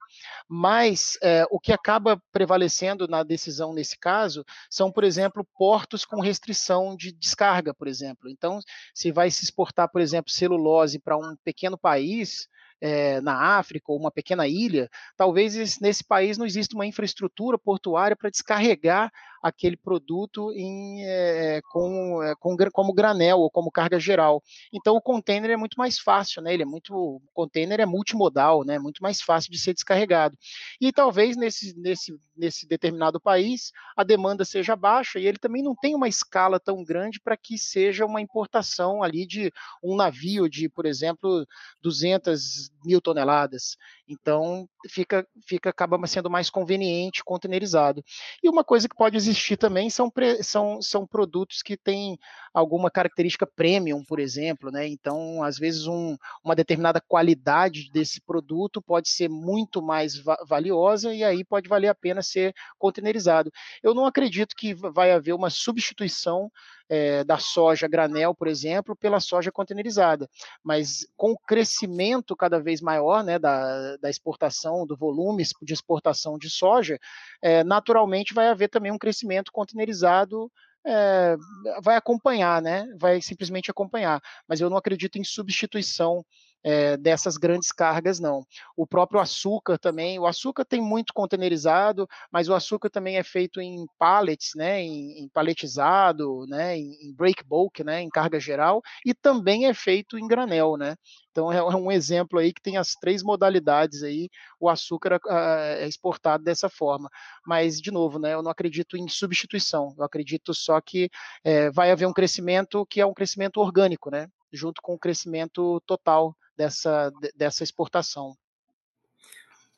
Mas 0.47 1.17
é, 1.23 1.45
o 1.49 1.59
que 1.59 1.71
acaba 1.71 2.21
prevalecendo 2.31 3.07
na 3.07 3.23
decisão 3.23 3.73
nesse 3.73 3.97
caso 3.97 4.43
são, 4.69 4.91
por 4.91 5.03
exemplo, 5.03 5.47
portos 5.57 6.05
com 6.05 6.19
restrição 6.19 6.95
de 6.95 7.11
descarga, 7.11 7.73
por 7.73 7.87
exemplo. 7.87 8.29
Então, 8.29 8.59
se 8.93 9.11
vai 9.11 9.31
se 9.31 9.43
exportar, 9.43 9.89
por 9.89 10.01
exemplo, 10.01 10.31
celulose 10.31 10.99
para 10.99 11.17
um 11.17 11.35
pequeno 11.43 11.77
país, 11.77 12.47
é, 12.81 13.21
na 13.21 13.57
África 13.57 13.85
ou 13.91 13.97
uma 13.97 14.11
pequena 14.11 14.47
ilha, 14.47 14.89
talvez 15.15 15.79
nesse 15.79 16.03
país 16.03 16.37
não 16.37 16.45
exista 16.45 16.75
uma 16.75 16.85
infraestrutura 16.85 17.57
portuária 17.57 18.15
para 18.15 18.29
descarregar 18.29 19.11
aquele 19.45 19.77
produto 19.77 20.51
em, 20.53 21.05
é, 21.05 21.61
com, 21.71 22.23
é, 22.23 22.33
com, 22.39 22.57
como 22.73 22.91
granel 22.91 23.37
ou 23.37 23.51
como 23.51 23.69
carga 23.69 23.99
geral. 23.99 24.41
Então 24.73 24.95
o 24.95 25.01
container 25.01 25.51
é 25.51 25.55
muito 25.55 25.75
mais 25.77 25.99
fácil, 25.99 26.41
né? 26.41 26.51
Ele 26.51 26.63
é 26.63 26.65
muito, 26.65 26.95
o 26.95 27.21
container 27.31 27.79
é 27.79 27.85
multimodal, 27.85 28.63
né? 28.65 28.79
Muito 28.79 29.03
mais 29.03 29.21
fácil 29.21 29.51
de 29.51 29.59
ser 29.59 29.75
descarregado. 29.75 30.35
E 30.81 30.91
talvez 30.91 31.37
nesse, 31.37 31.79
nesse, 31.79 32.11
nesse 32.35 32.67
determinado 32.67 33.21
país 33.21 33.71
a 33.95 34.03
demanda 34.03 34.43
seja 34.43 34.75
baixa 34.75 35.19
e 35.19 35.27
ele 35.27 35.37
também 35.37 35.61
não 35.61 35.75
tem 35.75 35.93
uma 35.93 36.07
escala 36.07 36.59
tão 36.59 36.83
grande 36.83 37.19
para 37.19 37.37
que 37.37 37.55
seja 37.55 38.03
uma 38.03 38.21
importação 38.21 39.03
ali 39.03 39.27
de 39.27 39.53
um 39.83 39.95
navio 39.95 40.49
de, 40.49 40.67
por 40.67 40.87
exemplo, 40.87 41.45
200 41.83 42.71
mil 42.83 42.99
toneladas. 42.99 43.77
Então 44.07 44.67
fica, 44.87 45.27
fica 45.47 45.69
acaba 45.69 46.05
sendo 46.05 46.29
mais 46.29 46.49
conveniente 46.49 47.23
containerizado. 47.23 48.03
E 48.43 48.49
uma 48.49 48.63
coisa 48.63 48.87
que 48.87 48.95
pode 48.95 49.17
existir 49.17 49.57
também 49.57 49.89
são, 49.89 50.11
são, 50.41 50.81
são 50.81 51.07
produtos 51.07 51.61
que 51.61 51.75
têm 51.75 52.17
alguma 52.53 52.91
característica 52.91 53.47
premium, 53.47 54.03
por 54.03 54.19
exemplo, 54.19 54.71
né? 54.71 54.87
Então, 54.87 55.43
às 55.43 55.57
vezes, 55.57 55.87
um, 55.87 56.15
uma 56.43 56.55
determinada 56.55 57.01
qualidade 57.01 57.89
desse 57.91 58.21
produto 58.21 58.81
pode 58.81 59.09
ser 59.09 59.29
muito 59.29 59.81
mais 59.81 60.17
va 60.17 60.37
valiosa 60.47 61.13
e 61.13 61.23
aí 61.23 61.43
pode 61.43 61.67
valer 61.67 61.87
a 61.87 61.95
pena 61.95 62.21
ser 62.21 62.53
containerizado. 62.77 63.51
Eu 63.81 63.93
não 63.93 64.05
acredito 64.05 64.55
que 64.55 64.73
vai 64.73 65.11
haver 65.11 65.33
uma 65.33 65.49
substituição 65.49 66.51
é, 66.89 67.23
da 67.23 67.37
soja 67.37 67.87
granel, 67.87 68.33
por 68.33 68.47
exemplo, 68.47 68.95
pela 68.95 69.19
soja 69.19 69.51
containerizada. 69.51 70.29
Mas 70.63 71.07
com 71.15 71.31
o 71.31 71.37
crescimento 71.37 72.35
cada 72.35 72.59
vez 72.59 72.81
maior 72.81 73.23
né, 73.23 73.39
da, 73.39 73.97
da 73.97 74.09
exportação, 74.09 74.85
do 74.85 74.95
volume 74.95 75.43
de 75.61 75.73
exportação 75.73 76.37
de 76.37 76.49
soja, 76.49 76.99
é, 77.41 77.63
naturalmente 77.63 78.33
vai 78.33 78.47
haver 78.47 78.69
também 78.69 78.91
um 78.91 78.97
crescimento 78.97 79.51
containerizado 79.51 80.51
é, 80.87 81.35
vai 81.81 81.95
acompanhar, 81.95 82.61
né? 82.61 82.87
Vai 82.99 83.19
simplesmente 83.19 83.71
acompanhar. 83.71 84.21
Mas 84.47 84.61
eu 84.61 84.69
não 84.69 84.77
acredito 84.77 85.17
em 85.17 85.23
substituição 85.23 86.23
é, 86.65 86.97
dessas 86.97 87.37
grandes 87.37 87.71
cargas, 87.71 88.19
não. 88.19 88.43
O 88.75 88.87
próprio 88.87 89.19
açúcar 89.19 89.77
também, 89.77 90.17
o 90.17 90.25
açúcar 90.25 90.65
tem 90.65 90.81
muito 90.81 91.13
containerizado, 91.13 92.07
mas 92.31 92.49
o 92.49 92.55
açúcar 92.55 92.89
também 92.89 93.17
é 93.17 93.23
feito 93.23 93.61
em 93.61 93.85
pallets, 93.99 94.53
né, 94.55 94.81
em, 94.81 95.23
em 95.23 95.29
paletizado, 95.29 96.47
né, 96.47 96.75
em, 96.75 97.07
em 97.07 97.13
break 97.13 97.43
bulk, 97.43 97.83
né, 97.83 98.01
em 98.01 98.09
carga 98.09 98.39
geral, 98.39 98.81
e 99.05 99.13
também 99.13 99.67
é 99.67 99.75
feito 99.75 100.17
em 100.17 100.27
granel, 100.27 100.75
né. 100.75 100.95
Então 101.29 101.51
é, 101.53 101.57
é 101.57 101.61
um 101.75 101.91
exemplo 101.91 102.39
aí 102.39 102.51
que 102.51 102.61
tem 102.61 102.77
as 102.77 102.93
três 102.95 103.21
modalidades 103.21 104.01
aí, 104.01 104.27
o 104.59 104.67
açúcar 104.67 105.19
é 105.29 105.87
exportado 105.87 106.43
dessa 106.43 106.67
forma. 106.67 107.09
Mas, 107.45 107.79
de 107.79 107.91
novo, 107.91 108.17
né, 108.17 108.33
eu 108.33 108.41
não 108.41 108.49
acredito 108.49 108.97
em 108.97 109.07
substituição, 109.07 109.93
eu 109.95 110.03
acredito 110.03 110.51
só 110.51 110.81
que 110.81 111.11
é, 111.43 111.69
vai 111.69 111.91
haver 111.91 112.07
um 112.07 112.13
crescimento 112.13 112.87
que 112.87 112.99
é 112.99 113.05
um 113.05 113.13
crescimento 113.13 113.57
orgânico, 113.57 114.09
né, 114.09 114.27
junto 114.51 114.81
com 114.81 114.95
o 114.95 114.99
crescimento 114.99 115.79
total 115.85 116.35
dessa, 116.57 117.11
dessa 117.35 117.63
exportação. 117.63 118.35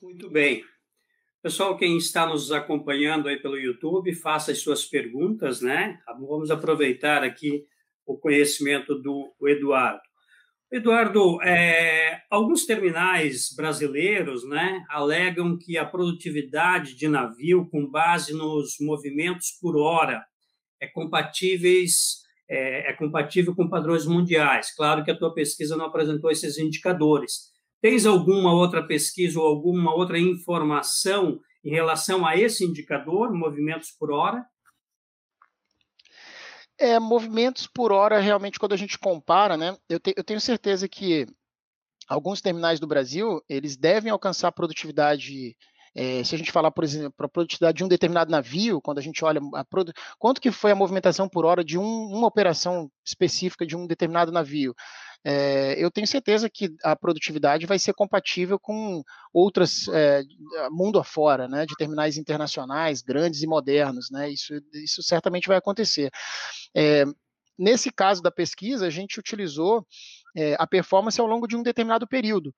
Muito 0.01 0.29
bem. 0.29 0.63
Pessoal, 1.41 1.77
quem 1.77 1.97
está 1.97 2.25
nos 2.25 2.51
acompanhando 2.51 3.27
aí 3.29 3.37
pelo 3.37 3.57
YouTube, 3.57 4.13
faça 4.13 4.51
as 4.51 4.59
suas 4.59 4.85
perguntas, 4.85 5.61
né? 5.61 5.99
Vamos 6.19 6.51
aproveitar 6.51 7.23
aqui 7.23 7.65
o 8.05 8.17
conhecimento 8.17 8.95
do 8.95 9.33
Eduardo. 9.43 10.01
Eduardo, 10.69 11.41
é, 11.43 12.23
alguns 12.29 12.65
terminais 12.65 13.53
brasileiros 13.55 14.45
né, 14.47 14.83
alegam 14.89 15.57
que 15.57 15.77
a 15.77 15.85
produtividade 15.85 16.93
de 16.93 17.07
navio, 17.07 17.69
com 17.69 17.89
base 17.89 18.33
nos 18.33 18.75
movimentos 18.81 19.51
por 19.61 19.77
hora, 19.77 20.25
é 20.81 20.87
compatíveis 20.87 22.26
é, 22.49 22.91
é 22.91 22.93
compatível 22.93 23.55
com 23.55 23.69
padrões 23.69 24.05
mundiais. 24.05 24.73
Claro 24.75 25.03
que 25.03 25.11
a 25.11 25.17
tua 25.17 25.33
pesquisa 25.33 25.75
não 25.75 25.85
apresentou 25.85 26.31
esses 26.31 26.57
indicadores. 26.57 27.51
Tens 27.81 28.05
alguma 28.05 28.53
outra 28.53 28.85
pesquisa 28.85 29.39
ou 29.39 29.45
alguma 29.45 29.93
outra 29.93 30.17
informação 30.17 31.39
em 31.63 31.71
relação 31.71 32.25
a 32.25 32.35
esse 32.35 32.65
indicador, 32.65 33.33
movimentos 33.33 33.91
por 33.91 34.11
hora? 34.11 34.45
É, 36.79 36.99
movimentos 36.99 37.67
por 37.67 37.91
hora, 37.91 38.19
realmente, 38.19 38.59
quando 38.59 38.73
a 38.73 38.77
gente 38.77 38.97
compara, 38.99 39.57
né, 39.57 39.75
eu, 39.89 39.99
te, 39.99 40.13
eu 40.15 40.23
tenho 40.23 40.39
certeza 40.39 40.87
que 40.87 41.25
alguns 42.07 42.39
terminais 42.39 42.79
do 42.79 42.87
Brasil, 42.87 43.41
eles 43.49 43.75
devem 43.75 44.11
alcançar 44.11 44.51
produtividade 44.51 45.55
é, 45.99 46.23
se 46.23 46.35
a 46.35 46.37
gente 46.37 46.51
falar, 46.51 46.69
por 46.69 46.83
exemplo, 46.83 47.25
a 47.25 47.27
produtividade 47.27 47.77
de 47.77 47.83
um 47.83 47.87
determinado 47.87 48.29
navio, 48.29 48.79
quando 48.79 48.99
a 48.99 49.01
gente 49.01 49.25
olha 49.25 49.41
a 49.55 49.65
produ... 49.65 49.91
quanto 50.19 50.39
que 50.39 50.51
foi 50.51 50.69
a 50.69 50.75
movimentação 50.75 51.27
por 51.27 51.43
hora 51.43 51.63
de 51.63 51.75
um, 51.75 51.83
uma 51.83 52.27
operação 52.27 52.87
específica 53.03 53.65
de 53.65 53.75
um 53.75 53.87
determinado 53.87 54.31
navio, 54.31 54.75
é, 55.25 55.73
eu 55.83 55.89
tenho 55.89 56.05
certeza 56.05 56.51
que 56.51 56.69
a 56.83 56.95
produtividade 56.95 57.65
vai 57.65 57.79
ser 57.79 57.93
compatível 57.93 58.59
com 58.59 59.01
outras 59.33 59.87
é, 59.87 60.21
mundo 60.69 60.99
afora, 60.99 61.47
né, 61.47 61.65
de 61.65 61.73
terminais 61.75 62.15
internacionais 62.15 63.01
grandes 63.01 63.41
e 63.41 63.47
modernos, 63.47 64.11
né, 64.11 64.29
isso, 64.29 64.53
isso 64.75 65.01
certamente 65.01 65.47
vai 65.47 65.57
acontecer. 65.57 66.11
É, 66.75 67.05
nesse 67.57 67.91
caso 67.91 68.21
da 68.21 68.29
pesquisa, 68.29 68.85
a 68.85 68.91
gente 68.91 69.19
utilizou 69.19 69.83
a 70.59 70.67
performance 70.67 71.19
ao 71.19 71.25
longo 71.25 71.47
de 71.47 71.55
um 71.55 71.63
determinado 71.63 72.07
período 72.07 72.53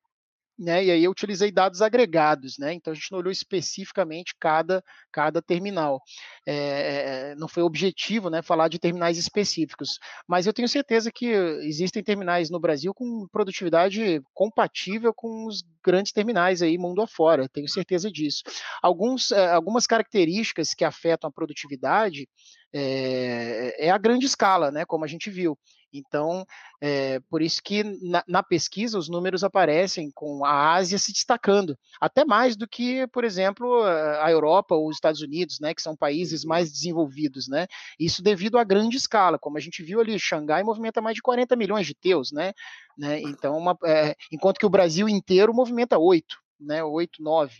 né? 0.59 0.83
E 0.83 0.91
aí 0.91 1.03
eu 1.03 1.11
utilizei 1.11 1.51
dados 1.51 1.81
agregados, 1.81 2.57
né? 2.57 2.73
Então 2.73 2.91
a 2.91 2.95
gente 2.95 3.11
não 3.11 3.19
olhou 3.19 3.31
especificamente 3.31 4.35
cada, 4.37 4.83
cada 5.11 5.41
terminal. 5.41 6.01
É, 6.45 7.33
não 7.35 7.47
foi 7.47 7.63
objetivo, 7.63 8.29
né? 8.29 8.41
Falar 8.41 8.67
de 8.67 8.77
terminais 8.77 9.17
específicos, 9.17 9.97
mas 10.27 10.45
eu 10.45 10.53
tenho 10.53 10.67
certeza 10.67 11.11
que 11.11 11.27
existem 11.27 12.03
terminais 12.03 12.49
no 12.49 12.59
Brasil 12.59 12.93
com 12.93 13.27
produtividade 13.31 14.21
compatível 14.33 15.13
com 15.13 15.47
os 15.47 15.63
grandes 15.83 16.11
terminais 16.11 16.61
aí 16.61 16.77
mundo 16.77 17.01
afora. 17.01 17.47
Tenho 17.47 17.67
certeza 17.69 18.11
disso. 18.11 18.43
Alguns, 18.81 19.31
algumas 19.31 19.87
características 19.87 20.73
que 20.73 20.83
afetam 20.83 21.29
a 21.29 21.33
produtividade 21.33 22.27
é, 22.73 23.87
é 23.87 23.89
a 23.89 23.97
grande 23.97 24.25
escala, 24.25 24.71
né? 24.71 24.85
Como 24.85 25.03
a 25.03 25.07
gente 25.07 25.29
viu. 25.29 25.57
Então, 25.91 26.45
é, 26.79 27.19
por 27.29 27.41
isso 27.41 27.61
que 27.63 27.83
na, 27.83 28.23
na, 28.27 28.43
pesquisa 28.43 28.97
os 28.97 29.09
números 29.09 29.43
aparecem 29.43 30.11
com 30.13 30.45
a 30.45 30.73
Ásia 30.73 30.99
se 30.99 31.11
destacando, 31.11 31.77
até 31.99 32.23
mais 32.23 32.55
do 32.55 32.67
que, 32.67 33.07
por 33.07 33.23
exemplo, 33.23 33.81
a 33.83 34.29
Europa 34.29 34.75
ou 34.75 34.87
os 34.87 34.97
Estados 34.97 35.21
Unidos, 35.21 35.59
né, 35.59 35.73
que 35.73 35.81
são 35.81 35.95
países 35.95 36.45
mais 36.45 36.71
desenvolvidos, 36.71 37.47
né? 37.47 37.65
Isso 37.99 38.21
devido 38.21 38.57
à 38.57 38.63
grande 38.63 38.97
escala, 38.97 39.39
como 39.39 39.57
a 39.57 39.61
gente 39.61 39.81
viu 39.83 39.99
ali, 39.99 40.19
Xangai 40.19 40.63
movimenta 40.63 41.01
mais 41.01 41.15
de 41.15 41.21
40 41.21 41.55
milhões 41.55 41.87
de 41.87 41.95
teus, 41.95 42.31
né? 42.31 42.53
né? 42.97 43.19
Então, 43.21 43.57
uma, 43.57 43.75
é, 43.85 44.15
enquanto 44.31 44.59
que 44.59 44.65
o 44.65 44.69
Brasil 44.69 45.09
inteiro 45.09 45.53
movimenta 45.53 45.97
8 45.97 46.37
né, 46.59 46.83
8, 46.83 47.21
9. 47.23 47.55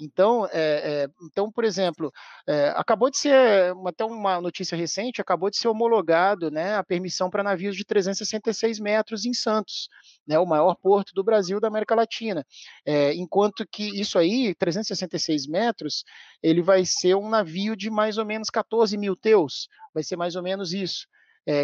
Então, 0.00 0.46
é, 0.46 0.50
é, 0.52 1.08
então 1.24 1.50
por 1.50 1.64
exemplo, 1.64 2.12
é, 2.46 2.68
acabou 2.76 3.10
de 3.10 3.18
ser, 3.18 3.72
até 3.86 4.04
uma 4.04 4.40
notícia 4.40 4.76
recente, 4.76 5.20
acabou 5.20 5.50
de 5.50 5.56
ser 5.56 5.68
homologado 5.68 6.50
né, 6.50 6.74
a 6.74 6.82
permissão 6.82 7.30
para 7.30 7.42
navios 7.42 7.76
de 7.76 7.84
366 7.84 8.80
metros 8.80 9.24
em 9.24 9.32
Santos, 9.32 9.88
né, 10.26 10.38
o 10.38 10.46
maior 10.46 10.74
porto 10.74 11.12
do 11.14 11.22
Brasil 11.22 11.60
da 11.60 11.68
América 11.68 11.94
Latina. 11.94 12.44
enquanto 13.14 13.66
que 13.66 14.00
isso 14.00 14.18
aí, 14.18 14.54
366 14.54 15.46
metros, 15.46 16.04
ele 16.42 16.62
vai 16.62 16.84
ser 16.84 17.14
um 17.14 17.28
navio 17.28 17.76
de 17.76 17.90
mais 17.90 18.18
ou 18.18 18.24
menos 18.24 18.50
14 18.50 18.96
mil 18.96 19.16
teus, 19.16 19.68
vai 19.94 20.02
ser 20.02 20.16
mais 20.16 20.36
ou 20.36 20.42
menos 20.42 20.72
isso. 20.72 21.06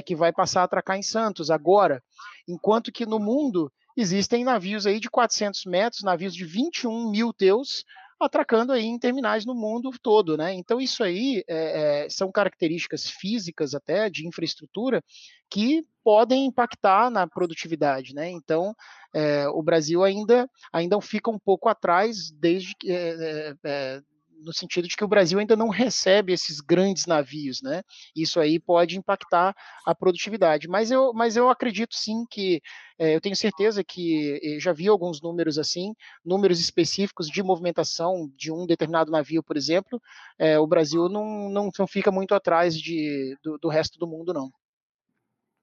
que 0.05 0.15
vai 0.15 0.33
passar 0.33 0.63
a 0.63 0.65
atracar 0.65 0.97
em 0.97 1.03
Santos 1.03 1.51
agora, 1.51 2.03
enquanto 2.49 2.91
que 2.91 3.07
no 3.07 3.19
mundo 3.19 3.71
existem 4.01 4.45
navios 4.45 4.87
aí 4.87 5.01
de 5.01 5.11
400 5.11 5.65
metros, 5.65 6.05
navios 6.05 6.33
de 6.33 6.45
21 6.45 7.11
mil 7.11 7.33
teus, 7.33 7.85
atracando 8.21 8.73
aí 8.73 8.85
em 8.85 8.99
terminais 8.99 9.45
no 9.45 9.55
mundo 9.55 9.91
todo, 10.01 10.37
né? 10.37 10.53
Então 10.55 10.81
isso 10.81 11.03
aí 11.03 11.43
é, 11.49 12.05
é, 12.05 12.11
são 12.11 12.31
características 12.31 13.09
físicas 13.09 13.75
até 13.75 14.09
de 14.09 14.27
infraestrutura 14.27 15.03
que 15.51 15.85
podem 16.05 16.47
impactar 16.47 17.11
na 17.11 17.27
produtividade, 17.27 18.15
né? 18.15 18.31
Então 18.31 18.75
é, 19.13 19.49
o 19.49 19.63
Brasil 19.63 20.03
ainda 20.05 20.49
ainda 20.73 21.01
fica 21.01 21.31
um 21.31 21.39
pouco 21.39 21.69
atrás 21.69 22.31
desde 22.31 22.75
que 22.77 22.91
é, 22.91 23.09
é, 23.11 23.55
é, 23.65 24.03
no 24.43 24.53
sentido 24.53 24.87
de 24.89 24.97
que 24.97 25.05
o 25.05 25.09
Brasil 25.09 25.39
ainda 25.39 25.57
não 25.57 25.69
recebe 25.69 26.33
esses 26.33 26.61
grandes 26.61 27.07
navios, 27.07 27.61
né? 27.63 27.83
Isso 28.15 28.41
aí 28.41 28.59
pode 28.59 28.97
impactar 28.99 29.55
a 29.87 29.95
produtividade. 29.95 30.69
Mas 30.69 30.91
eu, 30.91 31.13
mas 31.13 31.37
eu 31.37 31.49
acredito 31.49 31.95
sim 31.95 32.25
que 32.31 32.61
é, 32.99 33.15
eu 33.15 33.21
tenho 33.21 33.37
certeza 33.37 33.85
que 33.85 34.41
eh, 34.43 34.61
já 34.61 34.73
vi 34.73 34.89
alguns 34.89 35.21
números 35.21 35.59
assim, 35.59 35.95
números 36.25 36.61
específicos 36.61 37.29
de 37.29 37.43
movimentação 37.43 38.31
de 38.37 38.51
um 38.51 38.67
determinado 38.67 39.11
navio, 39.11 39.43
por 39.43 39.57
exemplo. 39.57 40.01
É, 40.39 40.59
o 40.59 40.67
Brasil 40.67 41.09
não, 41.09 41.49
não, 41.49 41.71
não 41.79 41.87
fica 41.87 42.11
muito 42.11 42.35
atrás 42.35 42.79
de, 42.79 43.37
do, 43.43 43.59
do 43.59 43.69
resto 43.69 43.99
do 43.99 44.07
mundo, 44.07 44.33
não. 44.33 44.51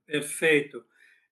Perfeito. 0.05 0.83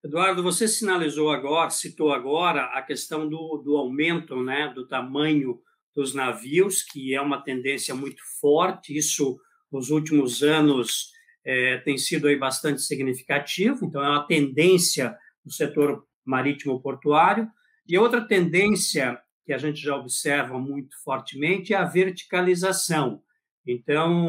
Eduardo, 0.03 0.43
você 0.43 0.67
sinalizou 0.67 1.31
agora, 1.31 1.69
citou 1.69 2.11
agora 2.11 2.65
a 2.65 2.81
questão 2.81 3.29
do, 3.29 3.61
do 3.63 3.77
aumento 3.77 4.43
né, 4.43 4.67
do 4.73 4.85
tamanho 4.85 5.61
dos 5.95 6.13
navios, 6.13 6.83
que 6.83 7.13
é 7.13 7.21
uma 7.21 7.41
tendência 7.41 7.93
muito 7.93 8.21
forte. 8.39 8.97
Isso, 8.97 9.39
nos 9.71 9.89
últimos 9.89 10.41
anos, 10.41 11.11
é, 11.45 11.77
tem 11.77 11.97
sido 11.97 12.27
aí 12.27 12.35
bastante 12.37 12.81
significativo. 12.81 13.85
Então, 13.85 14.03
é 14.03 14.09
uma 14.09 14.25
tendência 14.25 15.15
do 15.45 15.51
setor 15.51 16.05
marítimo 16.25 16.81
portuário. 16.81 17.47
E 17.87 17.97
outra 17.97 18.21
tendência 18.21 19.19
que 19.45 19.53
a 19.53 19.57
gente 19.57 19.81
já 19.81 19.95
observa 19.95 20.57
muito 20.57 20.95
fortemente 21.03 21.73
é 21.73 21.77
a 21.77 21.85
verticalização. 21.85 23.21
Então, 23.65 24.25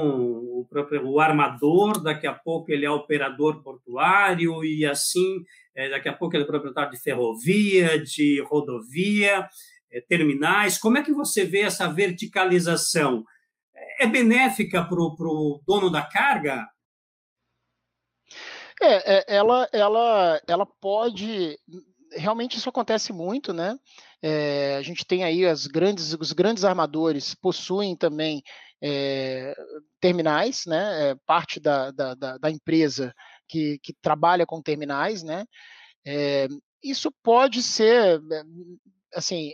o, 0.60 0.66
próprio, 0.68 1.06
o 1.06 1.18
armador, 1.18 2.00
daqui 2.00 2.26
a 2.26 2.32
pouco 2.32 2.70
ele 2.70 2.84
é 2.84 2.90
operador 2.90 3.62
portuário 3.62 4.64
e 4.64 4.86
assim, 4.86 5.44
é, 5.74 5.90
daqui 5.90 6.08
a 6.08 6.12
pouco 6.12 6.36
ele 6.36 6.44
é 6.44 6.46
proprietário 6.46 6.92
de 6.92 7.02
ferrovia, 7.02 7.98
de 7.98 8.40
rodovia, 8.42 9.48
terminais. 10.02 10.78
Como 10.78 10.98
é 10.98 11.02
que 11.02 11.12
você 11.12 11.44
vê 11.44 11.60
essa 11.60 11.86
verticalização? 11.92 13.24
É 13.98 14.06
benéfica 14.06 14.84
para 14.84 14.98
o 14.98 15.62
dono 15.66 15.90
da 15.90 16.02
carga? 16.02 16.66
É, 18.80 19.16
é, 19.16 19.24
ela, 19.28 19.68
ela, 19.72 20.42
ela 20.46 20.66
pode. 20.80 21.58
Realmente 22.12 22.56
isso 22.56 22.68
acontece 22.68 23.12
muito, 23.12 23.52
né? 23.52 23.76
É, 24.22 24.76
a 24.76 24.82
gente 24.82 25.04
tem 25.04 25.24
aí 25.24 25.44
as 25.44 25.66
grandes, 25.66 26.14
os 26.14 26.32
grandes 26.32 26.64
armadores 26.64 27.34
possuem 27.34 27.96
também 27.96 28.42
é, 28.82 29.54
terminais, 30.00 30.64
né? 30.66 31.10
É, 31.10 31.14
parte 31.26 31.60
da, 31.60 31.90
da, 31.90 32.14
da, 32.14 32.50
empresa 32.50 33.14
que, 33.48 33.78
que 33.82 33.94
trabalha 33.94 34.46
com 34.46 34.62
terminais, 34.62 35.22
né? 35.22 35.44
É, 36.06 36.48
isso 36.82 37.10
pode 37.22 37.62
ser, 37.62 38.20
assim, 39.14 39.52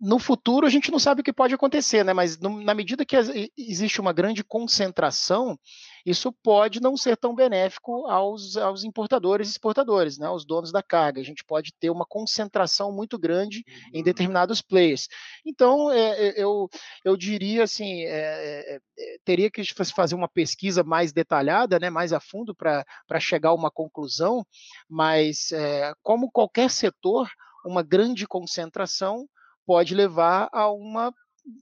no 0.00 0.18
futuro 0.18 0.66
a 0.66 0.70
gente 0.70 0.90
não 0.90 0.98
sabe 0.98 1.20
o 1.22 1.24
que 1.24 1.32
pode 1.32 1.54
acontecer, 1.54 2.04
né? 2.04 2.12
Mas 2.12 2.38
no, 2.38 2.62
na 2.62 2.74
medida 2.74 3.04
que 3.04 3.16
existe 3.56 4.00
uma 4.00 4.12
grande 4.12 4.44
concentração, 4.44 5.58
isso 6.04 6.30
pode 6.42 6.80
não 6.80 6.96
ser 6.96 7.16
tão 7.16 7.34
benéfico 7.34 8.06
aos, 8.06 8.56
aos 8.56 8.84
importadores 8.84 9.48
e 9.48 9.52
exportadores, 9.52 10.18
né? 10.18 10.26
Aos 10.26 10.44
donos 10.44 10.70
da 10.70 10.82
carga. 10.82 11.20
A 11.20 11.24
gente 11.24 11.42
pode 11.44 11.72
ter 11.80 11.88
uma 11.88 12.04
concentração 12.06 12.92
muito 12.92 13.18
grande 13.18 13.64
em 13.92 13.98
uhum. 13.98 14.04
determinados 14.04 14.60
players. 14.60 15.08
Então, 15.44 15.90
é, 15.90 16.28
é, 16.28 16.34
eu, 16.36 16.68
eu 17.04 17.16
diria 17.16 17.64
assim, 17.64 18.02
é, 18.02 18.74
é, 18.74 18.76
é 18.76 19.16
teria 19.24 19.50
que 19.50 19.62
fazer 19.94 20.14
uma 20.14 20.28
pesquisa 20.28 20.84
mais 20.84 21.12
detalhada, 21.12 21.78
né? 21.78 21.88
Mais 21.88 22.12
a 22.12 22.20
fundo 22.20 22.54
para 22.54 22.84
chegar 23.18 23.48
a 23.48 23.54
uma 23.54 23.70
conclusão. 23.70 24.46
Mas 24.88 25.50
é, 25.52 25.92
como 26.02 26.30
qualquer 26.30 26.70
setor, 26.70 27.28
uma 27.66 27.82
grande 27.82 28.26
concentração 28.26 29.26
pode 29.66 29.94
levar 29.94 30.48
a 30.52 30.70
uma 30.70 31.12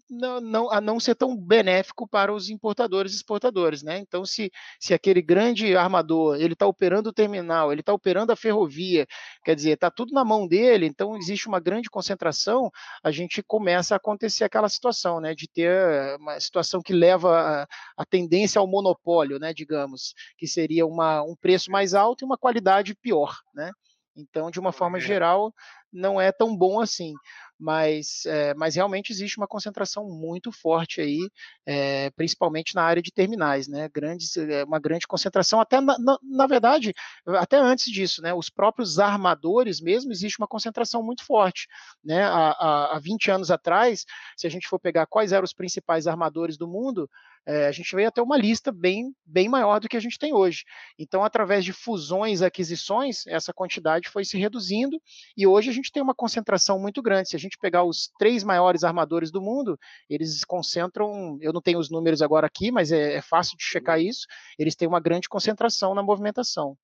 não, 0.08 0.40
não, 0.40 0.72
a 0.72 0.80
não 0.80 0.98
ser 0.98 1.14
tão 1.14 1.36
benéfico 1.36 2.08
para 2.08 2.32
os 2.32 2.48
importadores 2.48 3.12
e 3.12 3.16
exportadores, 3.16 3.82
né? 3.82 3.98
Então, 3.98 4.24
se, 4.24 4.50
se 4.80 4.94
aquele 4.94 5.20
grande 5.20 5.76
armador 5.76 6.36
ele 6.36 6.54
está 6.54 6.66
operando 6.66 7.10
o 7.10 7.12
terminal, 7.12 7.70
ele 7.70 7.80
está 7.80 7.92
operando 7.92 8.32
a 8.32 8.36
ferrovia, 8.36 9.06
quer 9.44 9.54
dizer, 9.54 9.72
está 9.72 9.90
tudo 9.90 10.12
na 10.12 10.24
mão 10.24 10.46
dele, 10.46 10.86
então 10.86 11.16
existe 11.16 11.46
uma 11.46 11.60
grande 11.60 11.90
concentração, 11.90 12.70
a 13.02 13.10
gente 13.10 13.42
começa 13.42 13.94
a 13.94 13.96
acontecer 13.96 14.44
aquela 14.44 14.68
situação, 14.68 15.20
né? 15.20 15.34
De 15.34 15.46
ter 15.48 16.16
uma 16.18 16.40
situação 16.40 16.80
que 16.80 16.92
leva 16.92 17.38
a, 17.38 17.66
a 17.96 18.04
tendência 18.06 18.58
ao 18.58 18.66
monopólio, 18.66 19.38
né? 19.38 19.52
Digamos, 19.52 20.14
que 20.38 20.46
seria 20.46 20.86
uma, 20.86 21.22
um 21.22 21.36
preço 21.36 21.70
mais 21.70 21.94
alto 21.94 22.24
e 22.24 22.26
uma 22.26 22.38
qualidade 22.38 22.94
pior, 22.94 23.36
né? 23.54 23.70
Então, 24.16 24.50
de 24.50 24.60
uma 24.60 24.72
forma 24.72 25.00
geral, 25.00 25.52
não 25.92 26.20
é 26.20 26.32
tão 26.32 26.56
bom 26.56 26.80
assim 26.80 27.14
mas, 27.58 28.24
é, 28.26 28.52
mas 28.54 28.74
realmente 28.74 29.10
existe 29.10 29.38
uma 29.38 29.46
concentração 29.46 30.08
muito 30.08 30.50
forte 30.50 31.00
aí, 31.00 31.30
é, 31.64 32.10
principalmente 32.10 32.74
na 32.74 32.82
área 32.82 33.02
de 33.02 33.12
terminais, 33.12 33.68
né? 33.68 33.88
Grandes, 33.88 34.36
é, 34.36 34.64
uma 34.64 34.78
grande 34.78 35.06
concentração, 35.06 35.60
até 35.60 35.80
na, 35.80 35.96
na, 35.98 36.18
na, 36.22 36.46
verdade, 36.46 36.92
até 37.26 37.56
antes 37.56 37.90
disso, 37.92 38.20
né? 38.22 38.34
Os 38.34 38.50
próprios 38.50 38.98
armadores 38.98 39.80
mesmo, 39.80 40.12
existe 40.12 40.38
uma 40.38 40.48
concentração 40.48 41.02
muito 41.02 41.24
forte, 41.24 41.66
né? 42.04 42.24
Há, 42.24 42.50
há, 42.50 42.96
há 42.96 42.98
20 42.98 43.30
anos 43.30 43.50
atrás, 43.50 44.04
se 44.36 44.46
a 44.46 44.50
gente 44.50 44.68
for 44.68 44.78
pegar 44.78 45.06
quais 45.06 45.32
eram 45.32 45.44
os 45.44 45.54
principais 45.54 46.06
armadores 46.06 46.56
do 46.56 46.68
mundo, 46.68 47.08
é, 47.46 47.66
a 47.66 47.72
gente 47.72 47.94
veio 47.94 48.08
até 48.08 48.22
uma 48.22 48.36
lista 48.36 48.72
bem, 48.72 49.14
bem 49.24 49.48
maior 49.48 49.78
do 49.78 49.88
que 49.88 49.96
a 49.96 50.00
gente 50.00 50.18
tem 50.18 50.32
hoje. 50.32 50.64
Então, 50.98 51.22
através 51.22 51.64
de 51.64 51.72
fusões, 51.72 52.42
aquisições, 52.42 53.26
essa 53.26 53.52
quantidade 53.52 54.08
foi 54.08 54.24
se 54.24 54.38
reduzindo 54.38 55.00
e 55.36 55.46
hoje 55.46 55.68
a 55.68 55.72
gente 55.72 55.92
tem 55.92 56.02
uma 56.02 56.14
concentração 56.14 56.78
muito 56.78 57.02
grande. 57.02 57.28
Se 57.28 57.36
a 57.36 57.38
gente 57.38 57.58
pegar 57.58 57.84
os 57.84 58.10
três 58.18 58.42
maiores 58.42 58.84
armadores 58.84 59.30
do 59.30 59.42
mundo, 59.42 59.78
eles 60.08 60.44
concentram, 60.44 61.38
eu 61.40 61.52
não 61.52 61.60
tenho 61.60 61.78
os 61.78 61.90
números 61.90 62.22
agora 62.22 62.46
aqui, 62.46 62.70
mas 62.70 62.90
é, 62.90 63.16
é 63.16 63.22
fácil 63.22 63.56
de 63.56 63.64
checar 63.64 63.98
uhum. 63.98 64.06
isso, 64.06 64.26
eles 64.58 64.74
têm 64.74 64.88
uma 64.88 65.00
grande 65.00 65.28
concentração 65.28 65.94
na 65.94 66.02
movimentação. 66.02 66.76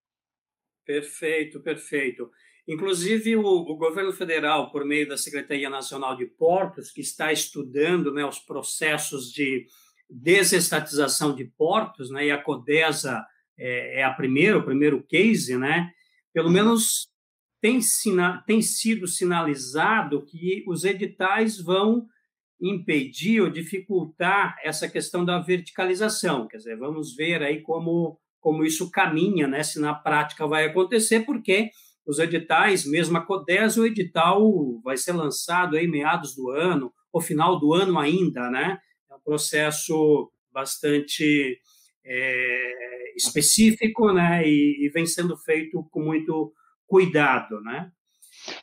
Perfeito, 0.84 1.60
perfeito. 1.60 2.30
Inclusive, 2.68 3.36
o, 3.36 3.42
o, 3.42 3.76
governo 3.76 4.12
federal, 4.12 4.70
por 4.70 4.84
meio 4.84 5.08
da 5.08 5.16
Secretaria 5.16 5.70
Nacional 5.70 6.16
de 6.16 6.26
Portos, 6.26 6.90
que 6.90 7.00
está 7.00 7.32
estudando 7.32 8.12
né, 8.12 8.24
os 8.24 8.38
processos 8.38 9.32
de 9.32 9.66
desestatização 10.10 11.34
de 11.34 11.44
portos, 11.44 12.10
né, 12.10 12.26
e 12.26 12.30
a 12.30 12.42
Codesa 12.42 13.24
é, 13.58 14.00
é 14.00 14.04
a 14.04 14.12
primeira, 14.12 14.58
o 14.58 14.64
primeiro 14.64 15.02
case, 15.06 15.56
né, 15.56 15.90
pelo 16.32 16.48
uhum. 16.48 16.52
menos 16.52 17.08
tem, 17.60 17.80
sina, 17.80 18.42
tem 18.46 18.62
sido 18.62 19.06
sinalizado 19.06 20.24
que 20.24 20.64
os 20.66 20.84
editais 20.84 21.60
vão 21.60 22.06
impedir 22.60 23.40
ou 23.40 23.50
dificultar 23.50 24.56
essa 24.62 24.88
questão 24.88 25.24
da 25.24 25.38
verticalização. 25.38 26.46
Quer 26.46 26.58
dizer, 26.58 26.78
vamos 26.78 27.14
ver 27.14 27.42
aí 27.42 27.60
como, 27.62 28.18
como 28.38 28.64
isso 28.64 28.90
caminha, 28.90 29.46
né? 29.46 29.62
se 29.62 29.80
na 29.80 29.94
prática 29.94 30.46
vai 30.46 30.66
acontecer, 30.66 31.20
porque 31.20 31.70
os 32.06 32.18
editais, 32.18 32.84
mesmo 32.84 33.16
a 33.16 33.20
CODES, 33.20 33.76
o 33.76 33.86
edital 33.86 34.40
vai 34.82 34.96
ser 34.96 35.12
lançado 35.12 35.76
aí 35.76 35.86
meados 35.86 36.34
do 36.34 36.50
ano, 36.50 36.92
ou 37.12 37.20
final 37.20 37.58
do 37.58 37.74
ano 37.74 37.98
ainda, 37.98 38.50
né? 38.50 38.78
Processo 39.30 40.32
bastante 40.52 41.56
é, 42.04 43.14
específico, 43.14 44.12
né? 44.12 44.42
E, 44.44 44.84
e 44.84 44.88
vem 44.88 45.06
sendo 45.06 45.36
feito 45.36 45.86
com 45.92 46.02
muito 46.02 46.52
cuidado, 46.84 47.60
né? 47.60 47.92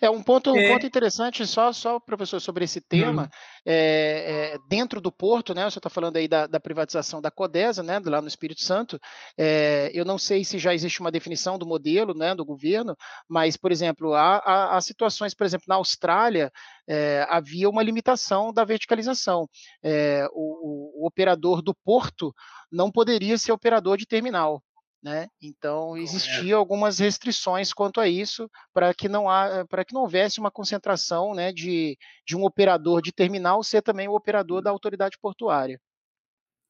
É 0.01 0.09
um 0.09 0.21
ponto, 0.21 0.51
um 0.51 0.57
é... 0.57 0.71
ponto 0.71 0.85
interessante, 0.85 1.45
só, 1.45 1.71
só, 1.71 1.99
professor, 1.99 2.39
sobre 2.39 2.65
esse 2.65 2.81
tema. 2.81 3.23
Hum. 3.23 3.37
É, 3.65 4.53
é, 4.53 4.57
dentro 4.69 5.01
do 5.01 5.11
porto, 5.11 5.53
né? 5.53 5.69
Você 5.69 5.79
está 5.79 5.89
falando 5.89 6.17
aí 6.17 6.27
da, 6.27 6.47
da, 6.47 6.59
privatização 6.59 7.21
da 7.21 7.29
Codesa, 7.29 7.83
né? 7.83 7.99
Lá 8.05 8.21
no 8.21 8.27
Espírito 8.27 8.61
Santo. 8.61 8.99
É, 9.37 9.91
eu 9.93 10.05
não 10.05 10.17
sei 10.17 10.43
se 10.43 10.57
já 10.57 10.73
existe 10.73 10.99
uma 10.99 11.11
definição 11.11 11.57
do 11.57 11.65
modelo, 11.65 12.13
né? 12.13 12.33
Do 12.33 12.45
governo, 12.45 12.95
mas, 13.27 13.57
por 13.57 13.71
exemplo, 13.71 14.13
há, 14.13 14.37
há, 14.37 14.77
há 14.77 14.81
situações, 14.81 15.33
por 15.33 15.45
exemplo, 15.45 15.65
na 15.67 15.75
Austrália, 15.75 16.51
é, 16.87 17.25
havia 17.29 17.69
uma 17.69 17.83
limitação 17.83 18.53
da 18.53 18.63
verticalização. 18.63 19.49
É, 19.83 20.27
o, 20.31 21.03
o 21.03 21.07
operador 21.07 21.61
do 21.61 21.73
porto 21.73 22.33
não 22.71 22.91
poderia 22.91 23.37
ser 23.37 23.51
operador 23.51 23.97
de 23.97 24.05
terminal. 24.05 24.61
Né? 25.07 25.29
Então 25.41 25.95
existiam 25.95 26.59
algumas 26.59 26.99
restrições 26.99 27.71
quanto 27.71 28.01
a 28.01 28.09
isso 28.09 28.51
para 28.73 28.93
que 28.93 29.07
não 29.07 29.27
para 29.69 29.85
que 29.85 29.93
não 29.93 30.01
houvesse 30.01 30.37
uma 30.37 30.51
concentração 30.51 31.33
né, 31.33 31.53
de, 31.53 31.97
de 32.25 32.35
um 32.35 32.43
operador 32.43 33.01
de 33.01 33.13
terminal 33.13 33.63
ser 33.63 33.81
também 33.81 34.09
o 34.09 34.15
operador 34.15 34.61
da 34.61 34.69
autoridade 34.69 35.17
portuária. 35.21 35.79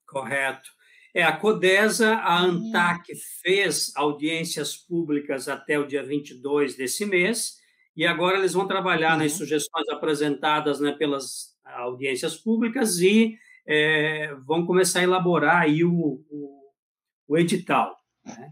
Correto. 0.06 0.70
É, 1.16 1.24
a 1.24 1.36
Codesa, 1.36 2.14
a 2.18 2.40
ANTAC 2.40 3.12
fez 3.42 3.92
audiências 3.96 4.78
públicas 4.78 5.48
até 5.48 5.80
o 5.80 5.88
dia 5.88 6.04
22 6.04 6.78
desse 6.78 7.08
mês, 7.08 7.56
e 7.96 8.06
agora 8.06 8.38
eles 8.38 8.54
vão 8.54 8.68
trabalhar 8.68 9.14
uhum. 9.14 9.24
nas 9.24 9.32
sugestões 9.32 9.90
apresentadas 9.90 10.80
né, 10.80 10.92
pelas 10.92 11.58
audiências 11.66 12.36
públicas 12.38 13.00
e 13.00 13.36
é, 13.66 14.36
vão 14.46 14.64
começar 14.64 15.00
a 15.00 15.04
elaborar 15.04 15.64
aí 15.64 15.84
o, 15.84 16.24
o, 16.30 16.72
o 17.30 17.36
edital. 17.36 17.97
Né? 18.28 18.52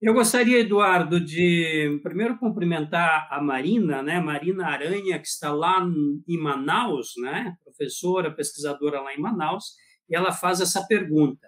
Eu 0.00 0.12
gostaria, 0.12 0.60
Eduardo, 0.60 1.18
de 1.18 1.98
primeiro 2.02 2.38
cumprimentar 2.38 3.28
a 3.30 3.40
Marina, 3.40 4.02
né? 4.02 4.20
Marina 4.20 4.66
Aranha, 4.66 5.18
que 5.18 5.26
está 5.26 5.52
lá 5.52 5.82
em 6.28 6.38
Manaus, 6.38 7.14
né? 7.18 7.56
Professora, 7.64 8.34
pesquisadora 8.34 9.00
lá 9.00 9.14
em 9.14 9.20
Manaus, 9.20 9.74
e 10.08 10.14
ela 10.14 10.32
faz 10.32 10.60
essa 10.60 10.86
pergunta: 10.86 11.46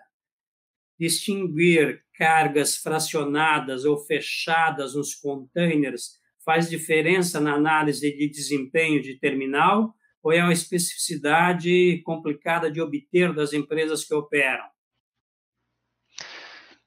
distinguir 0.98 2.02
cargas 2.14 2.76
fracionadas 2.76 3.84
ou 3.84 3.98
fechadas 3.98 4.94
nos 4.94 5.14
containers 5.14 6.18
faz 6.44 6.70
diferença 6.70 7.38
na 7.38 7.52
análise 7.52 8.10
de 8.16 8.28
desempenho 8.28 9.02
de 9.02 9.18
terminal 9.18 9.94
ou 10.22 10.32
é 10.32 10.42
uma 10.42 10.52
especificidade 10.52 12.02
complicada 12.04 12.70
de 12.70 12.80
obter 12.80 13.34
das 13.34 13.52
empresas 13.52 14.04
que 14.04 14.14
operam? 14.14 14.64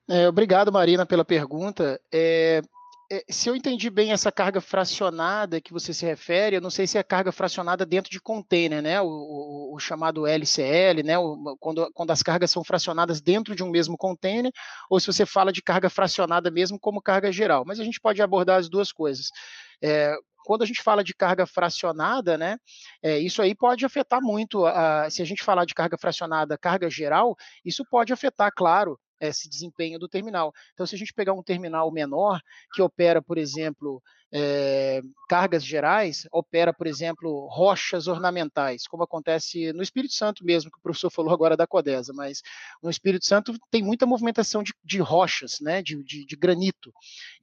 É, 0.09 0.27
obrigado, 0.27 0.71
Marina, 0.71 1.05
pela 1.05 1.23
pergunta. 1.23 1.99
É, 2.13 2.61
é, 3.11 3.25
se 3.29 3.49
eu 3.49 3.55
entendi 3.57 3.89
bem 3.89 4.13
essa 4.13 4.31
carga 4.31 4.61
fracionada 4.61 5.59
que 5.59 5.73
você 5.73 5.93
se 5.93 6.05
refere, 6.05 6.55
eu 6.55 6.61
não 6.61 6.69
sei 6.69 6.87
se 6.87 6.97
é 6.97 7.03
carga 7.03 7.29
fracionada 7.29 7.85
dentro 7.85 8.09
de 8.09 8.21
container, 8.21 8.81
né? 8.81 9.01
O, 9.01 9.05
o, 9.05 9.75
o 9.75 9.79
chamado 9.79 10.25
LCL, 10.25 11.03
né? 11.03 11.19
O, 11.19 11.57
quando, 11.59 11.91
quando 11.93 12.11
as 12.11 12.23
cargas 12.23 12.49
são 12.51 12.63
fracionadas 12.63 13.19
dentro 13.19 13.53
de 13.53 13.63
um 13.63 13.69
mesmo 13.69 13.97
container, 13.97 14.49
ou 14.89 14.97
se 14.97 15.07
você 15.07 15.25
fala 15.25 15.51
de 15.51 15.61
carga 15.61 15.89
fracionada 15.89 16.49
mesmo 16.49 16.79
como 16.79 17.01
carga 17.01 17.33
geral. 17.33 17.65
Mas 17.65 17.81
a 17.81 17.83
gente 17.83 17.99
pode 17.99 18.21
abordar 18.21 18.57
as 18.59 18.69
duas 18.69 18.93
coisas. 18.93 19.29
É, 19.83 20.15
quando 20.45 20.61
a 20.61 20.65
gente 20.65 20.81
fala 20.81 21.03
de 21.03 21.13
carga 21.13 21.45
fracionada, 21.45 22.37
né, 22.37 22.57
é, 23.03 23.19
isso 23.19 23.41
aí 23.41 23.53
pode 23.53 23.85
afetar 23.85 24.21
muito, 24.21 24.65
a, 24.65 25.09
se 25.09 25.21
a 25.21 25.25
gente 25.25 25.43
falar 25.43 25.65
de 25.65 25.73
carga 25.73 25.97
fracionada, 25.97 26.57
carga 26.57 26.89
geral, 26.89 27.35
isso 27.65 27.83
pode 27.91 28.13
afetar, 28.13 28.51
claro, 28.55 28.97
esse 29.27 29.47
desempenho 29.47 29.99
do 29.99 30.07
terminal. 30.07 30.53
Então, 30.73 30.85
se 30.85 30.95
a 30.95 30.97
gente 30.97 31.13
pegar 31.13 31.33
um 31.33 31.43
terminal 31.43 31.91
menor, 31.91 32.41
que 32.73 32.81
opera, 32.81 33.21
por 33.21 33.37
exemplo, 33.37 34.01
é, 34.33 35.01
cargas 35.27 35.63
gerais, 35.63 36.27
opera, 36.31 36.73
por 36.73 36.87
exemplo, 36.87 37.47
rochas 37.47 38.07
ornamentais, 38.07 38.87
como 38.87 39.03
acontece 39.03 39.73
no 39.73 39.83
Espírito 39.83 40.13
Santo 40.13 40.43
mesmo, 40.45 40.71
que 40.71 40.77
o 40.77 40.81
professor 40.81 41.09
falou 41.09 41.33
agora 41.33 41.57
da 41.57 41.67
Codesa, 41.67 42.13
mas 42.13 42.41
no 42.81 42.89
Espírito 42.89 43.25
Santo 43.25 43.53
tem 43.69 43.83
muita 43.83 44.05
movimentação 44.05 44.63
de, 44.63 44.73
de 44.83 44.99
rochas, 44.99 45.59
né, 45.59 45.81
de, 45.81 46.01
de, 46.03 46.25
de 46.25 46.35
granito. 46.35 46.93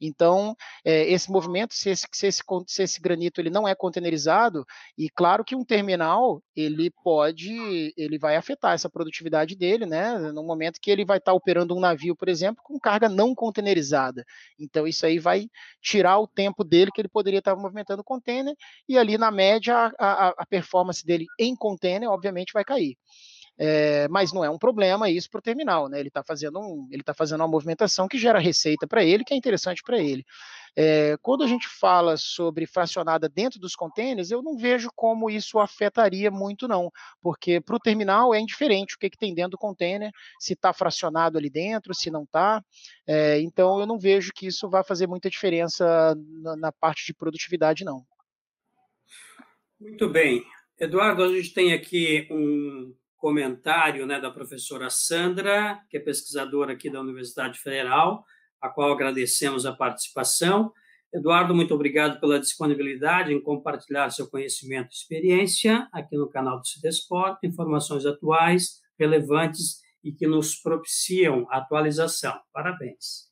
Então, 0.00 0.56
é, 0.84 1.10
esse 1.10 1.30
movimento, 1.30 1.74
se 1.74 1.90
esse, 1.90 2.06
se, 2.12 2.26
esse, 2.26 2.42
se 2.66 2.82
esse 2.82 3.00
granito 3.00 3.40
ele 3.40 3.50
não 3.50 3.68
é 3.68 3.74
containerizado, 3.74 4.64
e 4.96 5.10
claro 5.10 5.44
que 5.44 5.56
um 5.56 5.64
terminal, 5.64 6.42
ele 6.56 6.90
pode, 7.02 7.92
ele 7.96 8.18
vai 8.18 8.36
afetar 8.36 8.72
essa 8.72 8.88
produtividade 8.88 9.54
dele, 9.54 9.84
né, 9.84 10.18
no 10.32 10.42
momento 10.42 10.80
que 10.80 10.90
ele 10.90 11.04
vai 11.04 11.18
estar 11.18 11.32
operando 11.32 11.76
um 11.76 11.80
navio, 11.80 12.16
por 12.16 12.28
exemplo, 12.28 12.62
com 12.62 12.78
carga 12.78 13.08
não 13.08 13.34
containerizada. 13.34 14.24
Então, 14.58 14.86
isso 14.86 15.04
aí 15.04 15.18
vai 15.18 15.48
tirar 15.82 16.18
o 16.18 16.26
tempo 16.26 16.64
dele 16.64 16.77
dele 16.78 16.92
que 16.92 17.00
ele 17.00 17.08
poderia 17.08 17.38
estar 17.40 17.56
movimentando 17.56 18.04
container, 18.04 18.54
e 18.88 18.96
ali 18.96 19.18
na 19.18 19.30
média 19.30 19.92
a, 19.98 20.28
a 20.28 20.46
performance 20.46 21.04
dele 21.04 21.26
em 21.38 21.56
container, 21.56 22.08
obviamente, 22.08 22.52
vai 22.52 22.64
cair. 22.64 22.96
É, 23.58 24.06
mas 24.08 24.32
não 24.32 24.44
é 24.44 24.50
um 24.50 24.58
problema 24.58 25.10
isso 25.10 25.28
para 25.28 25.40
o 25.40 25.42
terminal, 25.42 25.88
né? 25.88 25.98
Ele 25.98 26.08
está 26.08 26.22
fazendo 26.22 26.60
um, 26.60 26.86
ele 26.92 27.02
está 27.02 27.12
fazendo 27.12 27.40
uma 27.40 27.48
movimentação 27.48 28.06
que 28.06 28.16
gera 28.16 28.38
receita 28.38 28.86
para 28.86 29.02
ele, 29.02 29.24
que 29.24 29.34
é 29.34 29.36
interessante 29.36 29.82
para 29.82 29.98
ele. 29.98 30.24
É, 30.76 31.16
quando 31.20 31.42
a 31.42 31.46
gente 31.48 31.66
fala 31.66 32.16
sobre 32.16 32.64
fracionada 32.64 33.28
dentro 33.28 33.58
dos 33.58 33.74
containers, 33.74 34.30
eu 34.30 34.42
não 34.42 34.56
vejo 34.56 34.88
como 34.94 35.28
isso 35.28 35.58
afetaria 35.58 36.30
muito, 36.30 36.68
não, 36.68 36.88
porque 37.20 37.60
para 37.60 37.74
o 37.74 37.80
terminal 37.80 38.32
é 38.32 38.38
indiferente 38.38 38.94
o 38.94 38.98
que, 38.98 39.10
que 39.10 39.18
tem 39.18 39.34
dentro 39.34 39.52
do 39.52 39.58
container, 39.58 40.12
se 40.38 40.52
está 40.52 40.72
fracionado 40.72 41.36
ali 41.36 41.50
dentro, 41.50 41.92
se 41.92 42.12
não 42.12 42.22
está. 42.22 42.62
É, 43.08 43.40
então 43.40 43.80
eu 43.80 43.86
não 43.86 43.98
vejo 43.98 44.30
que 44.32 44.46
isso 44.46 44.70
vai 44.70 44.84
fazer 44.84 45.08
muita 45.08 45.28
diferença 45.28 46.16
na, 46.42 46.56
na 46.56 46.72
parte 46.72 47.04
de 47.06 47.12
produtividade, 47.12 47.84
não. 47.84 48.04
Muito 49.80 50.08
bem. 50.08 50.44
Eduardo, 50.78 51.24
a 51.24 51.28
gente 51.28 51.52
tem 51.52 51.72
aqui 51.72 52.28
um 52.30 52.94
comentário 53.18 54.06
né, 54.06 54.20
da 54.20 54.30
professora 54.30 54.88
Sandra, 54.88 55.80
que 55.90 55.98
é 55.98 56.00
pesquisadora 56.00 56.72
aqui 56.72 56.88
da 56.88 57.00
Universidade 57.00 57.58
Federal, 57.58 58.24
a 58.60 58.68
qual 58.68 58.92
agradecemos 58.92 59.66
a 59.66 59.72
participação. 59.72 60.72
Eduardo, 61.12 61.54
muito 61.54 61.74
obrigado 61.74 62.20
pela 62.20 62.38
disponibilidade 62.38 63.32
em 63.32 63.40
compartilhar 63.40 64.10
seu 64.10 64.28
conhecimento 64.28 64.88
e 64.90 64.94
experiência 64.94 65.88
aqui 65.92 66.16
no 66.16 66.28
canal 66.28 66.60
do 66.60 66.66
Cidesport, 66.66 67.38
informações 67.42 68.06
atuais, 68.06 68.80
relevantes 68.98 69.80
e 70.02 70.12
que 70.12 70.26
nos 70.26 70.54
propiciam 70.54 71.46
atualização. 71.50 72.38
Parabéns. 72.52 73.27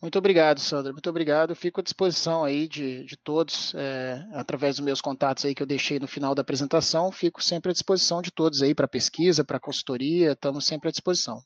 Muito 0.00 0.16
obrigado, 0.16 0.60
Sandra. 0.60 0.92
Muito 0.92 1.10
obrigado. 1.10 1.56
fico 1.56 1.80
à 1.80 1.82
disposição 1.82 2.44
aí 2.44 2.68
de, 2.68 3.04
de 3.04 3.16
todos, 3.16 3.74
é, 3.74 4.24
através 4.32 4.76
dos 4.76 4.84
meus 4.84 5.00
contatos 5.00 5.44
aí 5.44 5.54
que 5.54 5.62
eu 5.62 5.66
deixei 5.66 5.98
no 5.98 6.06
final 6.06 6.36
da 6.36 6.42
apresentação. 6.42 7.10
Fico 7.10 7.42
sempre 7.42 7.70
à 7.70 7.72
disposição 7.72 8.22
de 8.22 8.30
todos 8.30 8.62
aí 8.62 8.74
para 8.74 8.86
pesquisa, 8.86 9.44
para 9.44 9.58
consultoria. 9.58 10.32
Estamos 10.32 10.66
sempre 10.66 10.88
à 10.88 10.92
disposição. 10.92 11.42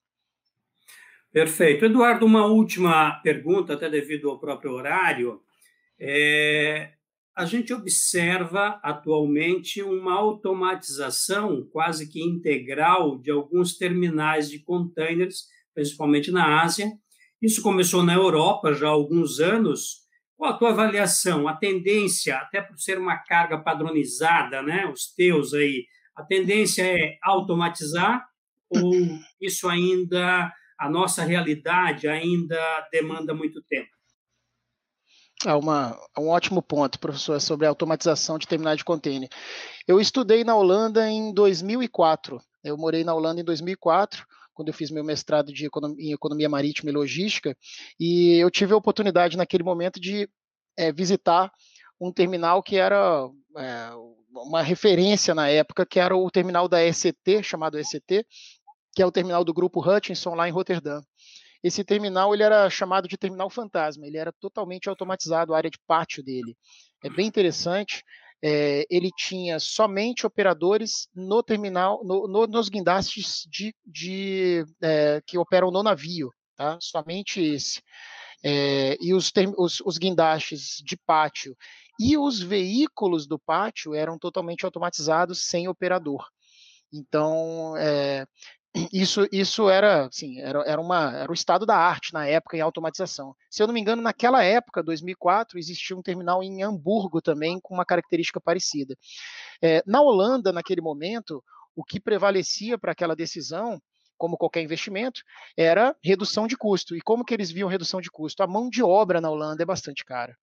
Perfeito. 1.32 1.86
Eduardo, 1.86 2.26
uma 2.26 2.44
última 2.44 3.12
pergunta, 3.22 3.72
até 3.72 3.88
devido 3.88 4.28
ao 4.28 4.38
próprio 4.38 4.72
horário. 4.72 5.40
É, 5.98 6.92
a 7.34 7.46
gente 7.46 7.72
observa 7.72 8.78
atualmente 8.82 9.80
uma 9.82 10.12
automatização 10.12 11.66
quase 11.72 12.06
que 12.06 12.22
integral 12.22 13.18
de 13.18 13.30
alguns 13.30 13.78
terminais 13.78 14.50
de 14.50 14.58
containers, 14.58 15.46
principalmente 15.74 16.30
na 16.30 16.60
Ásia, 16.60 16.92
isso 17.42 17.60
começou 17.60 18.04
na 18.04 18.14
Europa 18.14 18.72
já 18.72 18.86
há 18.86 18.90
alguns 18.90 19.40
anos. 19.40 20.02
Qual 20.36 20.52
a 20.52 20.56
tua 20.56 20.70
avaliação? 20.70 21.48
A 21.48 21.56
tendência, 21.56 22.36
até 22.36 22.62
por 22.62 22.78
ser 22.78 22.98
uma 22.98 23.16
carga 23.16 23.58
padronizada, 23.58 24.62
né? 24.62 24.86
Os 24.86 25.12
teus 25.12 25.52
aí, 25.52 25.84
a 26.16 26.22
tendência 26.22 26.82
é 26.82 27.18
automatizar 27.20 28.24
ou 28.70 28.92
isso 29.40 29.68
ainda, 29.68 30.52
a 30.78 30.88
nossa 30.88 31.24
realidade 31.24 32.06
ainda 32.06 32.56
demanda 32.92 33.34
muito 33.34 33.60
tempo? 33.64 33.90
É 35.44 35.52
uma, 35.54 35.98
um 36.16 36.28
ótimo 36.28 36.62
ponto, 36.62 37.00
professor, 37.00 37.40
sobre 37.40 37.66
a 37.66 37.68
automatização 37.68 38.38
de 38.38 38.46
terminais 38.46 38.78
de 38.78 38.84
container. 38.84 39.28
Eu 39.88 40.00
estudei 40.00 40.44
na 40.44 40.54
Holanda 40.54 41.10
em 41.10 41.34
2004. 41.34 42.40
Eu 42.62 42.76
morei 42.76 43.02
na 43.02 43.12
Holanda 43.12 43.40
em 43.40 43.44
2004 43.44 44.24
quando 44.62 44.68
eu 44.68 44.74
fiz 44.74 44.92
meu 44.92 45.02
mestrado 45.02 45.52
de 45.52 45.66
economia, 45.66 46.10
em 46.10 46.12
economia 46.12 46.48
marítima 46.48 46.90
e 46.90 46.94
logística, 46.94 47.56
e 47.98 48.36
eu 48.36 48.48
tive 48.48 48.72
a 48.72 48.76
oportunidade 48.76 49.36
naquele 49.36 49.64
momento 49.64 50.00
de 50.00 50.30
é, 50.76 50.92
visitar 50.92 51.52
um 52.00 52.12
terminal 52.12 52.62
que 52.62 52.76
era 52.76 53.28
é, 53.58 53.90
uma 54.30 54.62
referência 54.62 55.34
na 55.34 55.48
época, 55.48 55.84
que 55.84 55.98
era 55.98 56.16
o 56.16 56.30
terminal 56.30 56.68
da 56.68 56.80
ECT, 56.80 57.42
chamado 57.42 57.76
ECT, 57.76 58.24
que 58.94 59.02
é 59.02 59.06
o 59.06 59.10
terminal 59.10 59.44
do 59.44 59.52
grupo 59.52 59.80
Hutchinson 59.80 60.34
lá 60.36 60.48
em 60.48 60.52
Roterdã. 60.52 61.00
Esse 61.60 61.82
terminal 61.82 62.32
ele 62.32 62.44
era 62.44 62.70
chamado 62.70 63.08
de 63.08 63.16
terminal 63.16 63.50
fantasma, 63.50 64.06
ele 64.06 64.16
era 64.16 64.32
totalmente 64.32 64.88
automatizado, 64.88 65.54
a 65.54 65.56
área 65.56 65.70
de 65.70 65.78
pátio 65.88 66.22
dele. 66.22 66.56
É 67.04 67.10
bem 67.10 67.26
interessante 67.26 68.04
é, 68.42 68.84
ele 68.90 69.10
tinha 69.16 69.60
somente 69.60 70.26
operadores 70.26 71.08
no 71.14 71.42
terminal, 71.42 72.02
no, 72.04 72.26
no, 72.26 72.46
nos 72.46 72.68
guindastes 72.68 73.46
de, 73.48 73.74
de 73.86 74.64
é, 74.82 75.22
que 75.24 75.38
operam 75.38 75.70
no 75.70 75.82
navio, 75.82 76.30
tá? 76.56 76.76
somente 76.80 77.40
esse. 77.40 77.80
É, 78.44 78.96
e 79.00 79.14
os, 79.14 79.32
os, 79.56 79.80
os 79.80 79.98
guindastes 79.98 80.82
de 80.84 80.96
pátio 80.96 81.56
e 82.00 82.18
os 82.18 82.40
veículos 82.40 83.26
do 83.26 83.38
pátio 83.38 83.94
eram 83.94 84.18
totalmente 84.18 84.64
automatizados 84.64 85.46
sem 85.46 85.68
operador. 85.68 86.26
Então, 86.92 87.76
é, 87.76 88.26
isso, 88.92 89.26
isso 89.30 89.68
era, 89.68 90.06
assim, 90.06 90.40
era, 90.40 90.60
era, 90.66 90.80
uma, 90.80 91.14
era 91.16 91.30
o 91.30 91.34
estado 91.34 91.66
da 91.66 91.76
arte 91.76 92.12
na 92.14 92.26
época 92.26 92.56
em 92.56 92.60
automatização. 92.60 93.34
Se 93.50 93.62
eu 93.62 93.66
não 93.66 93.74
me 93.74 93.80
engano, 93.80 94.00
naquela 94.00 94.42
época, 94.42 94.82
2004, 94.82 95.58
existia 95.58 95.96
um 95.96 96.02
terminal 96.02 96.42
em 96.42 96.62
Hamburgo 96.62 97.20
também 97.20 97.60
com 97.60 97.74
uma 97.74 97.84
característica 97.84 98.40
parecida. 98.40 98.96
É, 99.60 99.82
na 99.86 100.00
Holanda, 100.00 100.52
naquele 100.52 100.80
momento, 100.80 101.44
o 101.76 101.84
que 101.84 102.00
prevalecia 102.00 102.78
para 102.78 102.92
aquela 102.92 103.14
decisão, 103.14 103.80
como 104.16 104.38
qualquer 104.38 104.62
investimento, 104.62 105.20
era 105.54 105.94
redução 106.02 106.46
de 106.46 106.56
custo. 106.56 106.96
E 106.96 107.00
como 107.02 107.24
que 107.24 107.34
eles 107.34 107.50
viam 107.50 107.68
redução 107.68 108.00
de 108.00 108.10
custo? 108.10 108.42
A 108.42 108.46
mão 108.46 108.70
de 108.70 108.82
obra 108.82 109.20
na 109.20 109.28
Holanda 109.28 109.62
é 109.62 109.66
bastante 109.66 110.04
cara. 110.04 110.34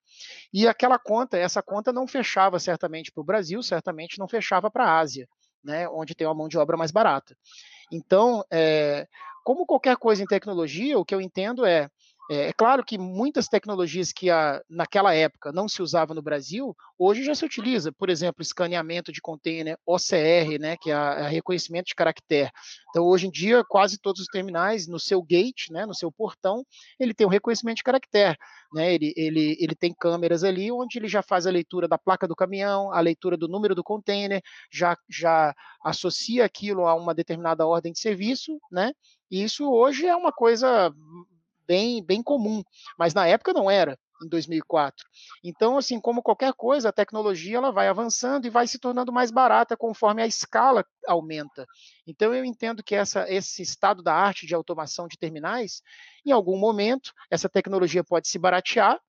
E 0.54 0.68
aquela 0.68 1.00
conta, 1.00 1.38
essa 1.38 1.64
conta 1.64 1.92
não 1.92 2.08
fechava 2.08 2.60
certamente 2.60 3.12
para 3.12 3.22
o 3.22 3.26
Brasil, 3.26 3.64
certamente 3.64 4.20
não 4.20 4.28
fechava 4.28 4.70
para 4.70 4.86
a 4.86 5.00
Ásia, 5.00 5.28
né, 5.64 5.88
onde 5.90 6.14
tem 6.14 6.28
uma 6.28 6.36
mão 6.36 6.48
de 6.48 6.58
obra 6.58 6.78
mais 6.78 6.92
barata. 6.92 7.36
Então, 7.92 8.44
é, 8.52 9.08
como 9.44 9.66
qualquer 9.66 9.98
coisa 9.98 10.22
em 10.24 10.28
tecnologia, 10.28 11.00
o 11.00 11.06
que 11.06 11.16
eu 11.16 11.22
entendo 11.22 11.66
é, 11.66 11.90
É, 12.30 12.50
é, 12.50 12.54
claro 12.54 12.86
que 12.86 12.98
muitas 12.98 13.48
tecnologias 13.48 14.14
que 14.14 14.30
a, 14.30 14.62
naquela 14.70 15.14
época 15.16 15.52
não 15.52 15.68
se 15.68 15.82
usavam 15.82 16.16
no 16.16 16.22
Brasil, 16.22 16.76
hoje 16.98 17.24
já 17.24 17.34
se 17.34 17.44
utiliza. 17.44 17.92
Por 17.92 18.10
exemplo, 18.10 18.44
escaneamento 18.44 19.12
de 19.12 19.20
container, 19.20 19.78
OCR, 19.86 20.60
né, 20.60 20.78
que 20.78 20.92
é, 20.92 20.94
a, 20.94 21.16
é 21.22 21.28
reconhecimento 21.28 21.88
de 21.88 21.96
caractere. 21.96 22.52
Então, 22.90 23.04
hoje 23.06 23.28
em 23.28 23.32
dia, 23.32 23.64
quase 23.68 23.98
todos 23.98 24.22
os 24.22 24.28
terminais, 24.28 24.88
no 24.88 25.00
seu 25.00 25.22
gate, 25.24 25.70
né, 25.72 25.86
no 25.88 25.96
seu 25.96 26.12
portão, 26.12 26.64
ele 27.00 27.14
tem 27.14 27.26
o 27.26 27.30
reconhecimento 27.30 27.78
de 27.78 27.84
caractere. 27.84 28.38
Né, 28.72 28.94
ele, 28.94 29.12
ele, 29.18 29.58
ele 29.60 29.74
tem 29.74 29.92
câmeras 29.92 30.44
ali 30.44 30.72
onde 30.72 31.00
ele 31.00 31.08
já 31.08 31.24
faz 31.24 31.48
a 31.48 31.52
leitura 31.52 31.88
da 31.88 31.98
placa 31.98 32.28
do 32.28 32.36
caminhão, 32.36 32.94
a 32.94 33.00
leitura 33.00 33.36
do 33.36 33.48
número 33.48 33.74
do 33.74 33.84
container, 33.84 34.44
já, 34.72 34.96
já 35.10 35.56
associa 35.84 36.46
aquilo 36.46 36.86
a 36.86 36.94
uma 36.94 37.16
determinada 37.16 37.66
ordem 37.66 37.92
de 37.92 38.00
serviço, 38.00 38.60
né? 38.72 38.94
E 39.32 39.44
isso 39.44 39.70
hoje 39.72 40.08
é 40.08 40.16
uma 40.16 40.32
coisa 40.32 40.94
bem, 41.70 42.04
bem 42.04 42.24
comum, 42.24 42.64
mas 42.98 43.14
na 43.14 43.28
época 43.28 43.54
não 43.54 43.70
era, 43.70 43.96
em 44.26 44.28
2004. 44.28 45.06
Então, 45.44 45.78
assim, 45.78 46.02
como 46.02 46.24
qualquer 46.24 46.52
coisa, 46.54 46.90
a 46.90 46.92
tecnologia 46.92 47.58
ela 47.58 47.72
vai 47.72 47.88
avançando 47.88 48.48
e 48.48 48.50
vai 48.50 48.66
se 48.66 48.80
tornando 48.80 49.14
mais 49.14 49.30
barata 49.30 49.78
conforme 49.78 50.24
a 50.24 50.26
escala 50.26 50.84
aumenta. 51.08 51.68
Então, 52.08 52.34
eu 52.34 52.44
entendo 52.44 52.84
que 52.84 52.96
essa, 52.96 53.32
esse 53.32 53.62
estado 53.62 54.02
da 54.02 54.16
arte 54.16 54.48
de 54.48 54.56
automação 54.56 55.08
de 55.08 55.16
terminais, 55.16 55.84
em 56.26 56.32
algum 56.32 56.58
momento, 56.58 57.14
essa 57.30 57.48
tecnologia 57.48 58.04
pode 58.04 58.28
se 58.28 58.40
baratear, 58.40 59.00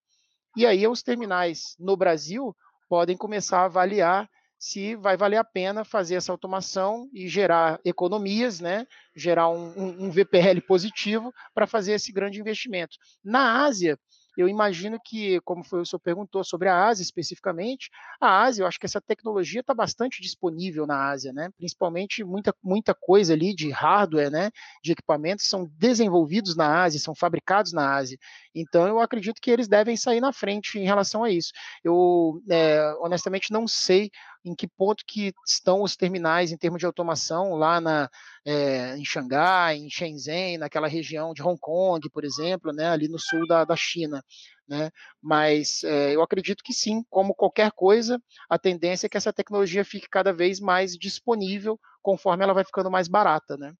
e 0.54 0.66
aí 0.66 0.86
os 0.86 1.02
terminais 1.02 1.74
no 1.78 1.96
Brasil 1.96 2.54
podem 2.90 3.16
começar 3.16 3.60
a 3.60 3.64
avaliar 3.64 4.28
se 4.60 4.94
vai 4.94 5.16
valer 5.16 5.38
a 5.38 5.44
pena 5.44 5.86
fazer 5.86 6.16
essa 6.16 6.30
automação 6.30 7.08
e 7.14 7.26
gerar 7.26 7.80
economias, 7.82 8.60
né? 8.60 8.86
gerar 9.16 9.48
um, 9.48 9.72
um, 9.74 10.04
um 10.04 10.10
VPL 10.10 10.60
positivo 10.68 11.32
para 11.54 11.66
fazer 11.66 11.92
esse 11.92 12.12
grande 12.12 12.38
investimento. 12.38 12.98
Na 13.24 13.64
Ásia, 13.64 13.98
eu 14.36 14.48
imagino 14.48 14.98
que, 15.02 15.40
como 15.40 15.64
foi 15.64 15.80
o 15.80 15.86
senhor 15.86 16.00
perguntou 16.00 16.44
sobre 16.44 16.68
a 16.68 16.86
Ásia 16.86 17.02
especificamente, 17.02 17.90
a 18.20 18.42
Ásia, 18.42 18.62
eu 18.62 18.66
acho 18.66 18.78
que 18.78 18.86
essa 18.86 19.00
tecnologia 19.00 19.60
está 19.60 19.74
bastante 19.74 20.22
disponível 20.22 20.86
na 20.86 21.10
Ásia, 21.10 21.32
né? 21.32 21.50
Principalmente 21.56 22.22
muita, 22.22 22.54
muita 22.62 22.94
coisa 22.94 23.32
ali 23.32 23.54
de 23.54 23.70
hardware, 23.70 24.30
né? 24.30 24.50
De 24.82 24.92
equipamentos 24.92 25.48
são 25.48 25.68
desenvolvidos 25.76 26.56
na 26.56 26.82
Ásia, 26.82 27.00
são 27.00 27.14
fabricados 27.14 27.72
na 27.72 27.94
Ásia. 27.94 28.18
Então 28.54 28.86
eu 28.86 29.00
acredito 29.00 29.40
que 29.40 29.50
eles 29.50 29.68
devem 29.68 29.96
sair 29.96 30.20
na 30.20 30.32
frente 30.32 30.78
em 30.78 30.84
relação 30.84 31.24
a 31.24 31.30
isso. 31.30 31.52
Eu 31.82 32.40
é, 32.48 32.94
honestamente 33.00 33.52
não 33.52 33.66
sei 33.66 34.10
em 34.44 34.54
que 34.54 34.66
ponto 34.66 35.04
que 35.06 35.32
estão 35.46 35.82
os 35.82 35.96
terminais 35.96 36.50
em 36.50 36.56
termos 36.56 36.78
de 36.78 36.86
automação 36.86 37.54
lá 37.54 37.80
na, 37.80 38.10
é, 38.44 38.96
em 38.96 39.04
Xangai, 39.04 39.76
em 39.76 39.90
Shenzhen, 39.90 40.58
naquela 40.58 40.88
região 40.88 41.34
de 41.34 41.42
Hong 41.42 41.58
Kong, 41.60 42.08
por 42.10 42.24
exemplo, 42.24 42.72
né, 42.72 42.88
ali 42.88 43.08
no 43.08 43.18
sul 43.18 43.46
da, 43.46 43.64
da 43.64 43.76
China. 43.76 44.24
Né? 44.66 44.90
Mas 45.20 45.82
é, 45.84 46.14
eu 46.14 46.22
acredito 46.22 46.62
que 46.62 46.72
sim, 46.72 47.04
como 47.10 47.34
qualquer 47.34 47.72
coisa, 47.72 48.22
a 48.48 48.58
tendência 48.58 49.06
é 49.06 49.08
que 49.10 49.16
essa 49.16 49.32
tecnologia 49.32 49.84
fique 49.84 50.08
cada 50.08 50.32
vez 50.32 50.60
mais 50.60 50.96
disponível 50.96 51.78
conforme 52.00 52.44
ela 52.44 52.54
vai 52.54 52.64
ficando 52.64 52.90
mais 52.90 53.08
barata. 53.08 53.56
Né? 53.56 53.74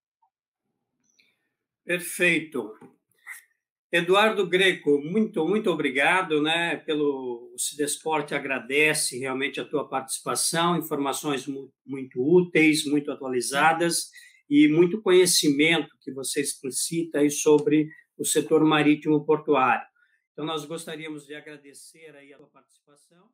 Perfeito. 1.85 2.77
Eduardo 3.93 4.47
Greco, 4.47 5.01
muito, 5.03 5.45
muito 5.47 5.69
obrigado, 5.69 6.41
né, 6.41 6.77
pelo 6.77 7.51
o 7.53 7.59
Cidesporte 7.59 8.35
agradece 8.35 9.19
realmente 9.19 9.61
a 9.61 9.65
tua 9.65 9.89
participação, 9.89 10.77
informações 10.77 11.47
muito, 11.47 11.75
muito 11.85 12.23
úteis, 12.23 12.85
muito 12.87 13.11
atualizadas 13.11 14.09
e 14.49 14.69
muito 14.69 15.03
conhecimento 15.03 15.89
que 16.01 16.13
você 16.13 16.41
explicita 16.41 17.19
aí 17.19 17.31
sobre 17.31 17.89
o 18.17 18.25
setor 18.25 18.65
marítimo 18.65 19.25
portuário. 19.25 19.87
Então 20.33 20.45
nós 20.45 20.65
gostaríamos 20.65 21.27
de 21.27 21.35
agradecer 21.35 22.15
aí 22.17 22.33
a 22.33 22.37
tua 22.37 22.49
participação. 22.49 23.29